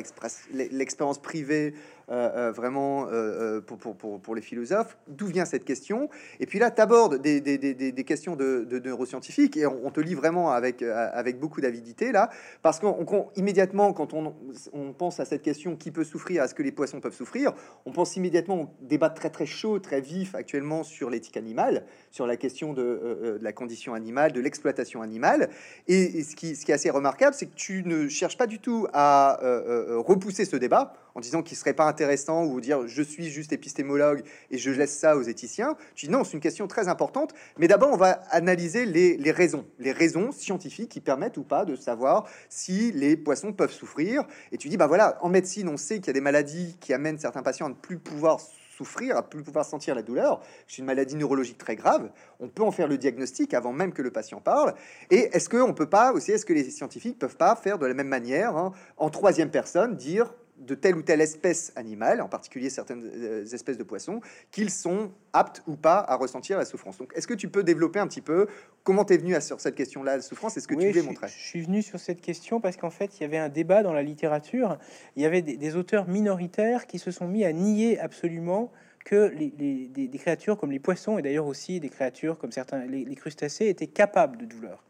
l'expérience 0.52 1.18
privée 1.18 1.74
euh, 2.10 2.30
euh, 2.36 2.52
vraiment 2.52 3.06
euh, 3.12 3.60
pour, 3.60 3.76
pour, 3.76 3.94
pour, 3.94 4.18
pour, 4.18 4.34
les 4.34 4.40
philosophes. 4.40 4.96
D'où 5.08 5.26
vient 5.26 5.44
cette 5.44 5.66
question? 5.66 6.08
Et 6.40 6.46
puis 6.46 6.58
là, 6.58 6.70
tu 6.70 6.80
abordes 6.80 7.20
des, 7.20 7.42
des, 7.42 7.58
des, 7.58 8.04
questions 8.04 8.34
de, 8.34 8.64
de, 8.64 8.78
neuroscientifiques 8.78 9.58
et 9.58 9.66
on, 9.66 9.90
te 9.90 10.00
lit 10.00 10.14
vraiment 10.14 10.50
avec, 10.50 10.80
avec 10.80 11.38
beaucoup 11.38 11.60
d'avidité 11.60 12.10
là, 12.10 12.30
parce 12.62 12.80
qu'on 12.80 13.28
immédiatement, 13.36 13.92
quand 13.92 14.14
on, 14.14 14.34
on, 14.72 14.94
pense 14.94 15.20
à 15.20 15.26
cette 15.26 15.42
question 15.42 15.76
qui 15.76 15.90
peut 15.90 16.04
souffrir, 16.04 16.42
est-ce 16.42 16.54
que 16.54 16.62
les 16.62 16.72
poissons 16.72 16.98
peuvent 17.00 17.14
souffrir, 17.14 17.52
on 17.84 17.92
pense 17.92 18.16
immédiatement 18.16 18.62
au 18.62 18.68
débat 18.80 19.10
très 19.10 19.28
très 19.28 19.44
chaud, 19.44 19.78
très 19.78 20.00
vif 20.00 20.34
actuellement 20.34 20.84
sur 20.84 21.10
l'éthique 21.10 21.36
animale, 21.36 21.84
sur 22.10 22.26
la 22.26 22.38
question 22.38 22.72
de, 22.72 23.38
la 23.42 23.52
condition 23.52 23.92
animale, 23.92 24.32
de 24.32 24.40
l'exploitation 24.40 25.02
animale. 25.02 25.50
Et, 25.88 26.22
ce, 26.22 26.34
qui, 26.34 26.56
ce 26.56 26.64
qui 26.64 26.70
est 26.70 26.74
assez 26.74 26.90
remarquable, 26.90 27.34
c'est 27.34 27.46
que 27.46 27.54
tu 27.54 27.82
ne 27.84 28.08
cherches 28.08 28.38
pas 28.38 28.46
du 28.46 28.60
tout 28.60 28.86
à 28.94 29.38
repousser 29.42 30.46
ce 30.46 30.56
débat 30.56 30.94
en 31.18 31.20
disant 31.20 31.42
qu'il 31.42 31.56
serait 31.56 31.74
pas 31.74 31.86
intéressant 31.86 32.44
ou 32.44 32.60
dire 32.60 32.86
je 32.86 33.02
suis 33.02 33.28
juste 33.28 33.52
épistémologue 33.52 34.22
et 34.52 34.56
je 34.56 34.70
laisse 34.70 34.96
ça 34.96 35.16
aux 35.16 35.22
éthiciens. 35.22 35.76
Tu 35.96 36.06
dis 36.06 36.12
non, 36.12 36.22
c'est 36.22 36.34
une 36.34 36.40
question 36.40 36.68
très 36.68 36.86
importante, 36.86 37.34
mais 37.58 37.66
d'abord 37.66 37.90
on 37.92 37.96
va 37.96 38.22
analyser 38.30 38.86
les, 38.86 39.16
les, 39.16 39.32
raisons, 39.32 39.66
les 39.80 39.90
raisons 39.90 40.30
scientifiques 40.30 40.90
qui 40.90 41.00
permettent 41.00 41.36
ou 41.36 41.42
pas 41.42 41.64
de 41.64 41.74
savoir 41.74 42.28
si 42.48 42.92
les 42.92 43.16
poissons 43.16 43.52
peuvent 43.52 43.72
souffrir. 43.72 44.22
Et 44.52 44.58
tu 44.58 44.68
dis 44.68 44.76
bah 44.76 44.86
voilà, 44.86 45.18
en 45.20 45.28
médecine 45.28 45.68
on 45.68 45.76
sait 45.76 45.96
qu'il 45.96 46.06
y 46.06 46.10
a 46.10 46.12
des 46.12 46.20
maladies 46.20 46.76
qui 46.78 46.92
amènent 46.92 47.18
certains 47.18 47.42
patients 47.42 47.66
à 47.66 47.70
ne 47.70 47.74
plus 47.74 47.98
pouvoir 47.98 48.38
souffrir, 48.76 49.16
à 49.16 49.28
plus 49.28 49.42
pouvoir 49.42 49.64
sentir 49.64 49.96
la 49.96 50.02
douleur. 50.02 50.40
C'est 50.68 50.78
une 50.78 50.84
maladie 50.84 51.16
neurologique 51.16 51.58
très 51.58 51.74
grave. 51.74 52.12
On 52.38 52.46
peut 52.46 52.62
en 52.62 52.70
faire 52.70 52.86
le 52.86 52.96
diagnostic 52.96 53.54
avant 53.54 53.72
même 53.72 53.92
que 53.92 54.02
le 54.02 54.12
patient 54.12 54.40
parle. 54.40 54.74
Et 55.10 55.30
est-ce 55.32 55.48
qu'on 55.48 55.74
peut 55.74 55.88
pas 55.88 56.12
aussi, 56.12 56.30
est-ce 56.30 56.46
que 56.46 56.52
les 56.52 56.70
scientifiques 56.70 57.18
peuvent 57.18 57.36
pas 57.36 57.56
faire 57.56 57.80
de 57.80 57.86
la 57.86 57.94
même 57.94 58.06
manière, 58.06 58.56
hein, 58.56 58.70
en 58.96 59.10
troisième 59.10 59.50
personne, 59.50 59.96
dire 59.96 60.32
de 60.58 60.74
telle 60.74 60.96
ou 60.96 61.02
telle 61.02 61.20
espèce 61.20 61.72
animale, 61.76 62.20
en 62.20 62.28
particulier 62.28 62.70
certaines 62.70 63.04
euh, 63.04 63.44
espèces 63.46 63.78
de 63.78 63.82
poissons, 63.82 64.20
qu'ils 64.50 64.70
sont 64.70 65.12
aptes 65.32 65.62
ou 65.66 65.76
pas 65.76 65.98
à 65.98 66.16
ressentir 66.16 66.58
la 66.58 66.64
souffrance. 66.64 66.98
Donc, 66.98 67.12
est-ce 67.14 67.26
que 67.26 67.34
tu 67.34 67.48
peux 67.48 67.62
développer 67.62 67.98
un 67.98 68.06
petit 68.06 68.20
peu 68.20 68.48
comment 68.82 69.04
tu 69.04 69.14
es 69.14 69.18
venu 69.18 69.34
à, 69.34 69.40
sur 69.40 69.60
cette 69.60 69.74
question-là, 69.74 70.16
la 70.16 70.22
souffrance 70.22 70.56
Est-ce 70.56 70.68
que 70.68 70.74
tu 70.74 70.90
veux 70.90 71.02
montrer 71.02 71.28
Je 71.28 71.38
suis 71.38 71.62
venu 71.62 71.82
sur 71.82 72.00
cette 72.00 72.20
question 72.20 72.60
parce 72.60 72.76
qu'en 72.76 72.90
fait, 72.90 73.18
il 73.18 73.22
y 73.22 73.24
avait 73.24 73.38
un 73.38 73.48
débat 73.48 73.82
dans 73.82 73.92
la 73.92 74.02
littérature. 74.02 74.78
Il 75.16 75.22
y 75.22 75.26
avait 75.26 75.42
des, 75.42 75.76
auteurs 75.76 76.08
minoritaires 76.08 76.86
qui 76.86 76.98
se 76.98 77.10
sont 77.10 77.28
mis 77.28 77.44
à 77.44 77.52
nier 77.52 77.98
absolument 78.00 78.72
que 79.04 79.32
les, 79.36 79.50
des, 79.88 80.18
créatures 80.18 80.58
comme 80.58 80.72
les 80.72 80.80
poissons 80.80 81.18
et 81.18 81.22
d'ailleurs 81.22 81.46
aussi 81.46 81.80
des 81.80 81.88
créatures 81.88 82.36
comme 82.38 82.52
certains 82.52 82.84
les, 82.84 83.14
crustacés 83.14 83.68
étaient 83.68 83.86
capables 83.86 84.36
de 84.38 84.44
douleur. 84.44 84.82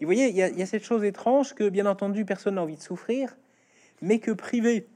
Et 0.00 0.04
vous 0.04 0.08
voyez, 0.08 0.28
il 0.28 0.36
y, 0.36 0.42
a, 0.42 0.48
il 0.48 0.58
y 0.58 0.62
a 0.62 0.66
cette 0.66 0.84
chose 0.84 1.04
étrange 1.04 1.54
que 1.54 1.68
bien 1.68 1.86
entendu 1.86 2.24
personne 2.24 2.54
n'a 2.54 2.62
envie 2.62 2.76
de 2.76 2.82
souffrir, 2.82 3.36
mais 4.02 4.18
que 4.18 4.30
priver 4.30 4.86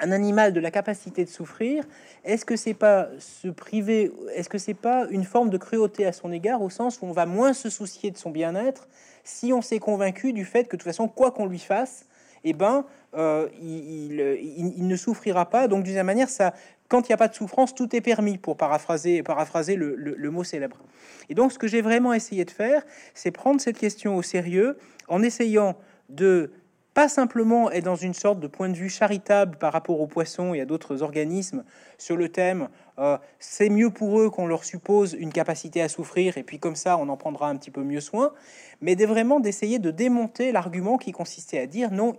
un 0.00 0.12
animal 0.12 0.52
de 0.52 0.60
la 0.60 0.70
capacité 0.70 1.24
de 1.24 1.30
souffrir, 1.30 1.84
est-ce 2.24 2.44
que 2.44 2.56
c'est 2.56 2.74
pas 2.74 3.08
se 3.18 3.48
priver, 3.48 4.12
est-ce 4.34 4.48
que 4.48 4.58
c'est 4.58 4.74
pas 4.74 5.06
une 5.10 5.24
forme 5.24 5.50
de 5.50 5.58
cruauté 5.58 6.06
à 6.06 6.12
son 6.12 6.32
égard 6.32 6.62
au 6.62 6.70
sens 6.70 7.00
où 7.00 7.06
on 7.06 7.12
va 7.12 7.26
moins 7.26 7.52
se 7.52 7.70
soucier 7.70 8.10
de 8.10 8.16
son 8.16 8.30
bien-être 8.30 8.88
si 9.24 9.52
on 9.52 9.60
s'est 9.60 9.78
convaincu 9.78 10.32
du 10.32 10.44
fait 10.44 10.64
que 10.64 10.76
de 10.76 10.80
toute 10.80 10.84
façon 10.84 11.08
quoi 11.08 11.32
qu'on 11.32 11.46
lui 11.46 11.58
fasse, 11.58 12.06
eh 12.44 12.52
ben 12.52 12.84
euh, 13.14 13.48
il, 13.60 14.86
ne 14.86 14.96
souffrira 14.96 15.50
pas. 15.50 15.68
Donc 15.68 15.84
d'une 15.84 16.02
manière, 16.02 16.28
ça, 16.28 16.54
quand 16.88 17.08
il 17.08 17.12
n'y 17.12 17.14
a 17.14 17.18
pas 17.18 17.28
de 17.28 17.34
souffrance, 17.34 17.74
tout 17.74 17.94
est 17.94 18.00
permis 18.00 18.38
pour 18.38 18.56
paraphraser, 18.56 19.22
paraphraser 19.22 19.76
le, 19.76 19.94
le 19.96 20.30
mot 20.30 20.44
célèbre. 20.44 20.78
Et 21.28 21.34
donc 21.34 21.52
ce 21.52 21.58
que 21.58 21.66
j'ai 21.66 21.82
vraiment 21.82 22.14
essayé 22.14 22.44
de 22.44 22.50
faire, 22.50 22.82
c'est 23.14 23.30
prendre 23.30 23.60
cette 23.60 23.78
question 23.78 24.16
au 24.16 24.22
sérieux 24.22 24.78
en 25.08 25.22
essayant 25.22 25.76
de 26.08 26.50
pas 26.98 27.08
simplement 27.08 27.70
être 27.70 27.84
dans 27.84 27.94
une 27.94 28.12
sorte 28.12 28.40
de 28.40 28.48
point 28.48 28.68
de 28.68 28.74
vue 28.74 28.90
charitable 28.90 29.56
par 29.56 29.72
rapport 29.72 30.00
aux 30.00 30.08
poissons 30.08 30.52
et 30.52 30.60
à 30.60 30.64
d'autres 30.64 31.04
organismes 31.04 31.62
sur 31.96 32.16
le 32.16 32.28
thème 32.28 32.68
euh, 32.98 33.16
c'est 33.38 33.68
mieux 33.68 33.90
pour 33.90 34.18
eux 34.18 34.30
qu'on 34.30 34.48
leur 34.48 34.64
suppose 34.64 35.12
une 35.16 35.32
capacité 35.32 35.80
à 35.80 35.88
souffrir 35.88 36.38
et 36.38 36.42
puis 36.42 36.58
comme 36.58 36.74
ça 36.74 36.98
on 36.98 37.08
en 37.08 37.16
prendra 37.16 37.50
un 37.50 37.56
petit 37.56 37.70
peu 37.70 37.84
mieux 37.84 38.00
soin, 38.00 38.32
mais 38.80 38.96
de 38.96 39.06
vraiment 39.06 39.38
d'essayer 39.38 39.78
de 39.78 39.92
démonter 39.92 40.50
l'argument 40.50 40.98
qui 40.98 41.12
consistait 41.12 41.60
à 41.60 41.66
dire 41.68 41.92
non, 41.92 42.16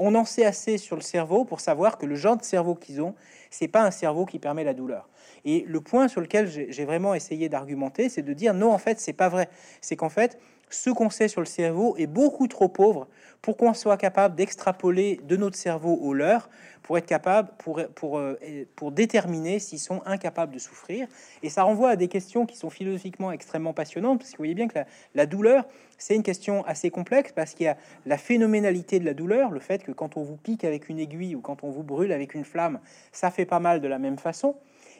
on 0.00 0.12
en 0.16 0.24
sait 0.24 0.44
assez 0.44 0.76
sur 0.76 0.96
le 0.96 1.02
cerveau 1.02 1.44
pour 1.44 1.60
savoir 1.60 1.96
que 1.96 2.04
le 2.04 2.16
genre 2.16 2.36
de 2.36 2.42
cerveau 2.42 2.74
qu'ils 2.74 3.00
ont, 3.00 3.14
c'est 3.50 3.68
pas 3.68 3.82
un 3.82 3.92
cerveau 3.92 4.26
qui 4.26 4.40
permet 4.40 4.64
la 4.64 4.74
douleur. 4.74 5.08
Et 5.44 5.64
le 5.68 5.80
point 5.80 6.08
sur 6.08 6.20
lequel 6.20 6.48
j'ai 6.48 6.84
vraiment 6.84 7.14
essayé 7.14 7.48
d'argumenter, 7.48 8.08
c'est 8.08 8.22
de 8.22 8.32
dire 8.32 8.54
non, 8.54 8.72
en 8.72 8.78
fait, 8.78 8.98
c'est 8.98 9.12
pas 9.12 9.28
vrai. 9.28 9.48
C'est 9.80 9.96
qu'en 9.96 10.08
fait, 10.08 10.38
ce 10.70 10.90
qu'on 10.90 11.10
sait 11.10 11.28
sur 11.28 11.40
le 11.40 11.46
cerveau 11.46 11.94
est 11.96 12.06
beaucoup 12.06 12.48
trop 12.48 12.68
pauvre 12.68 13.06
pour 13.42 13.56
qu'on 13.56 13.74
soit 13.74 13.96
capable 13.96 14.34
d'extrapoler 14.34 15.20
de 15.22 15.36
notre 15.36 15.56
cerveau 15.56 15.94
au 16.02 16.12
leur, 16.12 16.48
pour 16.82 16.98
être 16.98 17.06
capable, 17.06 17.50
pour, 17.58 17.80
pour, 17.94 18.18
euh, 18.18 18.34
pour 18.74 18.92
déterminer 18.92 19.58
s'ils 19.58 19.78
sont 19.78 20.02
incapables 20.04 20.52
de 20.52 20.58
souffrir. 20.58 21.06
Et 21.42 21.50
ça 21.50 21.62
renvoie 21.62 21.90
à 21.90 21.96
des 21.96 22.08
questions 22.08 22.46
qui 22.46 22.56
sont 22.56 22.70
philosophiquement 22.70 23.32
extrêmement 23.32 23.72
passionnantes, 23.72 24.18
parce 24.18 24.30
que 24.30 24.36
vous 24.36 24.42
voyez 24.42 24.54
bien 24.54 24.68
que 24.68 24.78
la, 25.14 25.26
douleur, 25.26 25.64
c'est 25.98 26.14
une 26.14 26.22
question 26.22 26.64
assez 26.64 26.90
complexe, 26.90 27.32
parce 27.32 27.54
qu'il 27.54 27.66
y 27.66 27.68
a 27.68 27.76
la 28.04 28.18
phénoménalité 28.18 28.98
de 28.98 29.04
la 29.04 29.14
douleur, 29.14 29.50
le 29.50 29.60
fait 29.60 29.82
que 29.82 29.92
quand 29.92 30.16
on 30.16 30.22
vous 30.22 30.36
pique 30.36 30.64
avec 30.64 30.88
une 30.88 30.98
aiguille 30.98 31.34
ou 31.34 31.40
quand 31.40 31.64
on 31.64 31.70
vous 31.70 31.82
brûle 31.82 32.12
avec 32.12 32.34
une 32.34 32.44
flamme, 32.44 32.80
ça 33.12 33.30
fait 33.30 33.46
pas 33.46 33.60
mal 33.60 33.80
de 33.80 33.88
la 33.88 33.98
même 33.98 34.18
façon. 34.18 34.56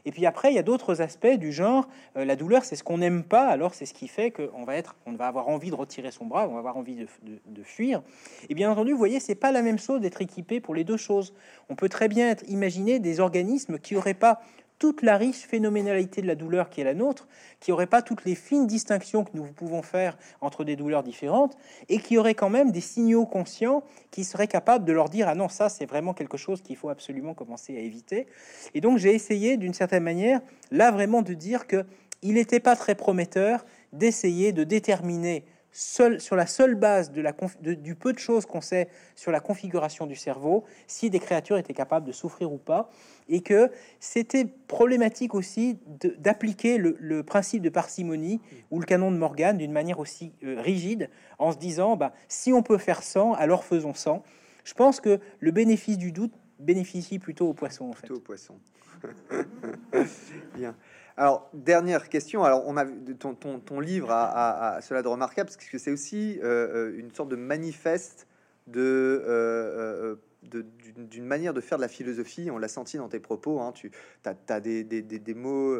Et 0.06 0.12
puis 0.12 0.24
après, 0.24 0.52
il 0.52 0.54
y 0.54 0.58
a 0.58 0.62
d'autres 0.62 1.02
aspects 1.02 1.26
du 1.26 1.52
genre, 1.52 1.88
euh, 2.16 2.24
la 2.24 2.36
douleur, 2.36 2.64
c'est 2.64 2.76
ce 2.76 2.84
qu'on 2.84 2.98
n'aime 2.98 3.24
pas, 3.24 3.46
alors 3.48 3.74
c'est 3.74 3.86
ce 3.86 3.92
qui 3.92 4.06
fait 4.08 4.30
qu'on 4.30 4.64
va 4.64 4.76
être, 4.76 4.96
on 5.04 5.12
va 5.12 5.26
avoir 5.26 5.48
envie 5.48 5.68
de 5.68 5.74
retirer 5.74 6.12
son 6.12 6.24
bras, 6.24 6.48
on 6.48 6.52
va 6.52 6.60
avoir 6.60 6.76
envie 6.76 6.94
de, 6.94 7.06
de 7.44 7.62
fuir. 7.64 8.02
Et 8.48 8.54
bien 8.54 8.70
entendu, 8.70 8.92
vous 8.92 8.98
voyez, 8.98 9.18
c'est 9.20 9.34
pas 9.34 9.50
la 9.50 9.62
même 9.62 9.78
chose 9.78 10.00
d'être 10.00 10.22
équipé 10.22 10.60
pour 10.60 10.74
les 10.74 10.84
deux 10.84 10.96
choses. 10.96 11.34
On 11.68 11.74
peut 11.74 11.88
très 11.88 12.06
bien 12.08 12.30
être, 12.30 12.44
imaginer 12.48 13.00
des 13.00 13.18
organismes 13.18 13.78
qui 13.78 13.94
n'auraient 13.94 14.14
pas 14.14 14.40
toute 14.78 15.02
la 15.02 15.16
riche 15.16 15.46
phénoménalité 15.46 16.22
de 16.22 16.26
la 16.26 16.34
douleur 16.34 16.68
qui 16.70 16.80
est 16.80 16.84
la 16.84 16.94
nôtre, 16.94 17.28
qui 17.60 17.70
n'aurait 17.70 17.86
pas 17.86 18.02
toutes 18.02 18.24
les 18.24 18.34
fines 18.34 18.66
distinctions 18.66 19.24
que 19.24 19.30
nous 19.34 19.44
pouvons 19.44 19.82
faire 19.82 20.18
entre 20.40 20.64
des 20.64 20.76
douleurs 20.76 21.02
différentes, 21.02 21.56
et 21.88 21.98
qui 21.98 22.18
aurait 22.18 22.34
quand 22.34 22.50
même 22.50 22.72
des 22.72 22.80
signaux 22.80 23.26
conscients 23.26 23.82
qui 24.10 24.24
seraient 24.24 24.48
capables 24.48 24.84
de 24.84 24.92
leur 24.92 25.08
dire 25.08 25.28
ah 25.28 25.34
non 25.34 25.48
ça 25.48 25.68
c'est 25.68 25.86
vraiment 25.86 26.14
quelque 26.14 26.36
chose 26.36 26.62
qu'il 26.62 26.76
faut 26.76 26.88
absolument 26.88 27.34
commencer 27.34 27.76
à 27.76 27.80
éviter. 27.80 28.26
Et 28.74 28.80
donc 28.80 28.98
j'ai 28.98 29.14
essayé 29.14 29.56
d'une 29.56 29.74
certaine 29.74 30.02
manière 30.02 30.40
là 30.70 30.90
vraiment 30.90 31.22
de 31.22 31.34
dire 31.34 31.66
que 31.66 31.84
il 32.22 32.34
n'était 32.34 32.60
pas 32.60 32.76
très 32.76 32.94
prometteur 32.94 33.64
d'essayer 33.92 34.52
de 34.52 34.64
déterminer 34.64 35.44
seul, 35.76 36.20
sur 36.22 36.36
la 36.36 36.46
seule 36.46 36.74
base 36.74 37.12
de 37.12 37.20
la 37.20 37.34
du 37.60 37.94
peu 37.94 38.14
de 38.14 38.18
choses 38.18 38.46
qu'on 38.46 38.62
sait 38.62 38.88
sur 39.14 39.30
la 39.30 39.40
configuration 39.40 40.06
du 40.06 40.16
cerveau, 40.16 40.64
si 40.86 41.10
des 41.10 41.20
créatures 41.20 41.58
étaient 41.58 41.74
capables 41.74 42.06
de 42.06 42.12
souffrir 42.12 42.50
ou 42.50 42.56
pas, 42.56 42.88
et 43.28 43.42
que 43.42 43.70
c'était 44.00 44.46
problématique 44.46 45.34
aussi 45.34 45.78
d'appliquer 46.18 46.78
le, 46.78 47.22
principe 47.22 47.62
de 47.62 47.68
parcimonie 47.68 48.40
ou 48.70 48.80
le 48.80 48.86
canon 48.86 49.10
de 49.10 49.18
Morgan 49.18 49.58
d'une 49.58 49.72
manière 49.72 49.98
aussi 49.98 50.32
euh, 50.44 50.60
rigide, 50.60 51.10
en 51.38 51.52
se 51.52 51.58
disant, 51.58 51.96
bah, 51.96 52.14
si 52.28 52.52
on 52.52 52.62
peut 52.62 52.78
faire 52.78 53.02
100, 53.02 53.34
alors 53.34 53.64
faisons 53.64 53.94
100. 53.94 54.22
Je 54.64 54.74
pense 54.74 55.00
que 55.00 55.20
le 55.40 55.50
bénéfice 55.50 55.98
du 55.98 56.10
doute 56.10 56.32
bénéficie 56.58 57.18
plutôt 57.18 57.48
aux 57.48 57.54
poissons, 57.54 57.90
en 57.90 57.92
fait. 57.92 58.06
Plutôt 58.06 58.16
aux 58.16 58.20
poissons. 58.20 58.58
Bien. 60.54 60.74
Alors, 61.18 61.48
dernière 61.54 62.10
question. 62.10 62.44
Alors, 62.44 62.64
on 62.66 62.76
a 62.76 62.84
ton, 63.18 63.34
ton, 63.34 63.58
ton 63.58 63.80
livre 63.80 64.10
a, 64.10 64.78
cela 64.82 65.00
de 65.02 65.08
remarquable 65.08 65.48
parce 65.48 65.56
que 65.56 65.78
c'est 65.78 65.90
aussi 65.90 66.38
euh, 66.42 66.88
euh, 66.90 66.98
une 66.98 67.10
sorte 67.10 67.30
de 67.30 67.36
manifeste 67.36 68.26
de, 68.66 69.24
euh, 69.26 70.16
d'une 70.42 71.24
manière 71.24 71.54
de 71.54 71.62
faire 71.62 71.78
de 71.78 71.82
la 71.82 71.88
philosophie. 71.88 72.50
On 72.50 72.58
l'a 72.58 72.68
senti 72.68 72.98
dans 72.98 73.08
tes 73.08 73.18
propos. 73.18 73.60
Hein. 73.60 73.72
Tu 73.72 73.90
as, 74.26 74.60
des, 74.60 74.84
des, 74.84 75.00
des, 75.00 75.34
mots 75.34 75.74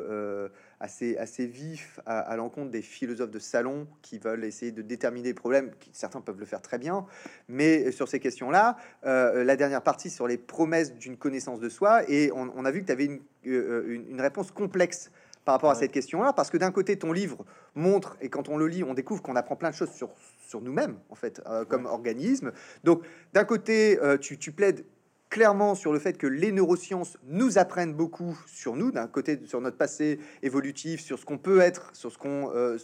assez, 0.81 1.19
assez 1.19 1.47
vifs 1.47 2.01
à, 2.07 2.35
l'encontre 2.37 2.71
des 2.71 2.81
philosophes 2.81 3.31
de 3.31 3.39
salon 3.39 3.87
qui 4.01 4.19
veulent 4.19 4.45
essayer 4.45 4.73
de 4.73 4.81
déterminer 4.81 5.29
les 5.29 5.35
problèmes. 5.35 5.71
Certains 5.93 6.23
peuvent 6.23 6.41
le 6.41 6.47
faire 6.47 6.63
très 6.63 6.79
bien, 6.79 7.05
mais 7.49 7.93
sur 7.93 8.09
ces 8.09 8.21
questions-là, 8.21 8.79
la 9.03 9.57
dernière 9.57 9.83
partie 9.83 10.09
sur 10.09 10.27
les 10.27 10.39
promesses 10.39 10.95
d'une 10.95 11.19
connaissance 11.19 11.61
de 11.61 11.69
soi, 11.69 12.09
et 12.09 12.33
on, 12.33 12.65
a 12.65 12.71
vu 12.71 12.81
que 12.81 12.87
tu 12.87 12.93
avais 12.93 13.05
une, 13.05 13.21
une, 13.45 14.07
une 14.09 14.21
réponse 14.21 14.51
complexe 14.51 15.11
par 15.47 15.55
rapport 15.55 15.71
à 15.71 15.77
cette 15.77 15.93
question-là, 15.93 16.33
parce 16.33 16.51
que 16.51 16.57
d'un 16.57 16.73
côté, 16.73 16.99
ton 16.99 17.13
livre 17.13 17.47
montre, 17.77 18.17
et 18.21 18.29
quand 18.29 18.49
on 18.49 18.57
le 18.57 18.67
lit, 18.67 18.83
on 18.83 18.95
découvre 18.95 19.23
qu'on 19.23 19.37
apprend 19.37 19.55
plein 19.55 19.71
de 19.71 19.77
choses 19.77 19.93
sur, 19.93 20.11
sur 20.49 20.61
nous-mêmes, 20.61 20.99
en 21.09 21.15
fait, 21.15 21.41
euh, 21.47 21.65
comme 21.65 21.87
organisme. 21.87 22.51
Donc, 22.83 23.03
d'un 23.33 23.45
côté, 23.45 23.99
euh, 24.03 24.19
tu, 24.19 24.39
tu 24.39 24.51
plaides 24.51 24.85
clairement 25.31 25.75
sur 25.75 25.93
le 25.93 25.99
fait 25.99 26.17
que 26.17 26.27
les 26.27 26.53
neurosciences 26.53 27.19
nous 27.27 27.59
apprennent 27.59 27.95
beaucoup 27.95 28.39
sur 28.47 28.77
nous, 28.77 28.93
d'un 28.93 29.07
côté 29.07 29.41
sur 29.45 29.61
notre 29.61 29.77
passé 29.77 30.21
évolutif, 30.43 31.01
sur 31.01 31.19
ce 31.19 31.25
qu'on 31.25 31.39
peut 31.39 31.61
être, 31.61 31.91
sur 31.95 32.13
ce 32.13 32.19
qu'on, 32.19 32.51
euh, 32.55 32.79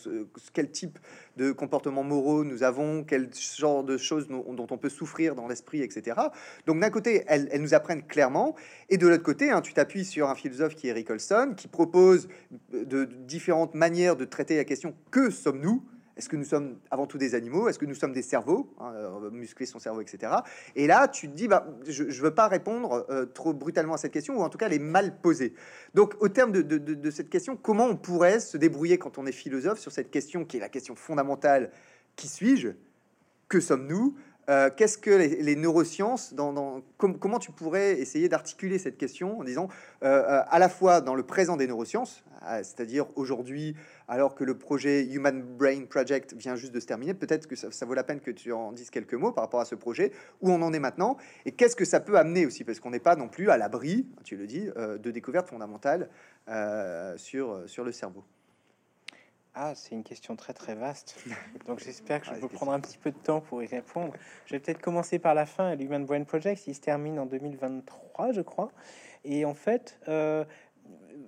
quel 0.53 0.71
type 0.71 0.99
de 1.37 1.53
comportements 1.53 2.03
moraux 2.03 2.45
nous 2.45 2.63
avons, 2.63 3.05
quel 3.05 3.31
genre 3.57 3.85
de 3.85 3.97
choses 3.97 4.29
dont 4.29 4.67
on 4.71 4.79
peut 4.79 4.89
souffrir 4.89 5.35
dans 5.35 5.49
l'esprit, 5.49 5.83
etc. 5.83 6.21
Donc 6.67 6.81
d'un 6.81 6.91
côté, 6.91 7.25
elles, 7.27 7.49
nous 7.61 7.75
apprennent 7.75 8.03
clairement, 8.03 8.55
et 8.89 8.99
de 8.99 9.07
l'autre 9.07 9.23
côté, 9.23 9.51
hein, 9.51 9.61
tu 9.61 9.73
t'appuies 9.73 10.05
sur 10.05 10.29
un 10.29 10.35
philosophe 10.35 10.75
qui 10.75 10.89
est 10.89 10.91
Eric 10.91 11.11
Olson, 11.11 11.55
qui 11.57 11.69
propose 11.69 12.29
de 12.73 13.05
différentes 13.05 13.75
manières 13.75 14.17
de 14.17 14.25
traiter 14.25 14.57
la 14.57 14.65
question 14.65 14.95
que 15.11 15.31
sommes-nous? 15.31 15.83
Est-ce 16.17 16.29
que 16.29 16.37
nous 16.37 16.45
sommes 16.45 16.79
avant 16.91 17.07
tout 17.07 17.17
des 17.17 17.35
animaux? 17.35 17.69
Est-ce 17.69 17.79
que 17.79 17.87
nous 17.87 17.95
sommes 17.95 18.13
des 18.13 18.23
cerveaux 18.23 18.73
hein, 18.79 18.93
euh, 18.95 19.31
Muscler 19.31 19.65
son 19.65 19.79
cerveau, 19.79 20.03
etc. 20.03 20.33
Et 20.77 20.87
là, 20.87 21.09
tu 21.09 21.29
te 21.29 21.35
dis, 21.35 21.49
bah, 21.49 21.67
je 21.89 22.05
ne 22.05 22.11
veux 22.11 22.35
pas 22.35 22.49
répondre 22.49 23.07
euh, 23.09 23.25
trop 23.25 23.55
brutalement 23.55 23.95
à 23.95 23.99
cette 23.99 24.13
question, 24.13 24.39
ou 24.39 24.43
en 24.43 24.51
tout 24.51 24.59
cas, 24.59 24.67
elle 24.67 24.75
est 24.75 24.79
mal 24.79 25.21
posée. 25.21 25.55
Donc, 25.95 26.15
au 26.21 26.29
terme 26.29 26.53
de, 26.53 27.11
cette 27.11 27.31
question, 27.31 27.57
comment 27.57 27.87
on 27.87 27.97
pourrait 27.97 28.41
se 28.41 28.59
débrouiller 28.59 28.99
quand 28.99 29.17
on 29.19 29.27
est 29.27 29.33
philosophe 29.33 29.79
sur 29.79 29.93
cette 29.93 30.11
question 30.11 30.45
qui 30.45 30.59
est 30.59 30.61
la 30.61 30.69
question 30.69 30.95
fondamentale 30.95 31.71
Qui 32.17 32.29
suis-je? 32.29 32.69
Que 33.49 33.61
sommes-nous? 33.61 34.15
Euh, 34.49 34.71
qu'est-ce 34.75 34.99
que 34.99 35.11
les, 35.11 35.57
neurosciences, 35.57 36.35
dans, 36.35 36.83
comment 36.99 37.39
tu 37.39 37.53
pourrais 37.53 38.01
essayer 38.01 38.29
d'articuler 38.29 38.79
cette 38.79 38.97
question 38.97 39.41
en 39.41 39.45
disant 39.45 39.69
à 40.01 40.59
la 40.59 40.69
fois 40.69 41.01
dans 41.01 41.15
le 41.15 41.23
présent 41.23 41.57
des 41.57 41.67
neurosciences, 41.67 42.25
c'est-à-dire 42.63 43.07
aujourd'hui 43.17 43.77
alors 44.09 44.35
que 44.35 44.45
le 44.45 44.59
projet 44.59 45.05
Human 45.05 45.43
Brain 45.43 45.87
Project 45.87 46.35
vient 46.35 46.55
juste 46.55 46.73
de 46.73 46.81
se 46.81 46.87
terminer. 46.87 47.15
Peut-être 47.15 47.47
que 47.47 47.57
ça, 47.57 47.87
vaut 47.87 47.95
la 47.95 48.05
peine 48.05 48.21
que 48.21 48.31
tu 48.31 48.53
en 48.53 48.73
dises 48.73 48.91
quelques 48.91 49.15
mots 49.15 49.33
par 49.33 49.45
rapport 49.45 49.61
à 49.61 49.65
ce 49.65 49.75
projet, 49.75 50.13
où 50.43 50.51
on 50.51 50.61
en 50.61 50.73
est 50.73 50.79
maintenant, 50.79 51.17
et 51.47 51.53
qu'est-ce 51.53 51.77
que 51.77 51.87
ça 51.87 51.99
peut 51.99 52.19
amener 52.19 52.45
aussi, 52.45 52.63
parce 52.63 52.79
qu'on 52.79 52.91
n'est 52.91 52.99
pas 52.99 53.17
non 53.17 53.29
plus 53.29 53.49
à 53.49 53.57
l'abri, 53.57 54.07
tu 54.25 54.37
le 54.37 54.47
dis, 54.47 54.69
euh, 54.77 54.99
de 54.99 55.11
découvertes 55.11 55.49
fondamentales 55.49 56.11
euh, 56.49 57.17
sur, 57.17 57.63
sur 57.67 57.85
le 57.85 57.93
cerveau. 57.93 58.23
Ah, 59.55 59.75
c'est 59.75 59.95
une 59.95 60.03
question 60.03 60.35
très 60.35 60.55
très 60.55 60.75
vaste. 60.75 61.17
Donc 61.67 61.81
j'espère 61.81 62.23
que 62.23 62.29
je 62.29 62.41
peux 62.41 62.49
prendre 62.49 62.73
un 62.73 62.81
petit 62.81 62.97
peu 62.97 63.11
de 63.11 63.19
temps 63.19 63.41
pour 63.41 63.63
y 63.63 63.67
répondre. 63.67 64.15
Je 64.47 64.55
vais 64.55 64.61
peut-être 64.61 64.81
commencer 64.81 65.19
par 65.19 65.35
la 65.35 65.45
fin. 65.45 65.75
L'Human 65.75 66.07
Brain 66.07 66.25
Project, 66.25 66.67
il 66.67 66.75
se 66.75 66.81
termine 66.81 67.19
en 67.19 67.27
2023, 67.27 68.33
je 68.33 68.41
crois. 68.41 68.71
Et 69.25 69.45
en 69.45 69.53
fait, 69.53 70.01
euh, 70.09 70.45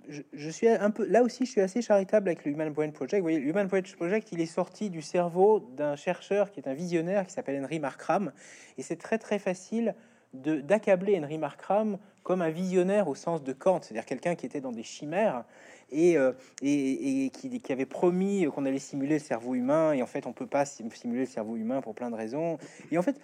je, 0.09 0.51
suis 0.51 0.68
un 0.68 0.91
peu 0.91 1.07
là 1.07 1.22
aussi, 1.22 1.45
je 1.45 1.51
suis 1.51 1.61
assez 1.61 1.83
charitable 1.83 2.29
avec 2.29 2.45
le 2.45 2.53
Human 2.53 2.72
Brain 2.72 2.91
Project. 2.91 3.20
Vous 3.20 3.25
voyez, 3.25 3.41
le 3.41 3.49
Human 3.49 3.66
Brain 3.66 3.83
Project, 3.83 4.33
il 4.33 4.41
est 4.41 4.47
sorti 4.47 4.91
du 4.91 5.03
cerveau 5.03 5.61
d'un 5.77 5.97
chercheur 5.97 6.51
qui 6.51 6.61
est 6.61 6.68
un 6.68 6.75
visionnaire 6.75 7.27
qui 7.27 7.33
s'appelle 7.33 7.62
Henry 7.62 7.79
Markram, 7.79 8.33
et 8.79 8.83
c'est 8.83 8.97
très 8.97 9.18
très 9.18 9.39
facile 9.39 9.95
d'accabler 10.33 11.18
Henry 11.18 11.39
Markram 11.39 11.99
comme 12.25 12.43
un 12.43 12.51
visionnaire 12.51 13.07
au 13.07 13.14
sens 13.14 13.45
de 13.45 13.53
Kant, 13.53 13.81
c'est-à-dire 13.83 14.07
quelqu'un 14.07 14.35
qui 14.35 14.47
était 14.47 14.61
dans 14.61 14.72
des 14.72 14.83
chimères 14.83 15.45
et, 15.93 16.16
euh, 16.16 16.33
et, 16.62 17.31
qui, 17.33 17.61
qui, 17.61 17.72
avait 17.72 17.87
promis 17.87 18.47
qu'on 18.53 18.64
allait 18.64 18.79
simuler 18.79 19.14
le 19.14 19.20
cerveau 19.20 19.55
humain, 19.55 19.93
et 19.93 20.03
en 20.03 20.07
fait 20.07 20.27
on 20.27 20.33
peut 20.33 20.47
pas 20.47 20.64
simuler 20.64 21.20
le 21.20 21.27
cerveau 21.27 21.57
humain 21.57 21.83
pour 21.83 21.95
plein 21.95 22.11
de 22.11 22.16
raisons. 22.16 22.59
Et 22.91 22.99
en 22.99 23.03
fait, 23.03 23.20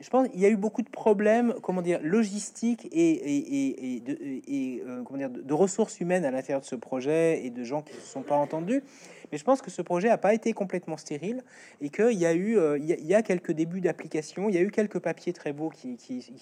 je 0.00 0.10
pense 0.10 0.28
qu'il 0.28 0.40
y 0.40 0.44
a 0.44 0.48
eu 0.48 0.56
beaucoup 0.56 0.82
de 0.82 0.88
problèmes, 0.88 1.54
comment 1.62 1.80
dire, 1.80 2.00
logistiques 2.02 2.88
et, 2.90 4.00
de, 4.04 4.18
et 4.46 4.82
euh, 4.86 5.28
de, 5.28 5.54
ressources 5.54 6.00
humaines 6.00 6.24
à 6.24 6.32
l'intérieur 6.32 6.60
de 6.60 6.66
ce 6.66 6.74
projet 6.74 7.44
et 7.44 7.50
de 7.50 7.62
gens 7.62 7.82
qui 7.82 7.94
ne 7.94 8.00
se 8.00 8.06
sont 8.06 8.22
pas 8.22 8.34
entendus. 8.34 8.82
Mais 9.30 9.38
je 9.38 9.44
pense 9.44 9.62
que 9.62 9.70
ce 9.70 9.82
projet 9.82 10.08
n'a 10.08 10.18
pas 10.18 10.34
été 10.34 10.52
complètement 10.52 10.96
stérile 10.96 11.42
et 11.80 11.90
qu'il 11.90 12.18
y 12.18 12.26
a 12.26 12.34
eu, 12.34 12.58
euh, 12.58 12.76
y 12.78 13.14
a, 13.14 13.22
quelques 13.22 13.52
débuts 13.52 13.80
d'application, 13.80 14.48
il 14.48 14.56
y 14.56 14.58
a 14.58 14.62
eu 14.62 14.70
quelques 14.70 14.98
papiers 14.98 15.32
très 15.32 15.52
beaux 15.52 15.70
qui, 15.70 15.96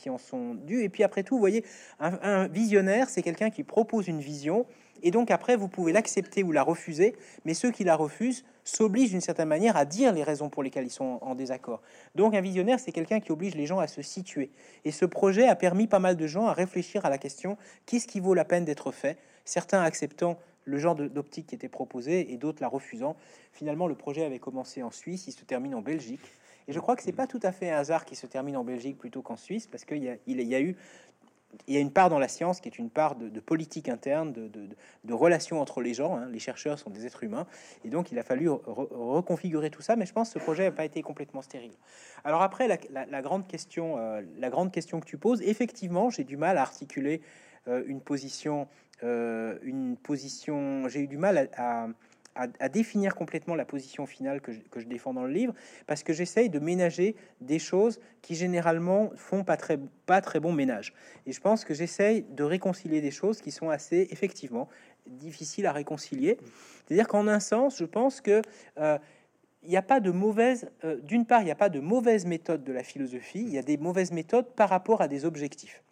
en 0.09 0.19
sont 0.19 0.55
dus. 0.55 0.83
Et 0.83 0.89
puis 0.89 1.03
après 1.03 1.23
tout, 1.23 1.35
vous 1.35 1.41
voyez, 1.41 1.65
un 2.01 2.49
visionnaire, 2.49 3.11
c'est 3.11 3.23
quelqu'un 3.23 3.51
qui 3.51 3.65
propose 3.65 4.09
une 4.09 4.21
vision 4.21 4.67
et 5.03 5.11
donc 5.11 5.31
après, 5.31 5.57
vous 5.57 5.69
pouvez 5.69 5.93
l'accepter 5.93 6.43
ou 6.43 6.53
la 6.53 6.63
refuser, 6.63 7.15
mais 7.45 7.55
ceux 7.55 7.71
qui 7.71 7.85
la 7.85 7.97
refusent 7.97 8.45
s'obligent 8.65 9.11
d'une 9.11 9.21
certaine 9.21 9.49
manière 9.49 9.77
à 9.77 9.85
dire 9.85 10.13
les 10.13 10.23
raisons 10.23 10.49
pour 10.49 10.63
lesquelles 10.63 10.87
ils 10.87 10.91
sont 10.91 11.19
en 11.21 11.35
désaccord. 11.35 11.83
Donc 12.15 12.35
un 12.35 12.41
visionnaire, 12.41 12.79
c'est 12.79 12.93
quelqu'un 12.93 13.21
qui 13.21 13.33
oblige 13.33 13.55
les 13.55 13.67
gens 13.67 13.81
à 13.81 13.89
se 13.89 14.03
situer. 14.03 14.51
Et 14.85 14.93
ce 14.93 15.05
projet 15.05 15.49
a 15.49 15.57
permis 15.57 15.87
pas 15.89 15.99
mal 15.99 16.17
de 16.17 16.27
gens 16.27 16.47
à 16.47 16.53
réfléchir 16.53 17.05
à 17.05 17.11
la 17.11 17.19
question 17.19 17.57
qu'est-ce 17.87 18.07
qui 18.07 18.21
vaut 18.21 18.35
la 18.35 18.45
peine 18.45 18.65
d'être 18.65 18.93
fait? 18.93 19.19
Certains 19.45 19.83
acceptant 19.83 20.39
le 20.65 20.79
genre 20.79 20.95
d'optique 20.95 21.49
qui 21.49 21.55
était 21.57 21.69
proposé 21.69 22.33
et 22.33 22.37
d'autres 22.37 22.63
la 22.63 22.69
refusant. 22.69 23.17
Finalement, 23.53 23.89
le 23.89 23.97
projet 23.97 24.25
avait 24.25 24.39
commencé 24.39 24.85
en 24.85 24.93
Suisse, 24.93 25.27
il 25.27 25.33
se 25.33 25.45
termine 25.45 25.75
en 25.75 25.83
Belgique. 25.83 26.21
Et 26.69 26.73
je 26.73 26.79
crois 26.79 26.95
que 26.95 27.03
c'est 27.03 27.11
pas 27.11 27.27
tout 27.27 27.41
à 27.43 27.51
fait 27.51 27.71
un 27.71 27.79
hasard 27.79 28.05
qu'il 28.05 28.17
se 28.17 28.27
termine 28.27 28.57
en 28.57 28.63
Belgique 28.63 28.97
plutôt 28.97 29.23
qu'en 29.23 29.37
Suisse, 29.37 29.67
parce 29.67 29.85
qu'il 29.85 30.05
y, 30.05 30.33
y 30.33 30.55
a 30.55 30.61
eu 30.61 30.77
il 31.67 31.75
y 31.75 31.77
a 31.77 31.81
une 31.81 31.91
part 31.91 32.09
dans 32.09 32.19
la 32.19 32.29
science 32.29 32.61
qui 32.61 32.69
est 32.69 32.79
une 32.79 32.91
part 32.91 33.15
de, 33.15 33.41
politique 33.41 33.89
interne, 33.89 34.33
de, 34.33 35.13
relations 35.13 35.61
entre 35.61 35.81
les 35.81 35.95
gens. 35.95 36.17
Hein. 36.17 36.29
Les 36.31 36.39
chercheurs 36.39 36.79
sont 36.79 36.91
des 36.91 37.07
êtres 37.07 37.25
humains. 37.25 37.47
Et 37.85 37.91
donc, 37.91 38.11
il 38.11 38.19
a 38.19 38.23
fallu 38.23 38.49
reconfigurer 38.49 39.71
tout 39.71 39.83
ça. 39.83 39.97
Mais 39.97 40.07
je 40.07 40.13
pense 40.13 40.33
que 40.33 40.39
ce 40.41 40.45
projet 40.45 40.65
n'a 40.65 40.73
pas 40.73 40.85
été 40.85 41.03
complètement 41.03 41.43
stérile. 41.43 41.75
Alors 42.25 42.43
après, 42.43 42.69
la, 42.69 43.23
grande, 43.23 43.47
question, 43.47 43.99
euh, 43.99 44.23
la 44.39 44.51
grande 44.51 44.73
question 44.73 45.01
que 45.01 45.07
tu 45.07 45.19
poses, 45.19 45.43
effectivement, 45.43 46.11
j'ai 46.11 46.25
du 46.25 46.37
mal 46.37 46.59
à 46.59 46.63
articuler 46.63 47.21
euh, 47.69 47.83
une 47.87 48.01
position. 48.01 48.69
Euh, 49.05 49.59
position 50.05 50.89
j'ai 50.89 51.01
eu 51.01 51.09
du 51.09 51.17
mal 51.17 51.51
à, 51.57 51.89
définir 52.73 53.15
complètement 53.15 53.55
la 53.55 53.65
position 53.65 54.07
finale 54.07 54.41
que 54.41 54.53
je, 54.53 54.87
défends 54.87 55.15
dans 55.15 55.25
le 55.25 55.33
livre, 55.33 55.55
parce 55.87 56.03
que 56.03 56.13
j'essaye 56.13 56.49
de 56.49 56.59
ménager 56.59 57.15
des 57.41 57.59
choses 57.59 58.01
qui 58.23 58.35
généralement 58.35 59.11
font 59.17 59.45
pas 59.45 59.57
très, 59.57 59.79
pas 60.07 60.21
très 60.21 60.41
bon 60.41 60.53
ménage. 60.53 60.93
Et 61.27 61.33
je 61.33 61.41
pense 61.41 61.65
que 61.65 61.75
j'essaye 61.75 62.23
de 62.23 62.43
réconcilier 62.43 63.01
des 63.01 63.11
choses 63.11 63.41
qui 63.41 63.51
sont 63.51 63.71
assez, 63.71 64.09
effectivement, 64.11 64.69
difficiles 65.07 65.67
à 65.67 65.73
réconcilier. 65.73 66.39
C'est-à-dire 66.87 67.09
qu'en 67.09 67.29
un 67.29 67.41
sens, 67.41 67.79
je 67.79 67.85
pense 67.85 68.21
que... 68.21 68.43
Euh, 68.79 68.99
n'y 69.69 69.77
a 69.77 69.83
pas 69.83 70.01
de 70.01 70.11
mauvaise, 70.11 70.69
euh, 70.85 70.97
d'une 71.03 71.25
part, 71.25 71.43
il 71.43 71.45
n'y 71.45 71.51
a 71.51 71.57
pas 71.57 71.69
de 71.69 71.81
mauvaise 71.81 72.27
méthode 72.27 72.65
de 72.65 72.73
la 72.73 72.83
philosophie, 72.83 73.43
il 73.43 73.51
y 73.51 73.59
a 73.59 73.63
des 73.63 73.77
mauvaises 73.77 74.11
méthodes 74.11 74.47
par 74.57 74.69
rapport 74.69 75.01
à 75.01 75.09
des 75.09 75.25
objectifs. 75.25 75.83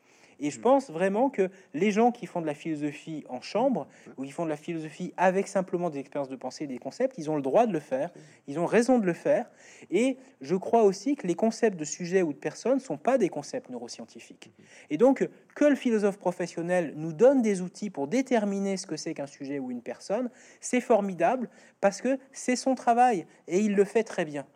Et 0.41 0.51
je 0.51 0.59
pense 0.59 0.91
vraiment 0.91 1.31
que 1.31 1.51
les 1.75 1.91
gens 1.91 2.11
qui 2.13 2.27
font 2.27 2.41
de 2.41 2.47
la 2.47 2.55
philosophie 2.55 3.25
en 3.29 3.41
chambre, 3.41 3.87
ou 4.17 4.25
qui 4.25 4.31
font 4.31 4.45
de 4.45 4.51
la 4.51 4.57
philosophie 4.57 5.13
avec 5.17 5.47
simplement 5.49 5.91
des 5.91 5.99
expériences 5.99 6.31
de 6.31 6.37
pensée 6.37 6.65
et 6.65 6.67
des 6.67 6.79
concepts, 6.79 7.19
ils 7.19 7.31
ont 7.31 7.37
le 7.37 7.43
droit 7.43 7.67
de 7.67 7.73
le 7.73 7.81
faire, 7.81 8.11
ils 8.47 8.59
ont 8.59 8.67
raison 8.67 8.99
de 8.99 9.07
le 9.07 9.13
faire. 9.13 9.51
Et 9.91 10.17
je 10.41 10.57
crois 10.57 10.83
aussi 10.83 11.15
que 11.15 11.27
les 11.27 11.35
concepts 11.35 11.79
de 11.79 11.85
sujet 11.85 12.23
ou 12.23 12.33
de 12.33 12.39
personne 12.39 12.75
ne 12.75 12.81
sont 12.81 12.97
pas 12.97 13.19
des 13.19 13.29
concepts 13.29 13.71
neuroscientifiques. 13.71 14.51
Et 14.89 14.97
donc, 14.97 15.29
que 15.55 15.65
le 15.65 15.77
philosophe 15.77 16.19
professionnel 16.19 16.95
nous 16.97 17.13
donne 17.13 17.43
des 17.43 17.61
outils 17.61 17.91
pour 17.91 18.09
déterminer 18.09 18.77
ce 18.77 18.87
que 18.87 18.97
c'est 18.97 19.15
qu'un 19.15 19.27
sujet 19.27 19.59
ou 19.59 19.71
une 19.71 19.83
personne, 19.83 20.31
c'est 20.61 20.81
formidable 20.81 21.51
parce 21.81 22.01
que 22.01 22.19
c'est 22.33 22.57
son 22.57 22.75
travail 22.75 23.27
et 23.47 23.61
il 23.61 23.75
le 23.75 23.85
fait 23.85 24.05
très 24.05 24.25
bien. 24.25 24.47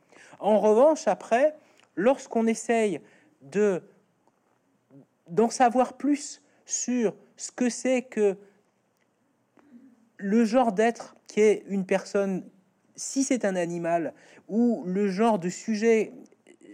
En 0.40 0.58
revanche, 0.58 1.06
après, 1.08 1.54
lorsqu'on 1.96 2.46
essaye 2.46 3.00
de 3.42 3.82
d'en 5.28 5.50
savoir 5.50 5.96
plus 5.96 6.42
sur 6.66 7.14
ce 7.36 7.50
que 7.50 7.68
c'est 7.68 8.02
que 8.02 8.36
le 10.16 10.44
genre 10.44 10.72
d'être 10.72 11.16
qui 11.26 11.40
est 11.40 11.64
une 11.68 11.84
personne, 11.84 12.44
si 12.96 13.24
c'est 13.24 13.44
un 13.44 13.56
animal, 13.56 14.14
ou 14.48 14.84
le 14.86 15.08
genre 15.08 15.38
de 15.38 15.48
sujet, 15.48 16.12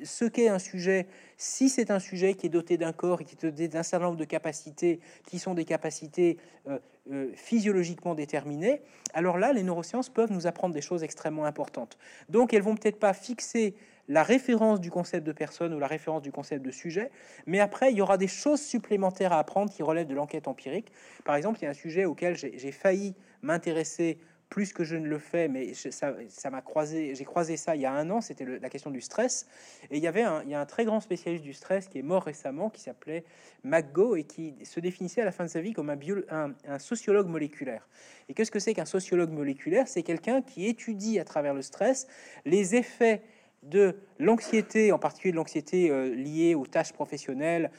ce 0.05 0.25
qu'est 0.25 0.49
un 0.49 0.59
sujet, 0.59 1.07
si 1.37 1.69
c'est 1.69 1.91
un 1.91 1.99
sujet 1.99 2.35
qui 2.35 2.47
est 2.47 2.51
doté 2.51 2.77
d'un 2.77 2.93
corps 2.93 3.23
et 3.23 3.25
qui 3.25 3.35
est 3.35 3.51
doté 3.51 3.69
d'un 3.69 3.83
certain 3.83 4.07
nombre 4.07 4.19
de 4.19 4.25
capacités, 4.25 5.01
qui 5.27 5.39
sont 5.39 5.55
des 5.55 5.65
capacités 5.65 6.37
euh, 6.69 6.79
euh, 7.11 7.31
physiologiquement 7.35 8.15
déterminées, 8.15 8.83
alors 9.15 9.39
là, 9.39 9.53
les 9.53 9.63
neurosciences 9.63 10.11
peuvent 10.11 10.33
nous 10.33 10.47
apprendre 10.47 10.75
des 10.75 10.83
choses 10.83 11.03
extrêmement 11.03 11.45
importantes. 11.45 11.97
Donc, 12.29 12.53
elles 12.53 12.63
vont 12.63 12.75
peut-être 12.75 12.99
pas 12.99 13.15
fixer 13.15 13.75
la 14.11 14.25
référence 14.25 14.81
du 14.81 14.91
concept 14.91 15.25
de 15.25 15.31
personne 15.31 15.73
ou 15.73 15.79
la 15.79 15.87
référence 15.87 16.21
du 16.21 16.33
concept 16.33 16.65
de 16.65 16.73
sujet, 16.73 17.13
mais 17.47 17.61
après, 17.61 17.93
il 17.93 17.97
y 17.97 18.03
aura 18.03 18.19
des 18.19 18.27
choses 18.27 18.61
supplémentaires 18.61 19.33
à 19.33 19.39
apprendre 19.39 19.73
qui 19.73 19.85
relèvent 19.85 20.09
de 20.09 20.15
l'enquête 20.15 20.49
empirique. 20.49 20.93
Par 21.25 21.37
exemple, 21.37 21.61
il 21.61 21.65
y 21.65 21.67
a 21.69 21.71
un 21.71 21.75
sujet 21.75 22.05
auquel 22.05 22.37
j'ai 22.37 22.73
failli 22.73 23.15
m'intéresser 23.43 24.19
plus 24.49 24.73
que 24.73 24.83
je 24.83 24.97
ne 24.97 25.07
le 25.07 25.21
fais, 25.21 25.47
mais 25.47 25.75
ça 25.75 26.51
m'a 26.51 26.61
croisé, 26.61 27.15
j'ai 27.15 27.25
croisé 27.25 27.57
ça 27.57 27.77
il 27.77 27.83
y 27.83 27.87
a 27.87 27.93
un 27.93 28.11
an, 28.11 28.21
c'était 28.21 28.45
la 28.45 28.69
question 28.69 28.91
du 28.91 29.01
stress. 29.01 29.47
Et 29.93 29.99
il 29.99 30.03
y 30.03 30.09
avait 30.09 30.23
un, 30.23 30.67
très 30.67 30.85
grand 30.85 30.99
spécialiste 30.99 31.45
du 31.45 31.53
stress 31.53 31.87
qui 31.87 31.99
est 32.01 32.03
mort 32.03 32.25
récemment, 32.25 32.69
qui 32.69 32.81
s'appelait 32.81 33.23
McGo 33.63 34.17
et 34.17 34.25
qui 34.25 34.57
se 34.65 34.81
définissait 34.81 35.21
à 35.21 35.25
la 35.25 35.31
fin 35.31 35.45
de 35.45 35.51
sa 35.51 35.61
vie 35.61 35.73
comme 35.73 35.89
un, 35.89 35.99
un, 36.31 36.53
un 36.67 36.79
sociologue 36.81 37.29
moléculaire. 37.29 37.89
Et 38.29 38.35
qu'est-ce 38.35 38.51
que 38.51 38.59
c'est 38.59 38.75
qu'un 38.75 38.87
sociologue 38.87 39.31
moléculaire? 39.31 39.87
C'est 39.87 40.03
quelqu'un 40.03 40.43
qui 40.43 40.67
étudie 40.67 41.21
à 41.21 41.25
travers 41.25 41.55
le 41.55 41.63
stress 41.63 42.09
les 42.45 42.75
effets 42.75 43.23
de 43.63 43.97
l'anxiété, 44.19 44.91
en 44.93 44.99
particulier 44.99 45.33
l'anxiété 45.33 45.91
euh, 45.91 46.15
liée 46.15 46.55
aux 46.55 46.67
tâches 46.67 46.93
professionnelles, 46.93 47.71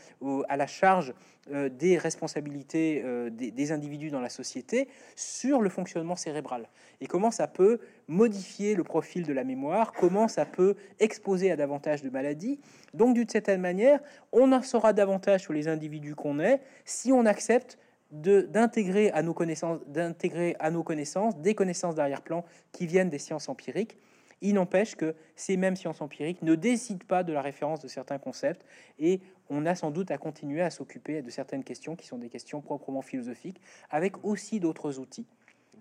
à 0.48 0.58
la 0.58 0.68
charge 0.68 1.14
euh, 1.52 1.70
des 1.70 1.98
responsabilités 1.98 3.02
euh, 3.04 3.32
des, 3.32 3.72
individus 3.72 4.12
dans 4.12 4.22
la 4.22 4.30
société, 4.30 4.88
sur 5.16 5.60
le 5.62 5.70
fonctionnement 5.70 6.16
cérébral. 6.16 6.70
Et 7.00 7.08
comment 7.08 7.32
ça 7.32 7.48
peut 7.48 7.80
modifier 8.08 8.76
le 8.76 8.84
profil 8.84 9.26
de 9.26 9.34
la 9.34 9.44
mémoire, 9.44 9.92
comment 9.92 10.28
ça 10.28 10.46
peut 10.46 10.76
exposer 11.00 11.52
à 11.52 11.56
davantage 11.56 12.04
de 12.04 12.12
maladies. 12.12 12.60
Donc 12.94 13.16
d'une 13.16 13.28
certaine 13.28 13.62
manière, 13.62 14.00
on 14.32 14.52
en 14.52 14.62
saura 14.62 14.94
davantage 14.94 15.42
sur 15.42 15.54
les 15.54 15.68
individus 15.68 16.14
qu'on 16.14 16.40
est 16.40 16.62
si 16.86 17.12
on 17.12 17.26
accepte 17.26 17.80
d'intégrer 18.12 19.10
à 19.12 19.24
d'intégrer 19.24 20.56
à 20.60 20.70
nos 20.70 20.84
connaissances 20.84 21.38
des 21.38 21.56
connaissances 21.56 21.96
d'arrière-plan 21.96 22.44
qui 22.72 22.86
viennent 22.86 23.10
des 23.10 23.20
sciences 23.20 23.50
empiriques 23.50 23.98
il 24.42 24.56
n'empêche 24.56 24.96
que 24.96 25.16
ces 25.36 25.58
mêmes 25.58 25.76
sciences 25.76 26.02
empiriques 26.02 26.42
ne 26.42 26.56
décident 26.56 27.06
pas 27.08 27.24
de 27.24 27.32
la 27.32 27.42
référence 27.42 27.80
de 27.80 27.88
certains 27.88 28.18
concepts 28.18 28.66
et 29.00 29.22
on 29.50 29.66
a 29.66 29.76
sans 29.76 29.92
doute 29.92 30.12
à 30.12 30.18
continuer 30.18 30.62
à 30.62 30.70
s'occuper 30.70 31.22
de 31.22 31.30
certaines 31.30 31.64
questions 31.64 31.96
qui 31.96 32.08
sont 32.08 32.18
des 32.18 32.30
questions 32.30 32.62
proprement 32.62 33.02
philosophiques 33.02 33.62
avec 33.90 34.24
aussi 34.24 34.60
d'autres 34.60 35.00
outils. 35.00 35.28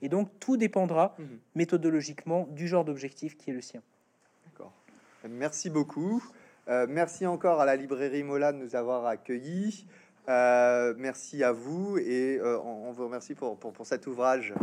Et 0.02 0.08
donc 0.08 0.28
tout 0.40 0.56
dépendra 0.56 1.14
mhm. 1.18 1.38
méthodologiquement 1.54 2.46
du 2.50 2.68
genre 2.68 2.84
d'objectif 2.84 3.36
qui 3.36 3.50
est 3.50 3.54
le 3.54 3.60
sien. 3.60 3.82
D'accord. 4.46 4.72
Merci 5.28 5.70
beaucoup. 5.70 6.22
Euh, 6.68 6.86
merci 6.88 7.26
encore 7.26 7.60
à 7.60 7.64
la 7.64 7.76
librairie 7.76 8.22
Mola 8.22 8.52
de 8.52 8.58
nous 8.58 8.76
avoir 8.76 9.06
accueillis. 9.06 9.86
Euh, 10.28 10.94
merci 10.98 11.42
à 11.42 11.52
vous 11.52 11.98
et 11.98 12.38
euh, 12.38 12.58
on, 12.60 12.92
vous 12.92 13.04
remercie 13.04 13.34
pour, 13.34 13.58
pour, 13.58 13.72
pour 13.72 13.86
cet 13.86 14.06
ouvrage. 14.06 14.54